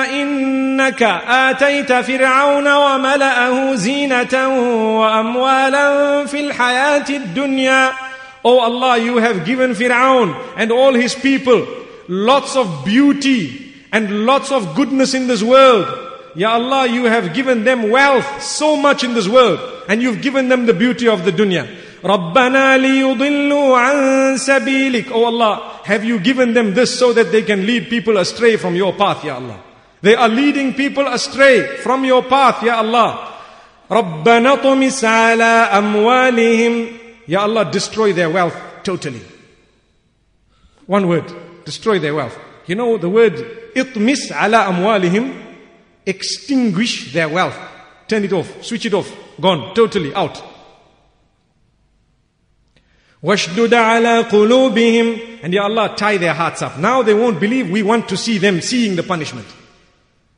إنك 0.08 1.04
آتيت 1.28 1.92
فرعون 1.94 2.68
وملأه 2.68 3.76
زينة 3.76 4.36
وأموالا 5.00 6.26
في 6.26 6.40
الحياة 6.40 7.06
الدنيا 7.10 7.92
Oh 8.46 8.60
Allah, 8.60 8.98
you 8.98 9.18
have 9.18 9.44
given 9.44 9.74
Fir'aun 9.76 10.34
and 10.56 10.72
all 10.72 10.94
his 10.94 11.14
people 11.14 11.68
lots 12.08 12.56
of 12.56 12.86
beauty 12.86 13.76
and 13.92 14.26
lots 14.26 14.50
of 14.50 14.76
goodness 14.76 15.14
in 15.14 15.28
this 15.28 15.44
world. 15.44 15.88
Ya 16.36 16.54
Allah, 16.54 16.88
you 16.88 17.04
have 17.04 17.34
given 17.34 17.66
them 17.66 17.90
wealth, 17.92 18.42
so 18.42 18.78
much 18.78 19.04
in 19.04 19.14
this 19.14 19.28
world 19.28 19.60
and 19.88 20.02
you've 20.02 20.22
given 20.22 20.50
them 20.50 20.66
the 20.66 20.74
beauty 20.74 21.08
of 21.08 21.26
the 21.26 21.32
dunya. 21.32 21.68
رَبَّنَا 22.02 22.78
لِيُضِلُّوا 22.80 23.78
عَن 23.78 24.38
سَبِيلِكَ 24.38 25.12
Oh 25.12 25.26
Allah, 25.26 25.82
have 25.84 26.04
you 26.04 26.20
given 26.20 26.54
them 26.54 26.74
this 26.74 26.98
so 26.98 27.12
that 27.14 27.32
they 27.32 27.42
can 27.42 27.66
lead 27.66 27.90
people 27.90 28.18
astray 28.18 28.56
from 28.56 28.76
your 28.76 28.94
path, 28.94 29.24
Ya 29.24 29.36
Allah? 29.36 29.62
They 30.02 30.16
are 30.16 30.30
leading 30.30 30.74
people 30.74 31.08
astray 31.08 31.78
from 31.78 32.06
your 32.06 32.24
path, 32.24 32.64
Ya 32.64 32.78
Allah. 32.78 33.36
رَبَّنَا 33.90 34.62
طُمِسْ 34.62 35.04
عَلَىٰ 35.04 35.70
أَمْوَالِهِمْ 35.70 37.00
Ya 37.28 37.42
Allah, 37.42 37.70
destroy 37.70 38.14
their 38.14 38.30
wealth 38.30 38.56
totally. 38.84 39.22
One 40.86 41.08
word, 41.08 41.32
destroy 41.66 42.00
their 42.00 42.16
wealth. 42.16 42.38
You 42.66 42.76
know 42.76 42.98
the 42.98 43.10
word 43.10 43.34
اطمس 43.76 44.32
على 44.32 44.58
أموالهم 44.58 45.34
extinguish 46.06 47.14
their 47.14 47.30
wealth. 47.30 47.58
Turn 48.08 48.24
it 48.24 48.34
off, 48.34 48.64
switch 48.64 48.86
it 48.86 48.94
off, 48.94 49.12
gone, 49.40 49.76
totally 49.76 50.14
out. 50.14 50.42
وَاشْدُدَ 53.24 53.70
عَلَىٰ 53.70 54.30
قُلُوبِهِمْ 54.30 55.44
And 55.44 55.54
Ya 55.54 55.64
Allah, 55.64 55.94
tie 55.96 56.18
their 56.18 56.34
hearts 56.34 56.62
up. 56.62 56.78
Now 56.80 57.04
they 57.04 57.14
won't 57.14 57.40
believe, 57.40 57.70
we 57.70 57.84
want 57.84 58.08
to 58.10 58.18
see 58.18 58.38
them 58.38 58.62
seeing 58.62 58.96
the 58.96 59.04
punishment. 59.04 59.48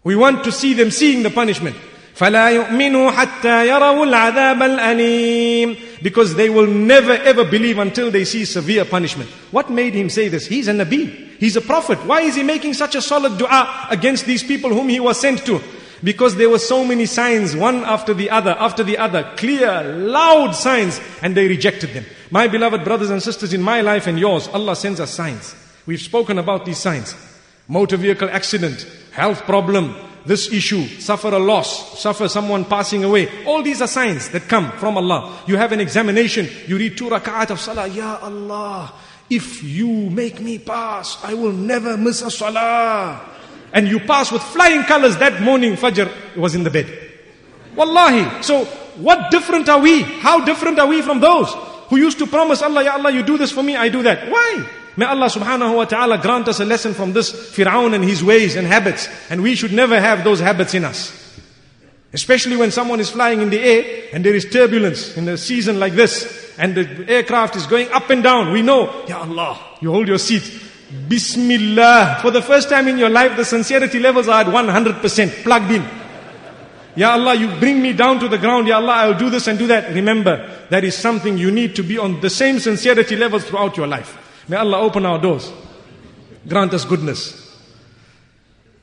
We 0.04 0.16
want 0.16 0.44
to 0.46 0.52
see 0.52 0.74
them 0.74 0.90
seeing 0.90 1.24
the 1.24 1.30
punishment. 1.30 1.76
فلا 2.16 2.50
يؤمنوا 2.50 3.12
حتى 3.12 3.68
يروا 3.68 4.06
العذاب 4.06 4.62
الأليم 4.64 5.78
because 6.02 6.36
they 6.36 6.50
will 6.50 6.68
never 6.68 7.14
ever 7.14 7.46
believe 7.46 7.78
until 7.78 8.12
they 8.12 8.26
see 8.26 8.46
severe 8.46 8.84
punishment. 8.84 9.30
What 9.52 9.70
made 9.70 9.94
him 9.94 10.10
say 10.10 10.28
this? 10.28 10.48
He's 10.48 10.68
a 10.68 10.74
Nabi. 10.74 11.38
He's 11.40 11.56
a 11.56 11.62
prophet. 11.62 12.00
Why 12.06 12.22
is 12.22 12.36
he 12.36 12.44
making 12.44 12.74
such 12.74 12.96
a 12.96 13.02
solid 13.02 13.38
dua 13.38 13.88
against 13.90 14.26
these 14.26 14.44
people 14.44 14.72
whom 14.72 14.90
he 14.90 15.00
was 15.00 15.20
sent 15.20 15.46
to? 15.46 15.62
Because 16.05 16.37
there 16.37 16.51
were 16.51 16.59
so 16.59 16.85
many 16.85 17.07
signs, 17.07 17.57
one 17.57 17.77
after 17.85 18.13
the 18.13 18.31
other, 18.31 18.57
after 18.59 18.83
the 18.85 18.99
other, 18.99 19.33
clear, 19.37 19.83
loud 19.83 20.53
signs, 20.53 21.01
and 21.23 21.35
they 21.35 21.49
rejected 21.49 21.91
them. 21.91 22.05
My 22.31 22.49
beloved 22.49 22.85
brothers 22.85 23.11
and 23.11 23.23
sisters, 23.23 23.53
in 23.53 23.63
my 23.63 23.81
life 23.81 24.07
and 24.07 24.19
yours, 24.19 24.49
Allah 24.49 24.77
sends 24.77 25.01
us 25.01 25.11
signs. 25.11 25.55
We've 25.87 26.01
spoken 26.01 26.39
about 26.39 26.65
these 26.65 26.79
signs. 26.79 27.15
Motor 27.69 27.97
vehicle 27.97 28.29
accident, 28.31 28.87
health 29.13 29.43
problem, 29.43 29.95
this 30.27 30.53
issue, 30.53 30.87
suffer 31.01 31.29
a 31.29 31.39
loss, 31.39 32.01
suffer 32.01 32.29
someone 32.29 32.65
passing 32.65 33.05
away. 33.05 33.29
All 33.45 33.63
these 33.63 33.81
are 33.81 33.87
signs 33.87 34.29
that 34.31 34.49
come 34.49 34.73
from 34.73 34.97
Allah. 34.97 35.39
You 35.47 35.57
have 35.57 35.73
an 35.73 35.81
examination, 35.81 36.49
you 36.67 36.77
read 36.77 36.99
two 36.99 37.09
rak'at 37.09 37.51
of 37.51 37.61
salah. 37.61 37.87
Ya 37.87 38.19
Allah, 38.21 38.93
if 39.31 39.63
you 39.63 40.11
make 40.11 40.41
me 40.41 40.59
pass, 40.59 41.23
I 41.25 41.35
will 41.35 41.53
never 41.53 41.97
miss 41.97 42.23
a 42.23 42.31
salah. 42.31 43.21
And 43.73 43.89
you 43.89 44.01
pass 44.01 44.33
with 44.33 44.43
flying 44.43 44.85
colors 44.85 45.17
that 45.19 45.43
morning, 45.43 45.75
Fajr 45.75 46.37
was 46.37 46.55
in 46.55 46.63
the 46.63 46.71
bed. 46.71 46.87
Wallahi. 47.75 48.43
So, 48.43 48.65
what 48.97 49.31
different 49.31 49.69
are 49.69 49.81
we? 49.81 50.03
How 50.03 50.45
different 50.45 50.79
are 50.79 50.87
we 50.87 51.03
from 51.03 51.21
those 51.21 51.53
who 51.89 51.97
used 51.97 52.19
to 52.19 52.27
promise 52.27 52.63
Allah, 52.63 52.85
Ya 52.85 52.93
Allah, 52.95 53.11
you 53.11 53.23
do 53.23 53.39
this 53.39 53.53
for 53.53 53.63
me, 53.63 53.77
I 53.77 53.89
do 53.89 54.03
that. 54.03 54.31
Why? 54.31 54.67
May 54.97 55.05
Allah 55.05 55.27
subhanahu 55.27 55.77
wa 55.77 55.85
ta'ala 55.85 56.19
grant 56.19 56.49
us 56.49 56.59
a 56.61 56.65
lesson 56.65 56.95
from 56.95 57.13
this 57.13 57.31
Fir'aun 57.31 57.95
and 57.95 58.03
his 58.03 58.25
ways 58.25 58.57
and 58.57 58.67
habits. 58.67 59.09
And 59.31 59.43
we 59.43 59.55
should 59.55 59.73
never 59.73 60.01
have 60.01 60.25
those 60.25 60.41
habits 60.41 60.73
in 60.75 60.85
us. 60.85 61.13
Especially 62.13 62.57
when 62.57 62.71
someone 62.71 62.99
is 62.99 63.11
flying 63.11 63.43
in 63.43 63.51
the 63.51 63.61
air 63.61 64.09
and 64.13 64.25
there 64.25 64.35
is 64.35 64.49
turbulence 64.49 65.17
in 65.17 65.29
a 65.29 65.37
season 65.37 65.79
like 65.79 65.93
this 65.93 66.55
and 66.59 66.75
the 66.75 67.11
aircraft 67.11 67.57
is 67.57 67.67
going 67.67 67.91
up 67.93 68.09
and 68.09 68.23
down. 68.23 68.53
We 68.53 68.63
know, 68.63 69.05
Ya 69.07 69.21
Allah, 69.21 69.61
you 69.81 69.93
hold 69.93 70.09
your 70.09 70.19
seat. 70.19 70.63
Bismillah. 71.08 72.20
For 72.22 72.32
the 72.32 72.42
first 72.42 72.70
time 72.70 72.88
in 72.88 72.98
your 72.98 73.10
life, 73.10 73.38
the 73.38 73.46
sincerity 73.46 74.00
levels 74.00 74.28
are 74.28 74.42
at 74.42 74.48
100% 74.48 75.44
plugged 75.44 75.72
in. 75.72 75.84
Ya 76.96 77.12
Allah, 77.14 77.36
you 77.36 77.48
bring 77.60 77.82
me 77.82 77.94
down 77.94 78.20
to 78.20 78.28
the 78.28 78.38
ground. 78.38 78.68
Ya 78.68 78.76
Allah, 78.76 78.94
I'll 78.94 79.18
do 79.18 79.30
this 79.30 79.48
and 79.48 79.58
do 79.58 79.68
that. 79.68 79.94
Remember, 79.94 80.50
that 80.70 80.84
is 80.84 80.98
something 80.98 81.38
you 81.38 81.50
need 81.50 81.76
to 81.78 81.84
be 81.84 81.98
on 81.98 82.20
the 82.20 82.30
same 82.30 82.60
sincerity 82.60 83.16
levels 83.16 83.46
throughout 83.46 83.78
your 83.78 83.88
life. 83.88 84.18
May 84.50 84.58
Allah 84.58 84.80
open 84.80 85.06
our 85.06 85.20
doors. 85.20 85.52
Grant 86.48 86.74
us 86.74 86.84
goodness. 86.84 87.38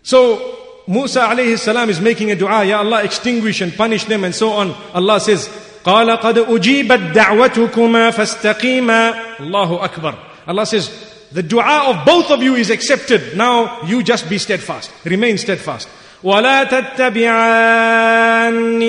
So, 0.02 0.82
Musa 0.86 1.20
alayhi 1.20 1.58
salam 1.58 1.90
is 1.90 2.00
making 2.00 2.30
a 2.30 2.36
dua, 2.36 2.64
Ya 2.64 2.78
Allah, 2.78 3.04
extinguish 3.04 3.60
and 3.60 3.74
punish 3.74 4.04
them 4.04 4.24
and 4.24 4.34
so 4.34 4.50
on. 4.50 4.74
Allah 4.94 5.20
says, 5.20 5.48
قال 5.84 6.10
قد 6.20 6.38
أجيبت 6.38 7.14
دعوتكما 7.14 8.10
فاستقيما 8.10 9.14
الله 9.40 9.84
أكبر 9.84 10.14
Allah 10.46 10.66
says, 10.66 10.90
the 11.32 11.42
dua 11.42 11.90
of 11.90 12.06
both 12.06 12.30
of 12.30 12.42
you 12.42 12.54
is 12.54 12.70
accepted. 12.70 13.36
Now 13.36 13.82
you 13.82 14.02
just 14.02 14.28
be 14.28 14.38
steadfast. 14.38 14.90
Remain 15.04 15.38
steadfast. 15.38 15.88
ولا 16.22 16.64
تتبعان 16.64 17.72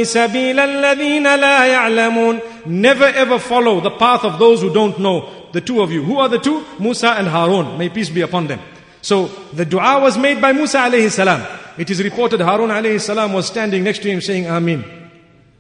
سبيل 0.03 0.59
الذين 0.59 1.35
لا 1.35 1.65
يعلمون 1.65 2.39
Never 2.65 3.05
ever 3.05 3.37
follow 3.39 3.79
the 3.81 3.91
path 3.91 4.23
of 4.25 4.39
those 4.39 4.61
who 4.61 4.73
don't 4.73 4.97
know. 4.99 5.29
The 5.51 5.61
two 5.61 5.81
of 5.81 5.91
you. 5.91 6.03
Who 6.03 6.17
are 6.19 6.29
the 6.29 6.39
two? 6.39 6.63
Musa 6.79 7.09
and 7.09 7.27
Harun. 7.27 7.77
May 7.77 7.89
peace 7.89 8.09
be 8.09 8.21
upon 8.21 8.47
them. 8.47 8.59
So 9.01 9.27
the 9.53 9.65
dua 9.65 9.99
was 10.01 10.17
made 10.17 10.41
by 10.41 10.53
Musa 10.53 10.77
alayhi 10.79 11.11
salam. 11.11 11.45
It 11.77 11.89
is 11.89 12.03
reported 12.03 12.41
Harun 12.41 12.69
alayhi 12.69 12.99
salam 12.99 13.33
was 13.33 13.45
standing 13.47 13.83
next 13.83 14.01
to 14.03 14.09
him 14.09 14.21
saying 14.21 14.45
Ameen. 14.47 14.83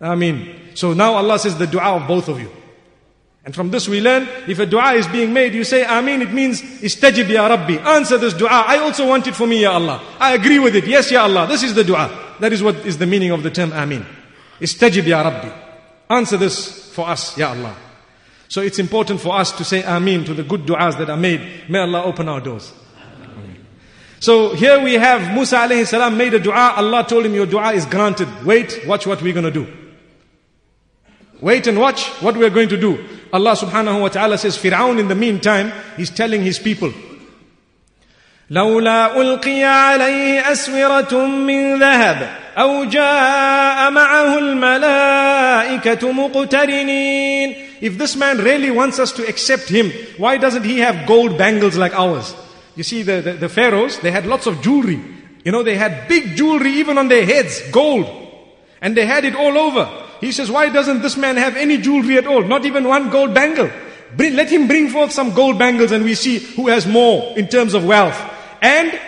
Ameen. 0.01 0.55
So 0.75 0.93
now 0.93 1.13
Allah 1.13 1.39
says 1.39 1.57
the 1.57 1.67
dua 1.67 1.95
of 1.97 2.07
both 2.07 2.27
of 2.29 2.39
you. 2.39 2.49
And 3.44 3.54
from 3.54 3.70
this 3.70 3.88
we 3.88 4.00
learn, 4.00 4.26
if 4.48 4.58
a 4.58 4.64
dua 4.64 4.94
is 4.94 5.06
being 5.08 5.32
made, 5.32 5.52
you 5.52 5.64
say 5.64 5.84
Ameen, 5.84 6.22
it 6.22 6.32
means 6.32 6.62
Istajib 6.62 7.28
ya 7.28 7.46
Rabbi. 7.46 7.74
Answer 7.74 8.16
this 8.16 8.32
dua. 8.32 8.48
I 8.48 8.78
also 8.78 9.06
want 9.06 9.26
it 9.26 9.34
for 9.34 9.46
me, 9.46 9.60
Ya 9.62 9.72
Allah. 9.72 10.02
I 10.18 10.34
agree 10.34 10.58
with 10.58 10.74
it. 10.74 10.86
Yes, 10.86 11.10
Ya 11.10 11.24
Allah. 11.24 11.46
This 11.46 11.62
is 11.62 11.74
the 11.74 11.84
dua. 11.84 12.36
That 12.40 12.52
is 12.54 12.62
what 12.62 12.76
is 12.86 12.96
the 12.96 13.06
meaning 13.06 13.32
of 13.32 13.42
the 13.42 13.50
term 13.50 13.72
Ameen. 13.72 14.06
Istajib 14.60 15.06
ya 15.06 15.22
Rabbi. 15.22 15.50
Answer 16.08 16.38
this 16.38 16.90
for 16.94 17.06
us, 17.06 17.36
Ya 17.36 17.50
Allah. 17.50 17.76
So 18.48 18.62
it's 18.62 18.78
important 18.78 19.20
for 19.20 19.34
us 19.36 19.52
to 19.52 19.64
say 19.64 19.82
Ameen 19.82 20.24
to 20.24 20.32
the 20.32 20.42
good 20.42 20.62
du'as 20.62 20.96
that 20.96 21.10
are 21.10 21.16
made. 21.16 21.68
May 21.68 21.80
Allah 21.80 22.04
open 22.04 22.28
our 22.30 22.40
doors. 22.40 22.72
So 24.20 24.54
here 24.54 24.82
we 24.82 24.94
have 24.94 25.34
Musa 25.34 25.56
alayhi 25.56 25.86
salam 25.86 26.16
made 26.16 26.32
a 26.32 26.38
dua. 26.38 26.72
Allah 26.76 27.04
told 27.06 27.26
him, 27.26 27.34
Your 27.34 27.44
dua 27.44 27.72
is 27.74 27.84
granted. 27.84 28.26
Wait, 28.42 28.80
watch 28.86 29.06
what 29.06 29.20
we're 29.20 29.34
going 29.34 29.44
to 29.44 29.50
do. 29.50 29.83
Wait 31.43 31.67
and 31.67 31.79
watch 31.79 32.07
what 32.21 32.35
we're 32.35 32.49
going 32.49 32.69
to 32.69 32.77
do. 32.77 32.97
Allah 33.31 33.53
subhanahu 33.55 34.01
wa 34.01 34.09
ta'ala 34.09 34.37
says, 34.37 34.57
Fir'aun 34.57 34.99
in 34.99 35.07
the 35.07 35.15
meantime, 35.15 35.71
he's 35.95 36.09
telling 36.09 36.41
his 36.41 36.59
people, 36.59 36.91
لولا 38.51 39.21
ألقي 39.21 39.63
عليه 39.63 40.51
أسورة 40.51 41.25
من 41.25 41.79
ذهب 41.79 42.29
أو 42.57 42.85
جاء 42.85 43.91
معه 43.91 44.37
الملائكة 44.37 46.11
مقترنين 46.11 47.55
If 47.81 47.97
this 47.97 48.15
man 48.15 48.39
really 48.39 48.71
wants 48.71 48.99
us 48.99 49.11
to 49.13 49.25
accept 49.27 49.69
him, 49.69 49.91
why 50.17 50.37
doesn't 50.37 50.63
he 50.63 50.79
have 50.79 51.07
gold 51.07 51.37
bangles 51.37 51.77
like 51.77 51.93
ours? 51.93 52.35
You 52.75 52.83
see, 52.83 53.03
the, 53.03 53.21
the, 53.21 53.33
the 53.33 53.49
pharaohs, 53.49 53.99
they 53.99 54.11
had 54.11 54.25
lots 54.25 54.47
of 54.47 54.61
jewelry. 54.61 54.99
You 55.45 55.51
know, 55.53 55.63
they 55.63 55.75
had 55.75 56.07
big 56.09 56.35
jewelry 56.35 56.71
even 56.73 56.97
on 56.97 57.07
their 57.07 57.25
heads, 57.25 57.61
gold. 57.71 58.05
And 58.81 58.97
they 58.97 59.05
had 59.05 59.23
it 59.23 59.35
all 59.35 59.57
over. 59.57 59.87
He 60.24 60.32
says, 60.32 60.50
why 60.50 60.70
doesn't 60.70 61.02
this 61.02 61.18
man 61.18 61.36
have 61.36 61.54
any 61.54 61.76
jewelry 61.76 62.16
at 62.16 62.26
all? 62.26 62.42
Not 62.42 62.64
even 62.64 62.88
one 62.88 63.10
gold 63.10 63.34
bangle. 63.34 63.70
Bring, 64.16 64.34
let 64.34 64.50
him 64.50 64.66
bring 64.66 64.88
forth 64.88 65.12
some 65.12 65.34
gold 65.34 65.58
bangles 65.58 65.92
and 65.92 66.02
we 66.02 66.14
see 66.14 66.38
who 66.38 66.68
has 66.68 66.86
more 66.86 67.36
in 67.36 67.46
terms 67.46 67.74
of 67.74 67.84
wealth. 67.84 68.18
And 68.62 68.98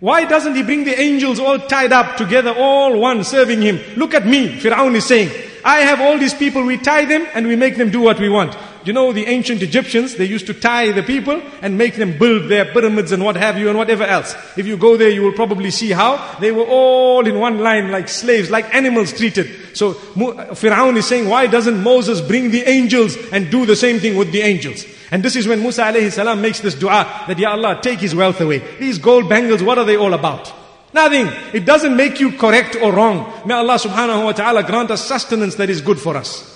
why 0.00 0.24
doesn't 0.24 0.56
he 0.56 0.64
bring 0.64 0.82
the 0.82 1.00
angels 1.00 1.38
all 1.38 1.60
tied 1.60 1.92
up 1.92 2.16
together, 2.16 2.52
all 2.58 2.98
one 2.98 3.22
serving 3.22 3.62
him? 3.62 3.78
Look 3.94 4.14
at 4.14 4.26
me, 4.26 4.58
Fir'aun 4.58 4.96
is 4.96 5.06
saying. 5.06 5.30
I 5.64 5.82
have 5.82 6.00
all 6.00 6.18
these 6.18 6.34
people, 6.34 6.64
we 6.64 6.76
tie 6.76 7.04
them 7.04 7.24
and 7.34 7.46
we 7.46 7.54
make 7.54 7.76
them 7.76 7.90
do 7.90 8.00
what 8.00 8.18
we 8.18 8.28
want. 8.28 8.56
You 8.84 8.92
know, 8.92 9.12
the 9.12 9.26
ancient 9.26 9.62
Egyptians, 9.62 10.16
they 10.16 10.24
used 10.24 10.46
to 10.46 10.54
tie 10.54 10.90
the 10.92 11.02
people 11.02 11.40
and 11.60 11.78
make 11.78 11.96
them 11.96 12.18
build 12.18 12.50
their 12.50 12.64
pyramids 12.64 13.12
and 13.12 13.24
what 13.24 13.36
have 13.36 13.56
you 13.56 13.68
and 13.68 13.78
whatever 13.78 14.02
else. 14.02 14.34
If 14.56 14.66
you 14.66 14.76
go 14.76 14.96
there, 14.96 15.08
you 15.08 15.22
will 15.22 15.32
probably 15.32 15.70
see 15.70 15.90
how 15.90 16.38
they 16.40 16.50
were 16.50 16.66
all 16.66 17.26
in 17.26 17.38
one 17.38 17.58
line 17.58 17.90
like 17.90 18.08
slaves, 18.08 18.50
like 18.50 18.74
animals 18.74 19.12
treated. 19.12 19.76
So, 19.76 19.94
Fir'aun 19.94 20.96
is 20.96 21.06
saying, 21.06 21.28
why 21.28 21.46
doesn't 21.46 21.82
Moses 21.82 22.20
bring 22.20 22.50
the 22.50 22.68
angels 22.68 23.16
and 23.30 23.50
do 23.50 23.66
the 23.66 23.76
same 23.76 24.00
thing 24.00 24.16
with 24.16 24.32
the 24.32 24.40
angels? 24.40 24.84
And 25.10 25.22
this 25.22 25.36
is 25.36 25.46
when 25.46 25.60
Musa 25.60 25.82
alayhi 25.82 26.10
salam 26.10 26.40
makes 26.40 26.60
this 26.60 26.74
dua 26.74 27.24
that, 27.28 27.38
Ya 27.38 27.52
Allah, 27.52 27.78
take 27.82 28.00
his 28.00 28.14
wealth 28.14 28.40
away. 28.40 28.62
These 28.78 28.98
gold 28.98 29.28
bangles, 29.28 29.62
what 29.62 29.78
are 29.78 29.84
they 29.84 29.96
all 29.96 30.14
about? 30.14 30.52
Nothing. 30.94 31.28
It 31.54 31.64
doesn't 31.64 31.96
make 31.96 32.20
you 32.20 32.32
correct 32.32 32.76
or 32.76 32.92
wrong. 32.92 33.32
May 33.46 33.54
Allah 33.54 33.76
subhanahu 33.76 34.24
wa 34.24 34.32
ta'ala 34.32 34.62
grant 34.62 34.90
us 34.90 35.04
sustenance 35.06 35.54
that 35.54 35.70
is 35.70 35.80
good 35.80 35.98
for 35.98 36.16
us. 36.16 36.51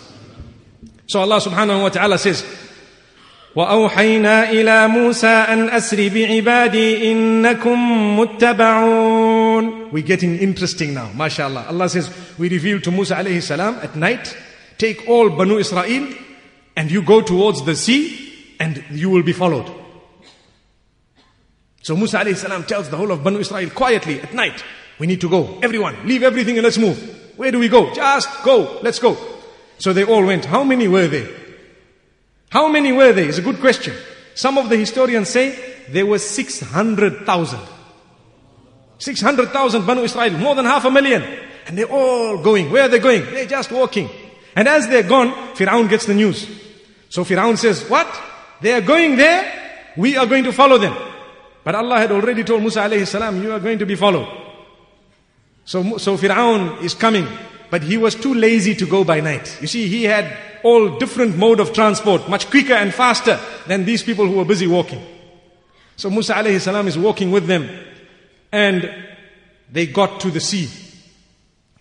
So 1.07 1.19
Allah 1.19 1.39
subhanahu 1.41 1.84
wa 1.84 1.89
ta'ala 1.89 2.17
says, 2.17 2.43
وأوحينا 3.55 4.51
إلى 4.51 4.88
موسى 4.88 5.27
أن 5.27 5.69
أسر 5.69 6.07
بعبادي 6.07 7.11
إنكم 7.11 8.19
متبعون 8.19 9.91
We're 9.91 10.01
getting 10.03 10.38
interesting 10.38 10.93
now, 10.93 11.11
mashallah. 11.13 11.65
Allah 11.67 11.89
says, 11.89 12.09
we 12.39 12.47
revealed 12.47 12.84
to 12.86 12.91
Musa 12.91 13.15
alayhi 13.15 13.41
salam 13.43 13.75
at 13.82 13.95
night, 13.97 14.38
take 14.77 15.05
all 15.09 15.29
Banu 15.29 15.57
Israel 15.57 16.13
and 16.77 16.89
you 16.89 17.01
go 17.01 17.21
towards 17.21 17.65
the 17.65 17.75
sea 17.75 18.55
and 18.59 18.82
you 18.89 19.09
will 19.09 19.23
be 19.23 19.34
followed. 19.34 19.69
So 21.84 21.97
Musa 21.97 22.19
alayhi 22.19 22.38
salam 22.38 22.63
tells 22.63 22.89
the 22.89 22.95
whole 22.95 23.11
of 23.11 23.21
Banu 23.21 23.39
Israel 23.39 23.69
quietly 23.71 24.21
at 24.21 24.34
night, 24.34 24.63
we 24.97 25.07
need 25.07 25.19
to 25.19 25.29
go. 25.29 25.59
Everyone, 25.61 26.07
leave 26.07 26.23
everything 26.23 26.55
and 26.57 26.63
let's 26.63 26.77
move. 26.77 26.97
Where 27.36 27.51
do 27.51 27.59
we 27.59 27.67
go? 27.67 27.93
Just 27.93 28.29
go. 28.43 28.79
Let's 28.82 28.99
go. 28.99 29.17
So 29.78 29.92
they 29.92 30.04
all 30.04 30.24
went. 30.24 30.44
How 30.44 30.64
many 30.64 30.88
were 30.88 31.06
there? 31.06 31.28
How 32.50 32.68
many 32.68 32.92
were 32.92 33.12
they? 33.12 33.26
It's 33.26 33.38
a 33.38 33.42
good 33.42 33.60
question. 33.60 33.94
Some 34.34 34.58
of 34.58 34.68
the 34.68 34.76
historians 34.76 35.28
say 35.28 35.84
there 35.88 36.06
were 36.06 36.18
600,000. 36.18 37.60
600,000 38.98 39.86
Banu 39.86 40.02
Israel, 40.02 40.30
more 40.32 40.54
than 40.54 40.64
half 40.64 40.84
a 40.84 40.90
million. 40.90 41.22
And 41.66 41.76
they're 41.76 41.90
all 41.90 42.42
going. 42.42 42.70
Where 42.70 42.84
are 42.84 42.88
they 42.88 42.98
going? 42.98 43.24
They're 43.26 43.46
just 43.46 43.70
walking. 43.70 44.08
And 44.54 44.68
as 44.68 44.88
they're 44.88 45.02
gone, 45.02 45.32
Firaun 45.54 45.88
gets 45.88 46.06
the 46.06 46.14
news. 46.14 46.48
So 47.08 47.24
Firaun 47.24 47.58
says, 47.58 47.88
what? 47.90 48.08
They 48.60 48.72
are 48.72 48.80
going 48.80 49.16
there, 49.16 49.92
we 49.96 50.16
are 50.16 50.26
going 50.26 50.44
to 50.44 50.52
follow 50.52 50.78
them. 50.78 50.96
But 51.62 51.74
Allah 51.74 51.98
had 51.98 52.12
already 52.12 52.44
told 52.44 52.62
Musa 52.62 52.80
alayhi 52.80 53.06
salam, 53.06 53.42
you 53.42 53.52
are 53.52 53.60
going 53.60 53.78
to 53.78 53.86
be 53.86 53.96
followed. 53.96 54.28
So, 55.64 55.98
so 55.98 56.16
Fir'aun 56.16 56.80
is 56.82 56.94
coming, 56.94 57.26
but 57.69 57.84
he 57.84 57.97
was 57.97 58.15
too 58.15 58.34
lazy 58.34 58.75
to 58.75 58.86
go 58.86 59.03
by 59.03 59.21
night. 59.21 59.57
You 59.61 59.67
see, 59.67 59.88
he 59.88 60.03
had 60.03 60.38
all 60.63 60.97
different 60.97 61.38
mode 61.38 61.59
of 61.59 61.73
transport, 61.73 62.29
much 62.29 62.49
quicker 62.49 62.73
and 62.73 62.93
faster 62.93 63.39
than 63.67 63.86
these 63.86 64.03
people 64.03 64.27
who 64.27 64.36
were 64.36 64.45
busy 64.45 64.67
walking. 64.67 65.01
So 65.95 66.09
Musa 66.09 66.34
alayhi 66.34 66.59
salam 66.59 66.88
is 66.88 66.97
walking 66.97 67.32
with 67.32 67.47
them. 67.47 67.69
And 68.51 68.93
they 69.71 69.88
got 69.88 70.19
to 70.21 70.29
the 70.29 70.41
sea. 70.41 70.69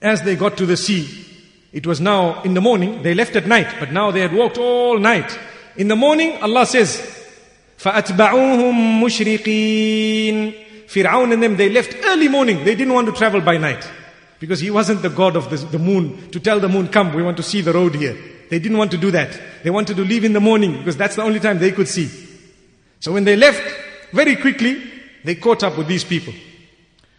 As 0.00 0.22
they 0.22 0.36
got 0.36 0.56
to 0.58 0.66
the 0.66 0.76
sea, 0.76 1.26
it 1.72 1.86
was 1.86 2.00
now 2.00 2.42
in 2.42 2.54
the 2.54 2.60
morning. 2.60 3.02
They 3.02 3.14
left 3.14 3.36
at 3.36 3.46
night, 3.46 3.74
but 3.78 3.92
now 3.92 4.10
they 4.10 4.20
had 4.20 4.32
walked 4.32 4.58
all 4.58 4.98
night. 4.98 5.38
In 5.76 5.88
the 5.88 5.96
morning, 5.96 6.40
Allah 6.42 6.66
says, 6.66 6.98
فَأَتْبَعُوهُمْ 7.78 9.00
مُشْرِقِينَ 9.00 10.66
Fir'aun 10.86 11.32
and 11.32 11.40
them, 11.40 11.56
they 11.56 11.68
left 11.68 11.96
early 12.04 12.26
morning. 12.26 12.64
They 12.64 12.74
didn't 12.74 12.92
want 12.92 13.06
to 13.06 13.12
travel 13.12 13.40
by 13.40 13.58
night. 13.58 13.88
Because 14.39 14.59
he 14.59 14.69
wasn't 14.69 15.01
the 15.01 15.09
God 15.09 15.35
of 15.35 15.49
the, 15.49 15.57
the 15.57 15.79
moon 15.79 16.29
to 16.31 16.39
tell 16.39 16.59
the 16.59 16.67
moon, 16.69 16.87
come, 16.89 17.13
we 17.13 17.23
want 17.23 17.37
to 17.37 17.43
see 17.43 17.61
the 17.61 17.73
road 17.73 17.95
here. 17.95 18.17
They 18.49 18.59
didn't 18.59 18.77
want 18.77 18.91
to 18.91 18.97
do 18.97 19.11
that. 19.11 19.39
They 19.63 19.69
wanted 19.69 19.95
to 19.97 20.03
leave 20.03 20.23
in 20.23 20.33
the 20.33 20.39
morning 20.39 20.77
because 20.77 20.97
that's 20.97 21.15
the 21.15 21.23
only 21.23 21.39
time 21.39 21.59
they 21.59 21.71
could 21.71 21.87
see. 21.87 22.09
So 22.99 23.11
when 23.13 23.23
they 23.23 23.35
left, 23.35 23.63
very 24.11 24.35
quickly, 24.35 24.81
they 25.23 25.35
caught 25.35 25.63
up 25.63 25.77
with 25.77 25.87
these 25.87 26.03
people. 26.03 26.33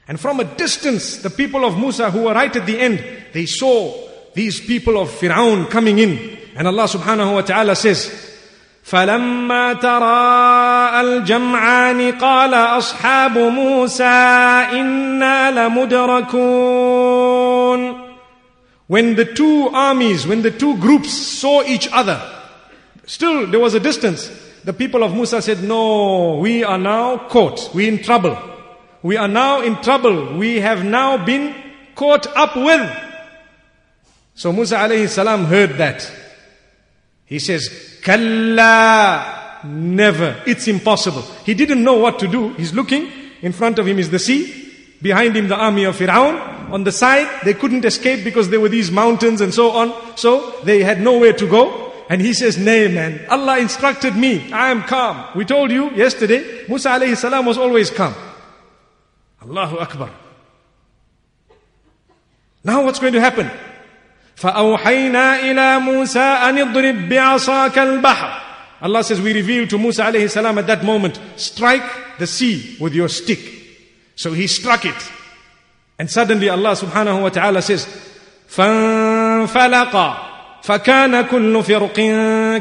And 0.08 0.20
from 0.20 0.40
a 0.40 0.44
distance, 0.44 1.18
the 1.18 1.30
people 1.30 1.64
of 1.64 1.76
Musa 1.76 2.10
who 2.10 2.24
were 2.24 2.34
right 2.34 2.54
at 2.54 2.66
the 2.66 2.78
end, 2.78 3.04
they 3.32 3.46
saw 3.46 4.08
these 4.34 4.60
people 4.60 5.00
of 5.00 5.10
Fir'aun 5.10 5.68
coming 5.68 5.98
in. 5.98 6.38
And 6.54 6.68
Allah 6.68 6.84
subhanahu 6.84 7.34
wa 7.34 7.40
ta'ala 7.40 7.74
says, 7.74 8.35
فلما 8.85 9.73
تراءى 9.73 11.01
الجمعان 11.01 12.11
قال 12.11 12.53
اصحاب 12.53 13.37
موسى 13.37 14.03
انا 14.03 15.51
لمدركون 15.67 17.31
when 18.87 19.15
the 19.15 19.23
two 19.25 19.69
armies 19.73 20.27
when 20.27 20.41
the 20.41 20.51
two 20.51 20.75
groups 20.77 21.11
saw 21.13 21.63
each 21.63 21.87
other 21.93 22.19
still 23.05 23.47
there 23.47 23.59
was 23.61 23.73
a 23.73 23.79
distance 23.79 24.29
the 24.65 24.73
people 24.73 25.03
of 25.03 25.13
Musa 25.13 25.41
said 25.41 25.63
no 25.63 26.37
we 26.39 26.63
are 26.63 26.77
now 26.77 27.17
caught 27.29 27.69
we 27.73 27.87
in 27.87 28.03
trouble 28.03 28.35
we 29.03 29.15
are 29.15 29.29
now 29.29 29.61
in 29.61 29.75
trouble 29.81 30.37
we 30.37 30.59
have 30.59 30.83
now 30.83 31.23
been 31.25 31.55
caught 31.95 32.27
up 32.35 32.55
with 32.57 32.81
so 34.35 34.51
Musa 34.51 34.75
alayhi 34.75 35.07
salam 35.07 35.45
heard 35.45 35.77
that 35.77 36.11
he 37.26 37.38
says 37.38 37.98
Kalla, 38.02 39.60
never. 39.64 40.42
It's 40.46 40.68
impossible. 40.68 41.22
He 41.44 41.54
didn't 41.54 41.82
know 41.82 41.98
what 41.98 42.18
to 42.20 42.28
do. 42.28 42.54
He's 42.54 42.72
looking. 42.72 43.10
In 43.42 43.52
front 43.52 43.78
of 43.78 43.86
him 43.86 43.98
is 43.98 44.10
the 44.10 44.18
sea. 44.18 44.72
Behind 45.02 45.36
him 45.36 45.48
the 45.48 45.56
army 45.56 45.84
of 45.84 45.96
Fir'aun. 45.96 46.70
On 46.70 46.84
the 46.84 46.92
side, 46.92 47.28
they 47.44 47.52
couldn't 47.52 47.84
escape 47.84 48.24
because 48.24 48.48
there 48.48 48.60
were 48.60 48.68
these 48.68 48.90
mountains 48.90 49.40
and 49.40 49.52
so 49.52 49.72
on. 49.72 50.16
So 50.16 50.52
they 50.62 50.82
had 50.82 51.00
nowhere 51.00 51.32
to 51.34 51.48
go. 51.48 51.92
And 52.08 52.20
he 52.20 52.32
says, 52.32 52.56
nay 52.56 52.86
man, 52.86 53.26
Allah 53.28 53.58
instructed 53.58 54.14
me. 54.14 54.52
I 54.52 54.70
am 54.70 54.82
calm. 54.82 55.26
We 55.34 55.44
told 55.44 55.72
you 55.72 55.90
yesterday, 55.90 56.64
Musa 56.68 56.90
alayhi 56.90 57.16
salam 57.16 57.44
was 57.44 57.58
always 57.58 57.90
calm. 57.90 58.14
Allahu 59.42 59.78
Akbar. 59.78 60.10
Now 62.62 62.84
what's 62.84 63.00
going 63.00 63.12
to 63.12 63.20
happen? 63.20 63.50
فأوحينا 64.36 65.40
إلى 65.40 65.78
موسى 65.78 66.18
أن 66.20 66.58
اضرب 66.58 67.08
بعصاك 67.08 67.78
البحر 67.78 68.42
Allah 68.82 69.02
says 69.02 69.20
we 69.22 69.32
revealed 69.32 69.70
to 69.70 69.78
Musa 69.78 70.02
alayhi 70.04 70.28
salam 70.30 70.58
at 70.58 70.66
that 70.66 70.84
moment 70.84 71.18
strike 71.36 71.82
the 72.18 72.26
sea 72.26 72.76
with 72.78 72.92
your 72.94 73.08
stick 73.08 73.40
so 74.14 74.32
he 74.34 74.46
struck 74.46 74.84
it 74.84 75.12
and 75.98 76.10
suddenly 76.10 76.50
Allah 76.50 76.72
subhanahu 76.76 77.22
wa 77.22 77.30
ta'ala 77.30 77.62
says 77.62 77.86
فانفلق 78.48 80.16
فكان 80.62 81.20
كل 81.22 81.62
فرق 81.62 81.94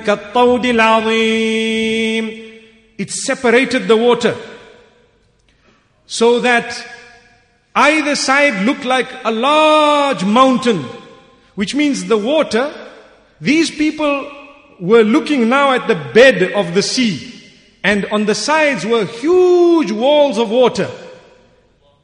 كالطود 0.05 0.65
العظيم 0.65 2.41
it 2.97 3.11
separated 3.11 3.87
the 3.89 3.97
water 3.97 4.35
so 6.07 6.39
that 6.39 6.85
either 7.75 8.15
side 8.15 8.63
looked 8.65 8.85
like 8.85 9.07
a 9.25 9.31
large 9.31 10.23
mountain 10.23 10.85
which 11.55 11.73
means 11.73 12.05
the 12.05 12.17
water, 12.17 12.73
these 13.41 13.71
people 13.71 14.31
were 14.79 15.03
looking 15.03 15.49
now 15.49 15.71
at 15.71 15.87
the 15.87 15.95
bed 16.13 16.53
of 16.53 16.73
the 16.73 16.81
sea. 16.81 17.31
And 17.83 18.05
on 18.07 18.25
the 18.25 18.35
sides 18.35 18.85
were 18.85 19.05
huge 19.05 19.91
walls 19.91 20.37
of 20.37 20.49
water. 20.49 20.89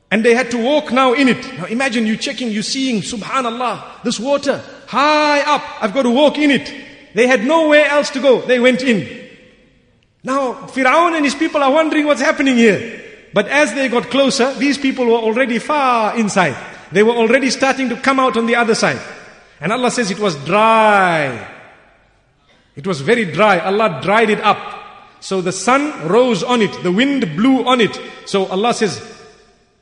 And 0.10 0.26
they 0.26 0.34
had 0.34 0.52
to 0.52 0.58
walk 0.58 0.92
now 0.92 1.14
in 1.14 1.30
it. 1.30 1.58
Now 1.58 1.66
imagine 1.66 2.06
you 2.06 2.18
checking, 2.18 2.50
you 2.50 2.62
seeing, 2.62 3.02
subhanallah, 3.02 4.04
this 4.04 4.20
water 4.20 4.62
high 4.88 5.42
up. 5.42 5.64
I've 5.82 5.94
got 5.94 6.04
to 6.04 6.10
walk 6.10 6.38
in 6.38 6.52
it. 6.52 6.74
They 7.14 7.28
had 7.28 7.46
nowhere 7.46 7.86
else 7.86 8.10
to 8.12 8.20
go. 8.20 8.42
They 8.42 8.60
went 8.60 8.82
in. 8.84 9.30
Now, 10.24 10.68
Firaun 10.68 11.16
and 11.16 11.26
his 11.26 11.34
people 11.34 11.64
are 11.64 11.72
wondering 11.72 12.06
what's 12.06 12.22
happening 12.22 12.58
here. 12.58 13.02
But 13.34 13.48
as 13.48 13.74
they 13.74 13.88
got 13.88 14.10
closer, 14.10 14.54
these 14.54 14.78
people 14.78 15.06
were 15.06 15.18
already 15.18 15.60
far 15.60 16.18
inside. 16.18 16.56
They 16.92 17.04
were 17.04 17.14
already 17.14 17.50
starting 17.50 17.90
to 17.90 17.96
come 17.96 18.20
out 18.20 18.38
on 18.38 18.46
the 18.46 18.56
other 18.56 18.76
side. 18.76 19.00
And 19.61 19.73
Allah 19.73 19.91
says 19.91 20.11
it 20.11 20.19
was 20.19 20.37
dry. 20.45 21.49
It 22.75 22.87
was 22.87 23.01
very 23.01 23.25
dry. 23.25 23.59
Allah 23.59 24.01
dried 24.03 24.31
it 24.31 24.41
up. 24.41 24.59
So 25.21 25.41
the 25.41 25.53
sun 25.53 26.09
rose 26.09 26.43
on 26.43 26.61
it, 26.63 26.83
the 26.83 26.93
wind 26.93 27.37
blew 27.37 27.67
on 27.67 27.81
it. 27.81 27.99
So 28.27 28.47
Allah 28.47 28.75
says, 28.75 29.01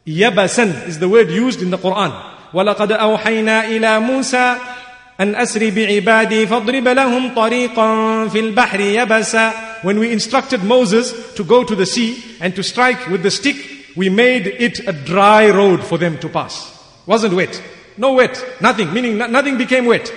Yabasan 0.07 0.87
is 0.87 0.99
the 0.99 1.09
word 1.09 1.31
used 1.31 1.61
in 1.61 1.71
the 1.71 1.79
Quran. 1.79 2.13
وَلَقَدْ 2.53 2.97
أَوْحَيْنَا 2.97 3.65
إِلَى 3.65 4.01
مُوسَى 4.07 4.75
أن 5.21 5.35
أسر 5.35 5.71
بعبادي 5.71 6.47
فاضرب 6.47 6.89
لهم 6.89 7.35
طريقا 7.35 8.29
في 8.29 8.41
البحر 8.41 8.81
يبسا 8.81 9.53
When 9.83 9.99
we 9.99 10.11
instructed 10.11 10.65
Moses 10.65 11.35
to 11.35 11.45
go 11.45 11.63
to 11.63 11.75
the 11.77 11.87
sea 11.87 12.25
and 12.41 12.57
to 12.57 12.63
strike 12.63 13.09
with 13.09 13.23
the 13.23 13.31
stick, 13.31 13.57
we 13.97 14.09
made 14.09 14.47
it 14.47 14.81
a 14.89 14.93
dry 14.93 15.51
road 15.51 15.85
for 15.85 15.99
them 15.99 16.19
to 16.19 16.29
pass. 16.29 16.73
Wasn't 17.07 17.35
wet. 17.35 17.63
No 18.00 18.14
wet, 18.14 18.42
nothing, 18.62 18.94
meaning 18.94 19.18
nothing 19.18 19.58
became 19.58 19.86
wet. 19.86 20.12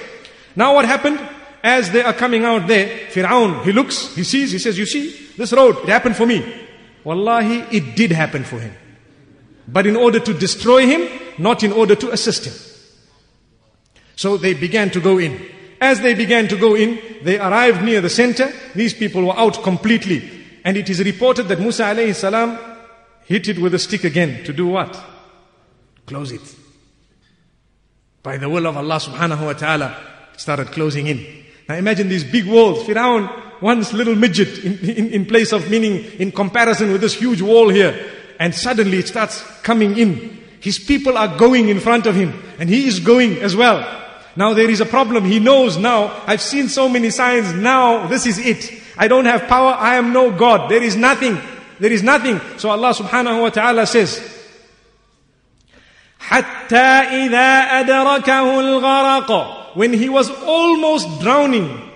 Now 0.55 0.75
what 0.75 0.85
happened? 0.85 1.19
As 1.65 1.91
they 1.91 2.03
are 2.03 2.13
coming 2.13 2.45
out 2.45 2.69
there, 2.69 2.87
Fir'aun, 3.11 3.65
he 3.65 3.73
looks, 3.73 4.15
he 4.15 4.23
sees, 4.23 4.53
he 4.53 4.59
says, 4.61 4.79
you 4.79 4.87
see, 4.87 5.31
this 5.37 5.53
road, 5.53 5.79
it 5.79 5.89
happened 5.89 6.17
for 6.17 6.25
me. 6.25 6.69
Wallahi, 7.03 7.77
it 7.77 7.97
did 7.97 8.13
happen 8.13 8.45
for 8.45 8.61
him. 8.61 8.73
But 9.67 9.89
in 9.89 9.97
order 9.97 10.21
to 10.21 10.33
destroy 10.33 10.87
him, 10.87 11.09
not 11.39 11.65
in 11.65 11.73
order 11.73 11.97
to 11.97 12.13
assist 12.13 12.45
him. 12.45 12.55
So 14.15 14.37
they 14.37 14.55
began 14.55 14.91
to 14.91 15.01
go 15.01 15.19
in. 15.19 15.41
As 15.81 16.01
they 16.01 16.15
began 16.15 16.47
to 16.49 16.57
go 16.57 16.77
in, 16.77 17.01
they 17.25 17.41
arrived 17.41 17.83
near 17.83 18.01
the 18.01 18.11
center. 18.11 18.53
These 18.77 18.95
people 18.95 19.25
were 19.25 19.37
out 19.37 19.61
completely. 19.65 20.31
And 20.65 20.77
it 20.77 20.89
is 20.89 21.03
reported 21.03 21.49
that 21.49 21.59
Musa 21.59 21.83
alayhi 21.83 22.15
salam 22.15 22.59
hit 23.25 23.49
it 23.49 23.59
with 23.59 23.75
a 23.75 23.79
stick 23.81 24.05
again 24.05 24.45
to 24.45 24.53
do 24.53 24.69
what? 24.69 24.97
Close 26.07 26.31
it 26.31 26.62
by 28.23 28.37
the 28.37 28.49
will 28.49 28.67
of 28.67 28.77
Allah 28.77 28.97
subhanahu 28.97 29.47
wa 29.47 29.53
ta'ala, 29.53 29.97
started 30.37 30.69
closing 30.69 31.07
in. 31.07 31.45
Now 31.69 31.77
imagine 31.77 32.09
these 32.09 32.25
big 32.25 32.47
walls. 32.47 32.87
Firaun, 32.87 33.61
once 33.61 33.93
little 33.93 34.15
midget 34.15 34.59
in, 34.65 34.79
in, 34.79 35.11
in 35.11 35.27
place 35.27 35.53
of 35.53 35.71
meaning 35.71 36.05
in 36.19 36.33
comparison 36.33 36.93
with 36.93 37.01
this 37.01 37.15
huge 37.15 37.41
wall 37.41 37.69
here. 37.69 38.11
And 38.39 38.55
suddenly 38.55 38.99
it 38.99 39.09
starts 39.09 39.43
coming 39.63 39.97
in. 39.97 40.43
His 40.61 40.79
people 40.79 41.17
are 41.17 41.37
going 41.39 41.69
in 41.69 41.81
front 41.81 42.07
of 42.07 42.15
him 42.15 42.41
and 42.59 42.69
he 42.69 42.87
is 42.87 43.01
going 43.01 43.39
as 43.39 43.55
well. 43.57 44.01
Now 44.35 44.55
there 44.55 44.71
is 44.71 44.81
a 44.81 44.87
problem. 44.87 45.25
He 45.25 45.39
knows 45.39 45.77
now, 45.77 46.23
I've 46.27 46.41
seen 46.41 46.69
so 46.69 46.89
many 46.89 47.11
signs. 47.11 47.53
Now 47.53 48.07
this 48.07 48.27
is 48.27 48.39
it. 48.39 48.83
I 48.97 49.09
don't 49.09 49.27
have 49.27 49.49
power. 49.49 49.73
I 49.73 49.97
am 49.97 50.13
no 50.13 50.31
God. 50.37 50.71
There 50.71 50.83
is 50.83 50.97
nothing. 50.97 51.39
There 51.79 51.93
is 51.93 52.03
nothing. 52.03 52.41
So 52.59 52.71
Allah 52.71 52.95
subhanahu 52.95 53.43
wa 53.43 53.51
ta'ala 53.51 53.87
says, 53.87 54.42
حتى 56.32 56.76
إذا 57.26 57.80
أدركه 57.80 58.60
الغرق 58.60 59.54
when 59.76 59.94
he 59.94 60.10
was 60.10 60.30
almost 60.46 61.22
drowning 61.22 61.88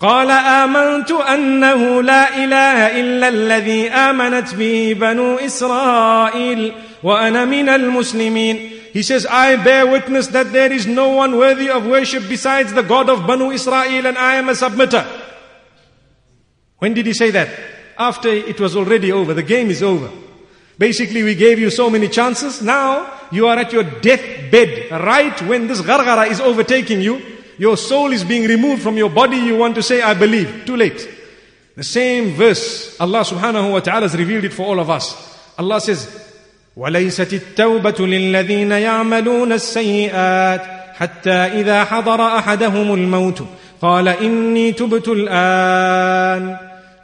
قال 0.00 0.30
آمنت 0.30 1.10
أنه 1.10 2.02
لا 2.02 2.44
إله 2.44 3.00
إلا 3.00 3.28
الذي 3.28 3.88
آمنت 3.90 4.54
به 4.54 4.96
بنو 5.00 5.36
إسرائيل 5.36 6.72
وأنا 7.02 7.44
من 7.44 7.68
المسلمين 7.68 8.70
He 8.94 9.02
says, 9.02 9.26
I 9.26 9.56
bear 9.56 9.88
witness 9.88 10.28
that 10.28 10.52
there 10.52 10.72
is 10.72 10.86
no 10.86 11.08
one 11.08 11.36
worthy 11.36 11.68
of 11.68 11.84
worship 11.84 12.28
besides 12.28 12.72
the 12.72 12.82
God 12.84 13.10
of 13.10 13.26
Banu 13.26 13.50
Israel 13.50 14.06
and 14.06 14.16
I 14.16 14.36
am 14.36 14.48
a 14.48 14.52
submitter. 14.52 15.04
When 16.78 16.94
did 16.94 17.04
he 17.04 17.12
say 17.12 17.32
that? 17.32 17.48
After 17.98 18.28
it 18.28 18.60
was 18.60 18.76
already 18.76 19.10
over. 19.10 19.34
The 19.34 19.42
game 19.42 19.68
is 19.70 19.82
over. 19.82 20.08
Basically, 20.78 21.24
we 21.24 21.34
gave 21.34 21.58
you 21.58 21.70
so 21.70 21.90
many 21.90 22.06
chances. 22.08 22.62
Now, 22.62 23.10
you 23.32 23.46
are 23.46 23.58
at 23.58 23.72
your 23.72 23.84
deathbed. 23.84 24.90
Right 24.90 25.40
when 25.42 25.66
this 25.66 25.80
gargara 25.80 26.30
is 26.30 26.40
overtaking 26.40 27.00
you, 27.00 27.20
your 27.58 27.76
soul 27.76 28.12
is 28.12 28.24
being 28.24 28.48
removed 28.48 28.82
from 28.82 28.96
your 28.96 29.10
body. 29.10 29.36
You 29.36 29.56
want 29.56 29.74
to 29.76 29.82
say, 29.82 30.02
I 30.02 30.14
believe. 30.14 30.64
Too 30.66 30.76
late. 30.76 31.08
The 31.76 31.84
same 31.84 32.34
verse, 32.34 32.98
Allah 33.00 33.20
subhanahu 33.20 33.72
wa 33.72 33.80
ta'ala 33.80 34.02
has 34.02 34.16
revealed 34.16 34.44
it 34.44 34.52
for 34.52 34.66
all 34.66 34.78
of 34.80 34.90
us. 34.90 35.14
Allah 35.58 35.80
says, 35.80 36.20
وليست 36.76 37.32
التوبة 37.32 38.06
للذين 38.06 38.72
يعملون 38.72 39.52
السيئات 39.52 40.62
حتى 40.94 41.30
إذا 41.30 41.84
حضر 41.84 42.38
أحدهم 42.38 42.94
الموت 42.94 43.42
قال 43.82 44.08
إني 44.08 44.72
تبت 44.72 45.08
الآن 45.08 46.58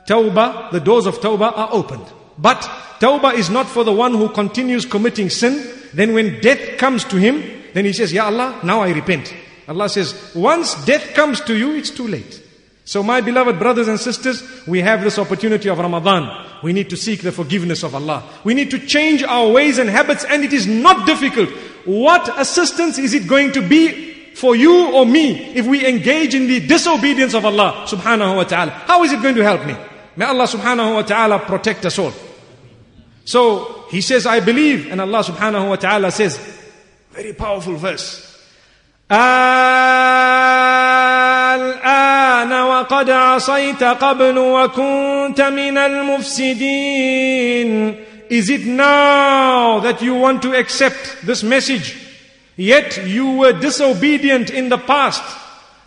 Tawbah, 0.06 0.72
the 0.72 0.80
doors 0.80 1.06
of 1.06 1.20
Tawbah 1.20 1.56
are 1.56 1.68
opened. 1.70 2.04
But 2.36 2.62
Tawbah 2.98 3.34
is 3.34 3.48
not 3.48 3.68
for 3.68 3.84
the 3.84 3.92
one 3.92 4.12
who 4.12 4.28
continues 4.30 4.84
committing 4.84 5.30
sin. 5.30 5.64
then 5.95 6.13
when 6.13 6.41
death 6.41 6.77
comes 6.77 7.05
to 7.05 7.15
him, 7.15 7.41
then 7.73 7.85
he 7.85 7.93
says, 7.93 8.11
Ya 8.11 8.25
Allah, 8.25 8.59
now 8.63 8.81
I 8.81 8.91
repent. 8.91 9.33
Allah 9.67 9.89
says, 9.89 10.33
once 10.35 10.75
death 10.85 11.13
comes 11.13 11.41
to 11.41 11.55
you, 11.55 11.71
it's 11.75 11.89
too 11.89 12.07
late. 12.07 12.43
So 12.83 13.01
my 13.01 13.21
beloved 13.21 13.57
brothers 13.57 13.87
and 13.87 13.99
sisters, 13.99 14.43
we 14.67 14.81
have 14.81 15.01
this 15.01 15.17
opportunity 15.17 15.69
of 15.69 15.79
Ramadan. 15.79 16.45
We 16.61 16.71
need 16.73 16.89
to 16.91 16.97
seek 16.97 17.21
the 17.21 17.31
forgiveness 17.31 17.81
of 17.83 17.95
Allah. 17.95 18.23
We 18.43 18.53
need 18.53 18.69
to 18.71 18.79
change 18.79 19.23
our 19.23 19.49
ways 19.49 19.79
and 19.79 19.89
habits 19.89 20.23
and 20.25 20.43
it 20.43 20.53
is 20.53 20.67
not 20.67 21.07
difficult. 21.07 21.49
What 21.85 22.39
assistance 22.39 22.99
is 22.99 23.13
it 23.13 23.27
going 23.27 23.53
to 23.53 23.67
be 23.67 24.33
for 24.35 24.55
you 24.55 24.93
or 24.93 25.05
me 25.05 25.55
if 25.55 25.65
we 25.65 25.87
engage 25.87 26.35
in 26.35 26.47
the 26.47 26.59
disobedience 26.59 27.33
of 27.33 27.45
Allah 27.45 27.85
subhanahu 27.87 28.35
wa 28.35 28.43
ta'ala? 28.43 28.71
How 28.71 29.03
is 29.03 29.13
it 29.13 29.21
going 29.21 29.35
to 29.35 29.43
help 29.43 29.65
me? 29.65 29.75
May 30.15 30.25
Allah 30.25 30.45
subhanahu 30.45 30.93
wa 30.95 31.01
ta'ala 31.01 31.39
protect 31.39 31.85
us 31.85 31.97
all. 31.97 32.13
So 33.24 33.86
he 33.90 34.00
says, 34.00 34.26
I 34.26 34.40
believe, 34.40 34.90
and 34.90 35.00
Allah 35.00 35.22
subhanahu 35.22 35.68
wa 35.68 35.76
ta'ala 35.76 36.10
says, 36.10 36.38
very 37.12 37.32
powerful 37.32 37.76
verse. 37.76 38.26
الآن 41.50 42.52
وقد 42.52 43.10
عصيت 43.10 43.82
قبل 43.84 44.38
وكنت 44.38 45.40
من 45.40 45.78
المفسدين 45.78 46.90
Is 48.30 48.48
it 48.48 48.64
now 48.64 49.80
that 49.80 50.00
you 50.02 50.14
want 50.14 50.42
to 50.42 50.54
accept 50.54 51.26
this 51.26 51.42
message? 51.42 51.96
Yet 52.56 53.04
you 53.04 53.38
were 53.38 53.52
disobedient 53.52 54.50
in 54.50 54.68
the 54.68 54.78
past. 54.78 55.22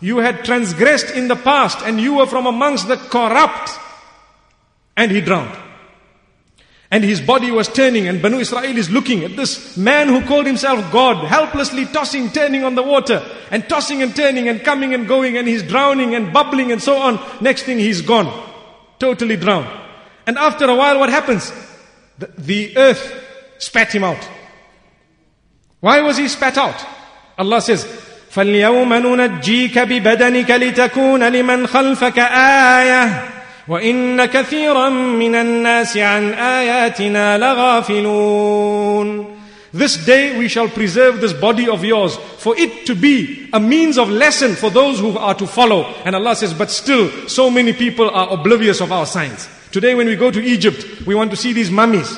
You 0.02 0.18
had 0.18 0.44
transgressed 0.44 1.10
in 1.14 1.28
the 1.28 1.36
past 1.36 1.78
and 1.86 1.98
you 1.98 2.16
were 2.16 2.26
from 2.26 2.46
amongst 2.46 2.86
the 2.86 2.98
corrupt. 2.98 3.70
And 4.94 5.10
he 5.10 5.22
drowned. 5.22 5.56
And 6.90 7.02
his 7.02 7.20
body 7.20 7.50
was 7.50 7.66
turning, 7.66 8.06
and 8.06 8.22
Banu 8.22 8.38
Israel 8.38 8.76
is 8.76 8.88
looking 8.88 9.24
at 9.24 9.34
this 9.36 9.76
man 9.76 10.06
who 10.06 10.22
called 10.22 10.46
himself 10.46 10.92
God, 10.92 11.26
helplessly 11.26 11.86
tossing, 11.86 12.30
turning 12.30 12.62
on 12.62 12.76
the 12.76 12.82
water, 12.82 13.20
and 13.50 13.68
tossing 13.68 14.02
and 14.02 14.14
turning, 14.14 14.48
and 14.48 14.62
coming 14.62 14.94
and 14.94 15.08
going, 15.08 15.36
and 15.36 15.48
he's 15.48 15.62
drowning 15.62 16.14
and 16.14 16.32
bubbling 16.32 16.70
and 16.70 16.80
so 16.80 16.96
on. 16.98 17.18
Next 17.40 17.62
thing, 17.62 17.78
he's 17.78 18.00
gone. 18.00 18.30
Totally 19.00 19.36
drowned. 19.36 19.66
And 20.26 20.38
after 20.38 20.66
a 20.66 20.74
while, 20.76 21.00
what 21.00 21.08
happens? 21.08 21.52
The, 22.18 22.30
the 22.38 22.76
earth 22.76 23.24
spat 23.58 23.92
him 23.92 24.04
out. 24.04 24.28
Why 25.80 26.00
was 26.00 26.16
he 26.16 26.28
spat 26.28 26.56
out? 26.56 26.80
Allah 27.36 27.60
says, 27.60 27.84
فَالْيَوْمَ 28.30 28.88
نُنَجِّيكَ 29.02 29.72
بِبَدَنِكَ 29.72 30.46
لِتَكُونَ 30.46 31.22
لِمَنْ 31.30 31.66
خَلْفَكَ 31.66 32.18
آيَةً 32.18 33.30
وان 33.68 34.24
كثيرا 34.24 34.88
من 34.88 35.34
الناس 35.34 35.96
عن 35.96 36.32
اياتنا 36.32 37.38
لغافلون 37.38 39.34
This 39.74 39.96
day 40.06 40.38
we 40.38 40.46
shall 40.46 40.68
preserve 40.68 41.20
this 41.20 41.32
body 41.32 41.68
of 41.68 41.84
yours 41.84 42.16
for 42.38 42.56
it 42.56 42.86
to 42.86 42.94
be 42.94 43.50
a 43.52 43.58
means 43.58 43.98
of 43.98 44.08
lesson 44.08 44.54
for 44.54 44.70
those 44.70 45.00
who 45.00 45.18
are 45.18 45.34
to 45.34 45.48
follow. 45.48 45.82
And 46.04 46.14
Allah 46.14 46.36
says, 46.36 46.54
but 46.54 46.70
still 46.70 47.10
so 47.26 47.50
many 47.50 47.72
people 47.72 48.08
are 48.08 48.32
oblivious 48.32 48.80
of 48.80 48.92
our 48.92 49.04
signs. 49.04 49.48
Today 49.72 49.96
when 49.96 50.06
we 50.06 50.14
go 50.14 50.30
to 50.30 50.40
Egypt, 50.40 51.04
we 51.04 51.16
want 51.16 51.32
to 51.32 51.36
see 51.36 51.52
these 51.52 51.72
mummies. 51.72 52.16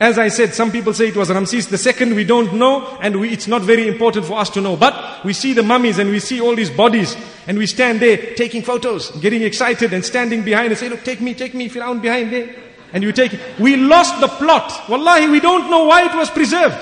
As 0.00 0.18
I 0.18 0.28
said, 0.28 0.54
some 0.54 0.72
people 0.72 0.92
say 0.92 1.08
it 1.08 1.16
was 1.16 1.30
Ramses 1.30 1.70
II, 1.86 2.14
we 2.14 2.24
don't 2.24 2.54
know, 2.54 2.98
and 3.02 3.20
we, 3.20 3.28
it's 3.28 3.46
not 3.46 3.60
very 3.62 3.86
important 3.86 4.24
for 4.24 4.38
us 4.38 4.50
to 4.50 4.60
know. 4.62 4.74
But 4.74 5.24
we 5.24 5.34
see 5.34 5.52
the 5.52 5.62
mummies 5.62 5.98
and 5.98 6.10
we 6.10 6.18
see 6.18 6.40
all 6.40 6.56
these 6.56 6.70
bodies, 6.70 7.14
and 7.47 7.57
we 7.57 7.67
stand 7.67 7.99
there 7.99 8.17
taking 8.35 8.63
photos, 8.63 9.11
getting 9.21 9.43
excited 9.43 9.93
and 9.93 10.03
standing 10.03 10.43
behind 10.43 10.69
and 10.69 10.77
say, 10.77 10.89
look, 10.89 11.03
take 11.03 11.21
me, 11.21 11.33
take 11.33 11.53
me, 11.53 11.69
Firaun 11.69 12.01
behind 12.01 12.31
there. 12.31 12.55
And 12.93 13.03
you 13.03 13.11
take. 13.11 13.37
We 13.59 13.75
lost 13.75 14.21
the 14.21 14.27
plot. 14.27 14.89
Wallahi, 14.89 15.27
we 15.27 15.39
don't 15.39 15.69
know 15.69 15.85
why 15.85 16.05
it 16.05 16.15
was 16.15 16.29
preserved. 16.29 16.75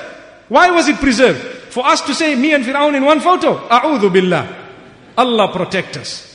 Why 0.47 0.69
was 0.69 0.87
it 0.87 0.97
preserved? 0.97 1.39
For 1.73 1.85
us 1.85 2.01
to 2.01 2.13
say, 2.13 2.35
me 2.35 2.53
and 2.53 2.63
Firaun 2.63 2.95
in 2.95 3.03
one 3.03 3.19
photo. 3.19 3.57
A'udhu 3.67 4.13
billah. 4.13 4.69
Allah 5.17 5.51
protect 5.51 5.97
us. 5.97 6.29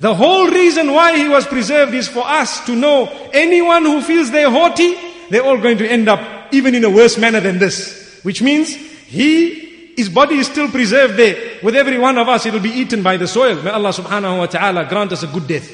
The 0.00 0.14
whole 0.14 0.48
reason 0.48 0.92
why 0.92 1.16
he 1.18 1.28
was 1.28 1.46
preserved 1.46 1.92
is 1.92 2.06
for 2.06 2.24
us 2.24 2.64
to 2.66 2.76
know 2.76 3.06
anyone 3.32 3.84
who 3.84 4.00
feels 4.00 4.30
they're 4.30 4.50
haughty, 4.50 4.94
they're 5.30 5.42
all 5.42 5.58
going 5.58 5.78
to 5.78 5.88
end 5.88 6.08
up 6.08 6.54
even 6.54 6.74
in 6.74 6.84
a 6.84 6.90
worse 6.90 7.18
manner 7.18 7.40
than 7.40 7.58
this. 7.58 8.20
Which 8.22 8.40
means 8.40 8.74
he, 8.74 9.67
his 9.98 10.08
body 10.08 10.36
is 10.36 10.46
still 10.46 10.70
preserved 10.70 11.16
there. 11.16 11.58
With 11.60 11.74
every 11.74 11.98
one 11.98 12.16
of 12.18 12.28
us, 12.28 12.46
it 12.46 12.52
will 12.52 12.60
be 12.60 12.70
eaten 12.70 13.02
by 13.02 13.16
the 13.16 13.26
soil. 13.26 13.60
May 13.60 13.70
Allah 13.70 13.88
subhanahu 13.88 14.38
wa 14.38 14.46
ta'ala 14.46 14.86
grant 14.88 15.10
us 15.10 15.24
a 15.24 15.26
good 15.26 15.48
death. 15.48 15.68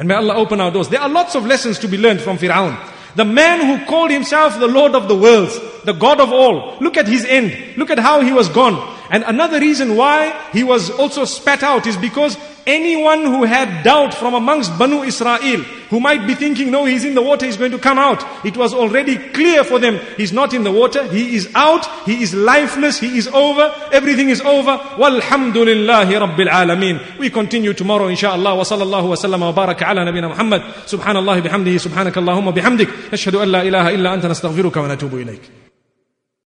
And 0.00 0.08
may 0.08 0.16
Allah 0.16 0.34
open 0.34 0.60
our 0.60 0.72
doors. 0.72 0.88
There 0.88 1.00
are 1.00 1.08
lots 1.08 1.36
of 1.36 1.46
lessons 1.46 1.78
to 1.78 1.86
be 1.86 1.96
learned 1.96 2.20
from 2.20 2.38
Fir'aun. 2.38 2.76
The 3.14 3.24
man 3.24 3.64
who 3.64 3.86
called 3.86 4.10
himself 4.10 4.58
the 4.58 4.66
Lord 4.66 4.96
of 4.96 5.06
the 5.06 5.14
worlds, 5.14 5.56
the 5.84 5.92
God 5.92 6.18
of 6.18 6.32
all. 6.32 6.76
Look 6.80 6.96
at 6.96 7.06
his 7.06 7.24
end. 7.24 7.76
Look 7.76 7.90
at 7.90 8.00
how 8.00 8.20
he 8.20 8.32
was 8.32 8.48
gone. 8.48 8.98
And 9.12 9.22
another 9.22 9.60
reason 9.60 9.94
why 9.94 10.36
he 10.52 10.64
was 10.64 10.90
also 10.90 11.24
spat 11.24 11.62
out 11.62 11.86
is 11.86 11.96
because 11.96 12.36
anyone 12.66 13.24
who 13.24 13.44
had 13.44 13.82
doubt 13.82 14.14
from 14.14 14.34
amongst 14.34 14.76
Banu 14.78 15.02
Israel, 15.02 15.60
who 15.90 16.00
might 16.00 16.26
be 16.26 16.34
thinking, 16.34 16.70
no, 16.70 16.84
he's 16.84 17.04
in 17.04 17.14
the 17.14 17.22
water, 17.22 17.46
he's 17.46 17.56
going 17.56 17.72
to 17.72 17.78
come 17.78 17.98
out. 17.98 18.24
It 18.44 18.56
was 18.56 18.72
already 18.74 19.16
clear 19.16 19.64
for 19.64 19.78
them, 19.78 20.00
he's 20.16 20.32
not 20.32 20.54
in 20.54 20.64
the 20.64 20.72
water, 20.72 21.06
he 21.08 21.34
is 21.36 21.50
out, 21.54 21.86
he 22.04 22.22
is 22.22 22.34
lifeless, 22.34 22.98
he 22.98 23.18
is 23.18 23.28
over, 23.28 23.72
everything 23.92 24.28
is 24.28 24.40
over. 24.40 24.78
Walhamdulillahi 24.96 26.12
Rabbil 26.18 26.48
Alameen. 26.48 27.18
We 27.18 27.30
continue 27.30 27.74
tomorrow, 27.74 28.08
inshallah. 28.08 28.54
Wa 28.54 28.62
sallallahu 28.62 29.08
wa 29.08 29.16
sallam 29.16 29.40
wa 29.40 29.52
baraka 29.52 29.88
ala 29.88 30.04
nabina 30.04 30.28
Muhammad. 30.28 30.62
Subhanallah 30.86 31.42
bihamdihi, 31.42 31.78
subhanakallahumma 31.78 32.54
bihamdik. 32.54 32.88
Nashhadu 33.10 33.42
an 33.42 33.50
la 33.52 33.60
ilaha 33.62 33.92
illa 33.92 34.10
anta 34.16 34.28
nastaghfiruka 34.28 34.80
wa 34.82 34.88
natubu 34.88 35.24
ilayk. 35.24 35.61